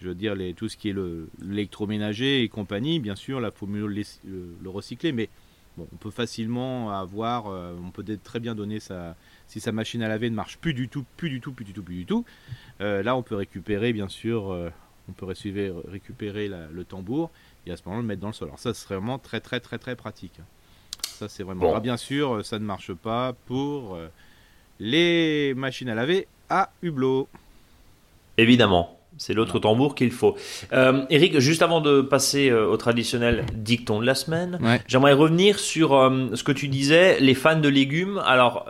je 0.02 0.08
veux 0.08 0.15
dire, 0.15 0.36
les, 0.36 0.54
tout 0.54 0.67
ce 0.67 0.76
qui 0.76 0.89
est 0.89 0.96
l'électroménager 1.41 2.43
et 2.43 2.50
compagnie. 2.50 3.00
Bien 3.00 3.15
sûr, 3.15 3.39
là, 3.39 3.50
il 3.54 3.58
faut 3.58 3.67
mieux 3.67 3.88
le, 3.88 4.69
recycler, 4.69 5.13
mais 5.13 5.30
bon, 5.78 5.88
on 5.92 5.96
peut 5.98 6.12
facilement 6.12 6.92
avoir, 6.92 7.46
on 7.46 7.92
peut 7.92 8.06
très 8.24 8.40
bien 8.40 8.56
donner 8.56 8.80
sa, 8.80 9.16
si 9.48 9.60
sa 9.60 9.72
machine 9.72 10.02
à 10.04 10.08
laver 10.08 10.30
ne 10.30 10.36
marche 10.36 10.58
plus 10.58 10.74
du 10.74 10.90
tout, 10.90 11.06
plus 11.18 11.30
du 11.30 11.42
tout, 11.42 11.54
plus 11.54 11.66
du 11.66 11.74
tout, 11.74 11.84
plus 11.84 11.96
du 11.96 12.06
tout. 12.06 12.26
là, 12.80 13.16
on 13.16 13.24
peut 13.24 13.36
récupérer, 13.36 13.94
bien 13.94 14.10
sûr 14.10 14.72
on 15.10 15.12
peut 15.12 15.26
récupérer 15.26 16.50
le 16.50 16.84
tambour 16.86 17.32
et 17.66 17.72
à 17.72 17.78
ce 17.78 17.84
moment-là 17.86 18.02
le 18.02 18.08
mettre 18.08 18.22
dans 18.22 18.28
le 18.28 18.34
sol. 18.34 18.48
Alors 18.50 18.60
ça, 18.60 18.74
serait 18.74 18.96
vraiment 18.96 19.20
très 19.20 19.40
très 19.40 19.60
très 19.60 19.78
très 19.78 19.96
pratique. 19.96 20.40
Ça, 21.02 21.30
c'est 21.30 21.44
vraiment. 21.44 21.80
bien 21.80 21.98
sûr, 21.98 22.46
ça 22.46 22.60
ne 22.60 22.66
marche 22.66 22.94
pas 22.94 23.34
pour 23.46 23.96
euh, 23.96 24.08
les 24.80 25.54
machines 25.56 25.90
à 25.90 25.96
laver 25.96 26.28
à 26.50 26.72
hublot. 26.82 27.28
Évidemment. 28.38 29.00
C'est 29.17 29.34
l'autre 29.34 29.60
tambour 29.60 29.95
qu'il 29.95 30.12
faut. 30.12 30.36
Euh, 30.73 31.06
Eric, 31.10 31.39
juste 31.39 31.62
avant 31.62 31.82
de 31.82 32.02
passer 32.02 32.49
euh, 32.49 32.67
au 32.67 32.78
traditionnel 32.78 33.45
dicton 33.54 33.99
de 33.99 34.06
la 34.06 34.15
semaine, 34.15 34.60
j'aimerais 34.88 35.13
revenir 35.13 35.60
sur 35.60 35.89
ce 36.34 36.43
que 36.43 36.52
tu 36.52 36.67
disais, 36.67 37.19
les 37.19 37.36
fans 37.36 37.60
de 37.60 37.69
légumes. 37.69 38.21
Alors, 38.26 38.65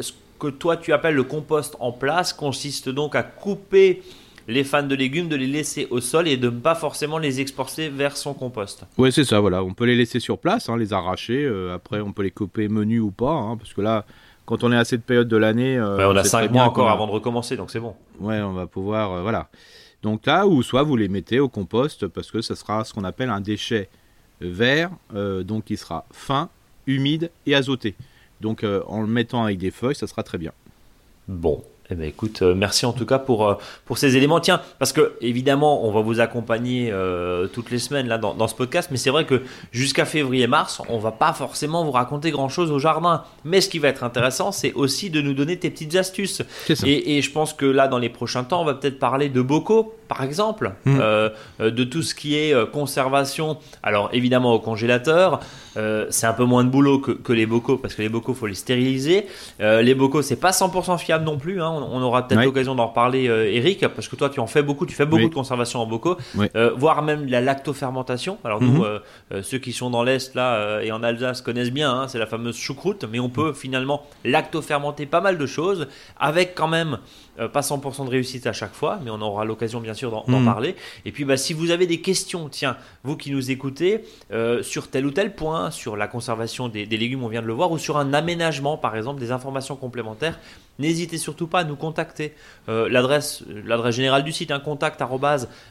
ce 0.00 0.12
que 0.38 0.48
toi 0.48 0.76
tu 0.76 0.92
appelles 0.92 1.14
le 1.14 1.24
compost 1.24 1.76
en 1.80 1.92
place 1.92 2.32
consiste 2.32 2.88
donc 2.90 3.16
à 3.16 3.22
couper 3.22 4.02
les 4.48 4.64
fans 4.64 4.82
de 4.82 4.94
légumes 4.94 5.28
de 5.28 5.36
les 5.36 5.46
laisser 5.46 5.88
au 5.90 6.00
sol 6.00 6.28
et 6.28 6.36
de 6.36 6.50
ne 6.50 6.58
pas 6.58 6.74
forcément 6.74 7.18
les 7.18 7.40
exporter 7.40 7.88
vers 7.88 8.16
son 8.16 8.34
compost. 8.34 8.84
Oui, 8.98 9.10
c'est 9.12 9.24
ça, 9.24 9.40
voilà. 9.40 9.62
On 9.64 9.74
peut 9.74 9.84
les 9.84 9.96
laisser 9.96 10.20
sur 10.20 10.38
place, 10.38 10.68
hein, 10.68 10.76
les 10.76 10.92
arracher. 10.92 11.44
Euh, 11.44 11.74
après, 11.74 12.00
on 12.00 12.12
peut 12.12 12.22
les 12.22 12.30
couper 12.30 12.68
menus 12.68 13.00
ou 13.00 13.10
pas, 13.10 13.32
hein, 13.32 13.56
parce 13.56 13.72
que 13.72 13.80
là, 13.80 14.04
quand 14.44 14.62
on 14.62 14.72
est 14.72 14.76
à 14.76 14.84
cette 14.84 15.04
période 15.04 15.28
de 15.28 15.36
l'année. 15.36 15.76
Euh, 15.76 16.08
on 16.08 16.16
a 16.16 16.24
5 16.24 16.50
mois 16.52 16.64
encore 16.64 16.90
avant 16.90 17.06
de 17.06 17.12
recommencer, 17.12 17.56
donc 17.56 17.70
c'est 17.70 17.80
bon. 17.80 17.94
Ouais, 18.20 18.40
on 18.40 18.52
va 18.52 18.66
pouvoir. 18.66 19.12
Euh, 19.12 19.22
voilà. 19.22 19.48
Donc 20.02 20.26
là, 20.26 20.46
ou 20.46 20.62
soit 20.62 20.82
vous 20.82 20.96
les 20.96 21.08
mettez 21.08 21.40
au 21.40 21.48
compost, 21.48 22.06
parce 22.06 22.30
que 22.30 22.40
ça 22.42 22.54
sera 22.54 22.84
ce 22.84 22.92
qu'on 22.94 23.04
appelle 23.04 23.30
un 23.30 23.40
déchet 23.40 23.88
vert, 24.40 24.90
donc 25.12 25.64
qui 25.64 25.76
sera 25.76 26.04
fin, 26.12 26.48
humide 26.86 27.30
et 27.46 27.54
azoté. 27.54 27.94
Donc 28.40 28.64
en 28.64 29.00
le 29.00 29.06
mettant 29.06 29.44
avec 29.44 29.58
des 29.58 29.70
feuilles, 29.70 29.94
ça 29.94 30.06
sera 30.06 30.22
très 30.22 30.38
bien. 30.38 30.52
Bon, 31.26 31.64
eh 31.90 31.94
ben 31.94 32.08
écoute, 32.08 32.42
euh, 32.42 32.54
merci 32.54 32.84
en 32.84 32.92
tout 32.92 33.06
cas 33.06 33.18
pour, 33.18 33.48
euh, 33.48 33.54
pour 33.84 33.98
ces 33.98 34.16
éléments. 34.16 34.40
Tiens, 34.40 34.60
parce 34.78 34.92
que 34.92 35.14
évidemment, 35.20 35.86
on 35.86 35.92
va 35.92 36.00
vous 36.00 36.20
accompagner 36.20 36.90
euh, 36.90 37.46
toutes 37.46 37.70
les 37.70 37.78
semaines 37.78 38.08
là 38.08 38.18
dans, 38.18 38.34
dans 38.34 38.48
ce 38.48 38.54
podcast, 38.54 38.88
mais 38.90 38.96
c'est 38.96 39.10
vrai 39.10 39.24
que 39.24 39.42
jusqu'à 39.70 40.04
février-mars, 40.04 40.82
on 40.88 40.98
va 40.98 41.12
pas 41.12 41.32
forcément 41.32 41.84
vous 41.84 41.92
raconter 41.92 42.30
grand-chose 42.30 42.72
au 42.72 42.78
jardin. 42.78 43.22
Mais 43.44 43.60
ce 43.60 43.68
qui 43.68 43.78
va 43.78 43.88
être 43.88 44.02
intéressant, 44.02 44.50
c'est 44.50 44.72
aussi 44.72 45.10
de 45.10 45.20
nous 45.20 45.34
donner 45.34 45.58
tes 45.58 45.70
petites 45.70 45.94
astuces. 45.94 46.42
Et, 46.84 47.16
et, 47.16 47.22
je 47.22 47.30
pense 47.30 47.52
que 47.52 47.66
là, 47.66 47.86
dans 47.86 47.98
les 47.98 48.08
prochains 48.08 48.44
temps, 48.44 48.62
on 48.62 48.64
va 48.64 48.74
peut-être 48.74 48.98
parler 48.98 49.28
de 49.28 49.40
bocaux, 49.40 49.94
par 50.08 50.22
exemple, 50.22 50.72
hmm. 50.84 50.98
de 51.60 51.84
tout 51.84 52.02
ce 52.02 52.14
qui 52.14 52.36
est 52.36 52.54
conservation. 52.70 53.58
Alors 53.82 54.10
évidemment 54.12 54.52
au 54.52 54.60
congélateur, 54.60 55.40
c'est 55.74 56.26
un 56.26 56.32
peu 56.32 56.44
moins 56.44 56.64
de 56.64 56.70
boulot 56.70 56.98
que, 56.98 57.12
que, 57.12 57.32
les 57.32 57.46
bocaux 57.46 57.76
parce 57.76 57.94
que 57.94 58.02
les 58.02 58.08
bocaux 58.08 58.34
faut 58.34 58.46
les 58.46 58.54
stériliser. 58.54 59.26
les 59.60 59.94
bocaux, 59.94 60.22
c'est 60.22 60.36
pas 60.40 60.50
100% 60.50 60.98
fiable 60.98 61.24
non 61.24 61.38
plus. 61.38 61.62
Hein 61.62 61.66
on, 61.70 62.02
aura 62.02 62.26
peut-être 62.26 62.44
l'occasion 62.44 62.74
d'en 62.74 62.86
reparler, 62.86 63.28
euh, 63.28 63.50
Eric, 63.50 63.86
parce 63.88 64.08
que 64.08 64.16
toi, 64.16 64.30
tu 64.30 64.40
en 64.40 64.46
fais 64.46 64.62
beaucoup, 64.62 64.86
tu 64.86 64.94
fais 64.94 65.06
beaucoup 65.06 65.28
de 65.28 65.34
conservation 65.34 65.80
en 65.80 65.86
bocaux, 65.86 66.16
euh, 66.54 66.72
voire 66.76 67.02
même 67.02 67.26
la 67.26 67.40
lactofermentation. 67.40 68.38
Alors 68.44 68.60
nous, 68.60 68.84
mhm. 68.84 69.00
euh, 69.32 69.42
ceux 69.42 69.58
qui 69.58 69.72
sont 69.72 69.90
dans 69.90 70.02
l'est 70.02 70.34
là 70.34 70.80
et 70.82 70.92
en 70.92 71.02
Alsace 71.02 71.42
connaissent 71.42 71.72
bien, 71.72 71.92
hein, 71.92 72.08
c'est 72.08 72.18
la 72.18 72.26
fameuse 72.26 72.56
choucroute, 72.56 73.04
mais 73.10 73.20
on 73.20 73.28
peut 73.28 73.52
finalement 73.52 74.02
lactofermenter 74.24 75.06
pas 75.06 75.20
mal 75.20 75.38
de 75.38 75.46
choses 75.46 75.88
avec 76.18 76.54
quand 76.54 76.68
même 76.68 76.98
pas 77.52 77.60
100% 77.60 78.06
de 78.06 78.10
réussite 78.10 78.46
à 78.46 78.52
chaque 78.52 78.72
fois, 78.72 78.98
mais 79.04 79.10
on 79.10 79.20
aura 79.20 79.44
l'occasion 79.44 79.80
bien 79.80 79.92
sûr 79.96 80.10
d'en 80.10 80.24
mhm. 80.26 80.44
parler. 80.44 80.76
Et 81.04 81.12
puis 81.12 81.24
bah, 81.24 81.36
si 81.36 81.52
vous 81.52 81.70
avez 81.70 81.86
des 81.86 82.00
questions, 82.00 82.48
tiens, 82.48 82.76
vous 83.02 83.16
qui 83.16 83.30
nous 83.32 83.50
écoutez, 83.50 84.04
sur 84.62 84.88
tel 84.88 85.06
ou 85.06 85.10
tel 85.10 85.34
point, 85.34 85.70
sur 85.70 85.96
la 85.96 86.06
conservation 86.06 86.68
des, 86.68 86.86
des, 86.86 86.96
légumes, 86.96 87.24
on 87.24 87.28
vient 87.28 87.42
de 87.42 87.46
le 87.46 87.52
voir, 87.52 87.72
ou 87.72 87.78
sur 87.78 87.96
un 87.96 88.12
aménagement 88.12 88.76
par 88.76 88.96
exemple, 88.96 89.20
des 89.20 89.32
informations 89.32 89.76
complémentaires, 89.76 90.38
n'hésitez 90.78 91.18
surtout 91.18 91.46
pas 91.46 91.60
à 91.60 91.64
nous 91.64 91.76
contacter. 91.76 92.34
Euh, 92.68 92.88
l'adresse, 92.88 93.44
l'adresse 93.64 93.94
générale 93.94 94.24
du 94.24 94.32
site, 94.32 94.50
hein, 94.50 94.60
contact 94.60 95.02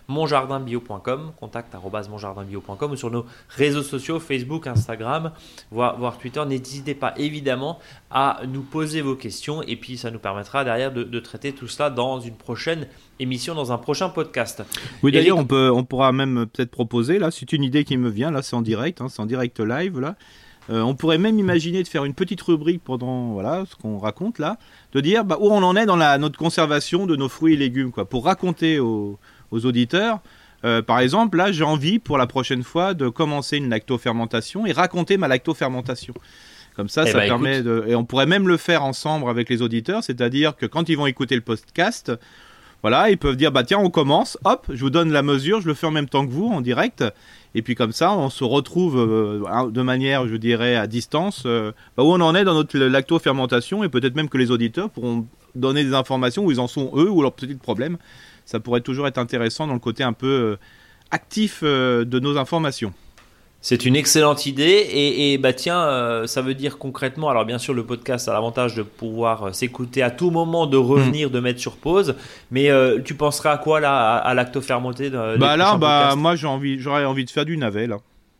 monjardinbio.com, 0.07 1.33
contact 1.39 1.75
monjardinbio.com 2.09 2.91
ou 2.91 2.95
sur 2.95 3.11
nos 3.11 3.25
réseaux 3.49 3.83
sociaux, 3.83 4.19
Facebook, 4.19 4.67
Instagram, 4.67 5.31
voire, 5.71 6.17
Twitter. 6.17 6.43
N'hésitez 6.45 6.95
pas 6.95 7.13
évidemment 7.17 7.79
à 8.11 8.41
nous 8.47 8.61
poser 8.61 9.01
vos 9.01 9.15
questions 9.15 9.61
et 9.63 9.75
puis 9.75 9.97
ça 9.97 10.11
nous 10.11 10.19
permettra 10.19 10.63
derrière 10.63 10.91
de, 10.91 11.19
traiter 11.19 11.53
tout 11.53 11.67
cela 11.67 11.89
dans 11.89 12.19
une 12.19 12.35
prochaine 12.35 12.87
émission, 13.19 13.55
dans 13.55 13.71
un 13.71 13.77
prochain 13.77 14.09
podcast. 14.09 14.63
Oui, 15.01 15.11
d'ailleurs, 15.11 15.37
on, 15.37 15.45
peut, 15.45 15.71
on 15.73 15.83
pourra 15.83 16.11
même 16.11 16.45
peut-être 16.45 16.71
proposer, 16.71 17.19
là, 17.19 17.31
c'est 17.31 17.51
une 17.53 17.63
idée 17.63 17.83
qui 17.83 17.97
me 17.97 18.09
vient, 18.09 18.31
là, 18.31 18.41
c'est 18.41 18.55
en 18.55 18.61
direct, 18.61 19.01
hein, 19.01 19.07
c'est 19.09 19.21
en 19.21 19.25
direct 19.25 19.59
live, 19.59 19.99
là. 19.99 20.15
Euh, 20.69 20.81
on 20.81 20.95
pourrait 20.95 21.17
même 21.17 21.37
imaginer 21.37 21.83
de 21.83 21.87
faire 21.87 22.05
une 22.05 22.13
petite 22.13 22.41
rubrique 22.41 22.81
pendant 22.83 23.33
voilà 23.33 23.65
ce 23.69 23.75
qu'on 23.75 23.99
raconte 23.99 24.39
là, 24.39 24.57
de 24.93 24.99
dire 24.99 25.23
bah, 25.23 25.37
où 25.39 25.51
on 25.51 25.61
en 25.61 25.75
est 25.75 25.85
dans 25.85 25.95
la, 25.95 26.17
notre 26.17 26.39
conservation 26.39 27.05
de 27.05 27.15
nos 27.15 27.29
fruits 27.29 27.53
et 27.53 27.57
légumes, 27.57 27.91
quoi, 27.91 28.05
pour 28.05 28.25
raconter 28.25 28.79
aux, 28.79 29.19
auditeurs. 29.51 30.19
Euh, 30.65 30.81
par 30.81 30.99
exemple, 30.99 31.37
là, 31.37 31.51
j'ai 31.51 31.63
envie 31.63 31.99
pour 31.99 32.17
la 32.17 32.27
prochaine 32.27 32.63
fois 32.63 32.93
de 32.93 33.07
commencer 33.07 33.57
une 33.57 33.69
lactofermentation 33.69 34.65
et 34.65 34.73
raconter 34.73 35.15
ma 35.15 35.27
lactofermentation. 35.27 36.13
Comme 36.75 36.89
ça, 36.89 37.03
eh 37.05 37.11
ça 37.11 37.19
ben, 37.19 37.27
permet 37.27 37.61
de. 37.61 37.85
Et 37.87 37.95
on 37.95 38.03
pourrait 38.03 38.25
même 38.25 38.47
le 38.47 38.57
faire 38.57 38.83
ensemble 38.83 39.29
avec 39.29 39.49
les 39.49 39.61
auditeurs, 39.61 40.03
c'est-à-dire 40.03 40.57
que 40.57 40.65
quand 40.65 40.89
ils 40.89 40.97
vont 40.97 41.05
écouter 41.05 41.35
le 41.35 41.41
podcast, 41.41 42.11
voilà, 42.81 43.09
ils 43.09 43.17
peuvent 43.17 43.37
dire 43.37 43.51
bah 43.51 43.63
tiens, 43.63 43.79
on 43.79 43.89
commence, 43.89 44.37
hop, 44.43 44.67
je 44.69 44.81
vous 44.81 44.89
donne 44.89 45.11
la 45.11 45.21
mesure, 45.21 45.61
je 45.61 45.67
le 45.67 45.73
fais 45.73 45.87
en 45.87 45.91
même 45.91 46.09
temps 46.09 46.25
que 46.25 46.31
vous 46.31 46.47
en 46.47 46.61
direct, 46.61 47.03
et 47.55 47.61
puis 47.61 47.73
comme 47.73 47.93
ça, 47.93 48.11
on 48.11 48.29
se 48.29 48.43
retrouve 48.43 48.97
euh, 48.97 49.71
de 49.71 49.81
manière, 49.81 50.27
je 50.27 50.35
dirais, 50.35 50.75
à 50.75 50.87
distance, 50.87 51.43
euh, 51.45 51.71
bah, 51.95 52.03
où 52.03 52.07
on 52.07 52.19
en 52.19 52.35
est 52.35 52.43
dans 52.43 52.53
notre 52.53 52.77
lacto-fermentation, 52.77 53.81
et 53.85 53.89
peut-être 53.89 54.13
même 54.15 54.27
que 54.27 54.37
les 54.37 54.51
auditeurs 54.51 54.89
pourront 54.89 55.25
donner 55.55 55.85
des 55.85 55.93
informations 55.93 56.43
où 56.43 56.51
ils 56.51 56.59
en 56.59 56.67
sont 56.67 56.91
eux 56.95 57.09
ou 57.09 57.21
leurs 57.21 57.31
petits 57.31 57.55
problèmes. 57.55 57.97
Ça 58.45 58.59
pourrait 58.59 58.81
toujours 58.81 59.07
être 59.07 59.17
intéressant 59.17 59.67
dans 59.67 59.73
le 59.73 59.79
côté 59.79 60.03
un 60.03 60.11
peu 60.11 60.27
euh, 60.27 60.57
actif 61.11 61.63
de 61.63 62.19
nos 62.19 62.37
informations. 62.37 62.93
C'est 63.67 63.87
une 63.87 63.95
excellente 63.95 64.45
idée 64.45 64.87
et, 64.93 65.39
bah 65.39 65.51
tiens, 65.51 65.81
euh, 65.81 66.27
ça 66.27 66.43
veut 66.43 66.53
dire 66.53 66.77
concrètement, 66.77 67.29
alors 67.29 67.45
bien 67.45 67.57
sûr 67.57 67.73
le 67.73 67.83
podcast 67.83 68.29
a 68.29 68.33
l'avantage 68.33 68.75
de 68.75 68.83
pouvoir 68.83 69.45
euh, 69.45 69.51
s'écouter 69.53 70.03
à 70.03 70.11
tout 70.11 70.29
moment, 70.29 70.67
de 70.67 70.77
revenir, 70.77 71.31
de 71.31 71.39
mettre 71.39 71.59
sur 71.59 71.77
pause, 71.77 72.13
mais 72.51 72.69
euh, 72.69 73.01
tu 73.03 73.15
penseras 73.15 73.53
à 73.53 73.57
quoi 73.57 73.79
là, 73.79 74.17
à, 74.17 74.33
l'acto 74.35 74.61
fermenté 74.61 75.09
Bah 75.09 75.57
là, 75.57 75.77
bah 75.77 76.13
moi 76.15 76.35
j'ai 76.35 76.45
envie, 76.45 76.77
j'aurais 76.77 77.05
envie 77.05 77.25
de 77.25 77.31
faire 77.31 77.43
du 77.43 77.57
navet 77.57 77.87
là. 77.87 77.97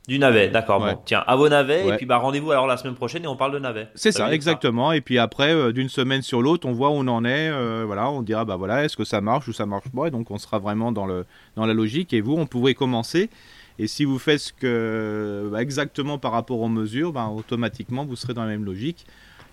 Du 0.07 0.19
navet, 0.19 0.49
d'accord. 0.49 0.79
Bon, 0.79 0.95
tiens, 1.05 1.23
à 1.25 1.35
vos 1.35 1.49
navets, 1.49 1.87
et 1.87 1.93
puis 1.93 2.05
bah 2.05 2.17
rendez-vous 2.17 2.51
alors 2.51 2.67
la 2.67 2.77
semaine 2.77 2.93
prochaine 2.93 3.23
et 3.23 3.27
on 3.27 3.35
parle 3.35 3.53
de 3.53 3.57
navet. 3.57 3.87
C'est 3.95 4.11
ça, 4.11 4.31
exactement. 4.31 4.91
Et 4.91 5.01
puis 5.01 5.17
après, 5.17 5.73
d'une 5.73 5.89
semaine 5.89 6.21
sur 6.21 6.43
l'autre, 6.43 6.67
on 6.67 6.73
voit 6.73 6.91
où 6.91 6.97
on 6.97 7.07
en 7.07 7.25
est. 7.25 7.49
voilà, 7.83 8.11
on 8.11 8.21
dira 8.21 8.45
bah 8.45 8.57
voilà, 8.57 8.85
est-ce 8.85 8.95
que 8.95 9.03
ça 9.05 9.21
marche 9.21 9.47
ou 9.47 9.53
ça 9.53 9.65
marche 9.65 9.89
pas. 9.89 10.05
Et 10.05 10.11
donc 10.11 10.29
on 10.29 10.37
sera 10.37 10.59
vraiment 10.59 10.91
dans 10.91 11.07
le 11.07 11.25
dans 11.55 11.65
la 11.65 11.73
logique. 11.73 12.13
Et 12.13 12.21
vous, 12.21 12.35
on 12.35 12.45
pourrait 12.45 12.75
commencer 12.75 13.31
et 13.77 13.87
si 13.87 14.05
vous 14.05 14.19
faites 14.19 14.39
ce 14.39 14.53
que, 14.53 15.49
bah, 15.51 15.61
exactement 15.61 16.17
par 16.17 16.31
rapport 16.31 16.59
aux 16.59 16.69
mesures, 16.69 17.11
bah, 17.11 17.27
automatiquement 17.27 18.05
vous 18.05 18.15
serez 18.15 18.33
dans 18.33 18.43
la 18.43 18.49
même 18.49 18.65
logique. 18.65 19.05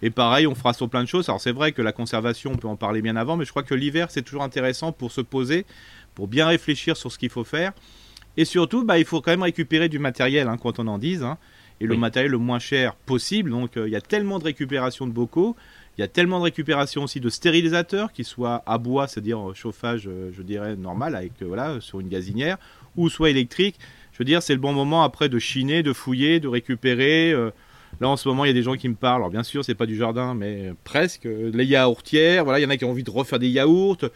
Et 0.02 0.10
pareil, 0.10 0.46
on 0.48 0.54
fera 0.54 0.72
sur 0.72 0.88
plein 0.88 1.02
de 1.02 1.08
choses. 1.08 1.28
Alors 1.28 1.40
c'est 1.40 1.52
vrai 1.52 1.72
que 1.72 1.82
la 1.82 1.92
conservation, 1.92 2.52
on 2.52 2.56
peut 2.56 2.68
en 2.68 2.76
parler 2.76 3.02
bien 3.02 3.16
avant, 3.16 3.36
mais 3.36 3.44
je 3.44 3.50
crois 3.50 3.62
que 3.62 3.74
l'hiver, 3.74 4.10
c'est 4.10 4.22
toujours 4.22 4.42
intéressant 4.42 4.92
pour 4.92 5.12
se 5.12 5.20
poser, 5.20 5.64
pour 6.14 6.26
bien 6.26 6.46
réfléchir 6.46 6.96
sur 6.96 7.10
ce 7.10 7.18
qu'il 7.18 7.30
faut 7.30 7.44
faire. 7.44 7.72
Et 8.36 8.44
surtout, 8.44 8.84
bah, 8.84 8.98
il 8.98 9.04
faut 9.04 9.20
quand 9.20 9.30
même 9.30 9.42
récupérer 9.42 9.88
du 9.88 9.98
matériel, 9.98 10.48
hein, 10.48 10.56
quand 10.56 10.78
on 10.78 10.86
en 10.86 10.98
dise, 10.98 11.22
hein. 11.22 11.38
et 11.80 11.86
le 11.86 11.96
matériel 11.96 12.30
le 12.30 12.38
moins 12.38 12.58
cher 12.58 12.94
possible. 12.94 13.50
Donc 13.50 13.76
euh, 13.76 13.88
il 13.88 13.92
y 13.92 13.96
a 13.96 14.00
tellement 14.00 14.38
de 14.38 14.44
récupération 14.44 15.06
de 15.06 15.12
bocaux, 15.12 15.54
il 15.98 16.00
y 16.00 16.04
a 16.04 16.08
tellement 16.08 16.38
de 16.38 16.44
récupération 16.44 17.04
aussi 17.04 17.20
de 17.20 17.28
stérilisateurs, 17.28 18.12
qui 18.12 18.24
soient 18.24 18.62
à 18.66 18.78
bois, 18.78 19.06
c'est-à-dire 19.06 19.54
chauffage, 19.54 20.04
euh, 20.08 20.30
je 20.34 20.42
dirais, 20.42 20.74
normal, 20.76 21.14
avec, 21.14 21.32
euh, 21.42 21.46
voilà, 21.46 21.80
sur 21.80 22.00
une 22.00 22.08
gazinière, 22.08 22.56
ou 22.96 23.10
soit 23.10 23.30
électrique 23.30 23.78
je 24.12 24.18
veux 24.18 24.24
dire, 24.24 24.42
c'est 24.42 24.54
le 24.54 24.60
bon 24.60 24.72
moment 24.72 25.02
après 25.02 25.28
de 25.28 25.38
chiner, 25.38 25.82
de 25.82 25.92
fouiller, 25.92 26.38
de 26.38 26.48
récupérer. 26.48 27.32
Euh, 27.32 27.50
là, 28.00 28.08
en 28.08 28.16
ce 28.16 28.28
moment, 28.28 28.44
il 28.44 28.48
y 28.48 28.50
a 28.50 28.54
des 28.54 28.62
gens 28.62 28.74
qui 28.74 28.88
me 28.88 28.94
parlent. 28.94 29.22
Alors, 29.22 29.30
bien 29.30 29.42
sûr, 29.42 29.64
c'est 29.64 29.74
pas 29.74 29.86
du 29.86 29.96
jardin, 29.96 30.34
mais 30.34 30.72
presque. 30.84 31.24
Les 31.24 31.64
yaourtières, 31.64 32.44
voilà, 32.44 32.60
il 32.60 32.62
y 32.62 32.66
en 32.66 32.70
a 32.70 32.76
qui 32.76 32.84
ont 32.84 32.90
envie 32.90 33.04
de 33.04 33.10
refaire 33.10 33.38
des 33.38 33.48
yaourts. 33.48 34.10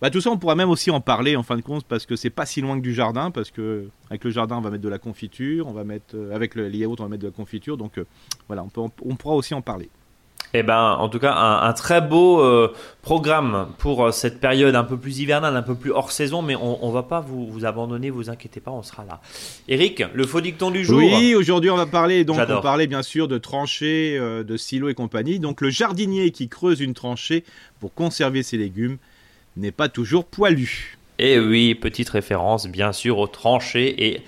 Bah, 0.00 0.10
tout 0.10 0.20
ça, 0.20 0.30
on 0.30 0.36
pourra 0.36 0.56
même 0.56 0.70
aussi 0.70 0.90
en 0.90 1.00
parler 1.00 1.36
en 1.36 1.44
fin 1.44 1.56
de 1.56 1.62
compte 1.62 1.84
parce 1.84 2.06
que 2.06 2.16
c'est 2.16 2.30
pas 2.30 2.44
si 2.44 2.60
loin 2.60 2.76
que 2.76 2.82
du 2.82 2.92
jardin. 2.94 3.30
Parce 3.30 3.50
que 3.50 3.86
avec 4.10 4.24
le 4.24 4.30
jardin, 4.30 4.58
on 4.58 4.60
va 4.60 4.70
mettre 4.70 4.82
de 4.82 4.88
la 4.88 4.98
confiture, 4.98 5.68
on 5.68 5.72
va 5.72 5.84
mettre 5.84 6.16
euh, 6.16 6.34
avec 6.34 6.54
le, 6.54 6.68
les 6.68 6.78
yaourts, 6.78 6.96
on 6.98 7.04
va 7.04 7.08
mettre 7.08 7.22
de 7.22 7.28
la 7.28 7.32
confiture. 7.32 7.76
Donc 7.76 7.98
euh, 7.98 8.04
voilà, 8.48 8.64
on, 8.64 8.68
peut, 8.68 8.80
on 9.04 9.16
pourra 9.16 9.34
aussi 9.34 9.54
en 9.54 9.62
parler. 9.62 9.90
Eh 10.54 10.62
ben, 10.62 10.96
en 10.98 11.08
tout 11.08 11.18
cas, 11.18 11.34
un, 11.34 11.72
très 11.72 12.02
beau 12.02 12.40
euh, 12.42 12.74
programme 13.00 13.68
pour 13.78 14.04
euh, 14.04 14.10
cette 14.10 14.38
période 14.38 14.74
un 14.74 14.84
peu 14.84 14.98
plus 14.98 15.20
hivernale, 15.20 15.56
un 15.56 15.62
peu 15.62 15.74
plus 15.74 15.92
hors 15.92 16.12
saison, 16.12 16.42
mais 16.42 16.54
on, 16.56 16.86
ne 16.86 16.92
va 16.92 17.02
pas 17.02 17.20
vous, 17.20 17.46
vous, 17.50 17.64
abandonner, 17.64 18.10
vous 18.10 18.28
inquiétez 18.28 18.60
pas, 18.60 18.70
on 18.70 18.82
sera 18.82 19.04
là. 19.04 19.20
Eric, 19.68 20.04
le 20.12 20.26
faux 20.26 20.42
dicton 20.42 20.70
du 20.70 20.84
jour. 20.84 20.98
Oui, 20.98 21.34
aujourd'hui 21.34 21.70
on 21.70 21.76
va 21.76 21.86
parler 21.86 22.24
donc 22.24 22.38
on 22.46 22.60
parlait 22.60 22.86
bien 22.86 23.02
sûr 23.02 23.28
de 23.28 23.38
tranchées, 23.38 24.18
euh, 24.18 24.44
de 24.44 24.58
silos 24.58 24.90
et 24.90 24.94
compagnie. 24.94 25.38
Donc 25.38 25.62
le 25.62 25.70
jardinier 25.70 26.30
qui 26.32 26.48
creuse 26.48 26.80
une 26.80 26.92
tranchée 26.92 27.44
pour 27.80 27.94
conserver 27.94 28.42
ses 28.42 28.58
légumes 28.58 28.98
n'est 29.56 29.72
pas 29.72 29.88
toujours 29.88 30.26
poilu. 30.26 30.98
Et 31.18 31.34
eh 31.34 31.40
oui, 31.40 31.74
petite 31.74 32.10
référence 32.10 32.66
bien 32.66 32.92
sûr 32.92 33.18
aux 33.18 33.26
tranchées 33.26 34.06
et 34.06 34.22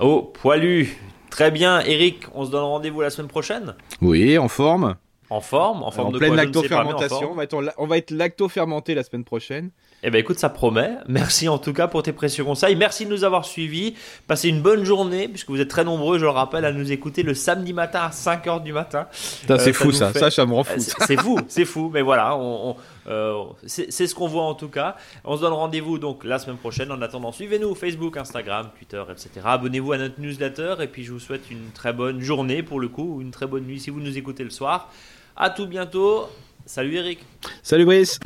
aux 0.00 0.22
poilus. 0.22 0.96
Très 1.28 1.50
bien, 1.50 1.80
Eric, 1.80 2.24
on 2.34 2.46
se 2.46 2.50
donne 2.50 2.64
rendez-vous 2.64 3.02
la 3.02 3.10
semaine 3.10 3.28
prochaine? 3.28 3.74
Oui, 4.00 4.38
en 4.38 4.48
forme. 4.48 4.96
En 5.30 5.40
forme 5.40 5.82
En 5.82 5.90
forme 5.90 6.08
en 6.08 6.12
de 6.12 6.18
pleine 6.18 6.34
lactofermentation. 6.34 7.32
On 7.32 7.34
va, 7.34 7.44
être, 7.44 7.56
on 7.78 7.86
va 7.86 7.98
être 7.98 8.10
lacto-fermenté 8.10 8.94
la 8.94 9.02
semaine 9.02 9.24
prochaine. 9.24 9.70
Eh 10.02 10.10
ben 10.10 10.18
écoute, 10.18 10.38
ça 10.38 10.50
promet. 10.50 10.90
Merci 11.08 11.48
en 11.48 11.58
tout 11.58 11.72
cas 11.72 11.88
pour 11.88 12.02
tes 12.02 12.12
précieux 12.12 12.44
conseils. 12.44 12.76
Merci 12.76 13.06
de 13.06 13.10
nous 13.10 13.24
avoir 13.24 13.44
suivis. 13.44 13.94
Passez 14.28 14.48
une 14.48 14.60
bonne 14.60 14.84
journée, 14.84 15.26
puisque 15.26 15.48
vous 15.48 15.60
êtes 15.60 15.68
très 15.68 15.84
nombreux, 15.84 16.18
je 16.18 16.24
le 16.24 16.30
rappelle, 16.30 16.64
à 16.64 16.72
nous 16.72 16.92
écouter 16.92 17.22
le 17.22 17.34
samedi 17.34 17.72
matin 17.72 18.00
à 18.02 18.10
5h 18.10 18.62
du 18.62 18.72
matin. 18.72 19.08
c'est 19.12 19.50
euh, 19.50 19.72
fou 19.72 19.92
ça, 19.92 20.12
ça, 20.12 20.30
ça 20.30 20.46
me 20.46 20.52
rend 20.52 20.64
fou. 20.64 20.78
C'est 20.78 21.20
fou, 21.20 21.38
c'est 21.48 21.64
fou. 21.64 21.90
Mais 21.92 22.02
voilà, 22.02 22.36
on, 22.36 22.76
euh, 23.08 23.44
c'est 23.66 23.90
ce 23.90 24.14
qu'on 24.14 24.28
voit 24.28 24.44
en 24.44 24.54
tout 24.54 24.68
cas. 24.68 24.96
On 25.24 25.36
se 25.36 25.42
donne 25.42 25.52
rendez-vous 25.52 25.98
donc 25.98 26.24
la 26.24 26.38
semaine 26.38 26.56
prochaine. 26.56 26.92
En 26.92 27.00
attendant, 27.00 27.32
suivez-nous 27.32 27.74
Facebook, 27.74 28.16
Instagram, 28.16 28.70
Twitter, 28.76 29.02
etc. 29.10 29.30
Abonnez-vous 29.44 29.92
à 29.92 29.98
notre 29.98 30.20
newsletter. 30.20 30.76
Et 30.80 30.86
puis 30.86 31.04
je 31.04 31.12
vous 31.12 31.20
souhaite 31.20 31.50
une 31.50 31.70
très 31.74 31.92
bonne 31.92 32.20
journée 32.20 32.62
pour 32.62 32.80
le 32.80 32.88
coup, 32.88 33.16
ou 33.16 33.22
une 33.22 33.30
très 33.30 33.46
bonne 33.46 33.64
nuit 33.64 33.80
si 33.80 33.90
vous 33.90 34.00
nous 34.00 34.18
écoutez 34.18 34.44
le 34.44 34.50
soir. 34.50 34.90
À 35.36 35.50
tout 35.50 35.66
bientôt. 35.66 36.28
Salut 36.64 36.96
Eric. 36.96 37.20
Salut 37.62 37.84
Brice. 37.84 38.18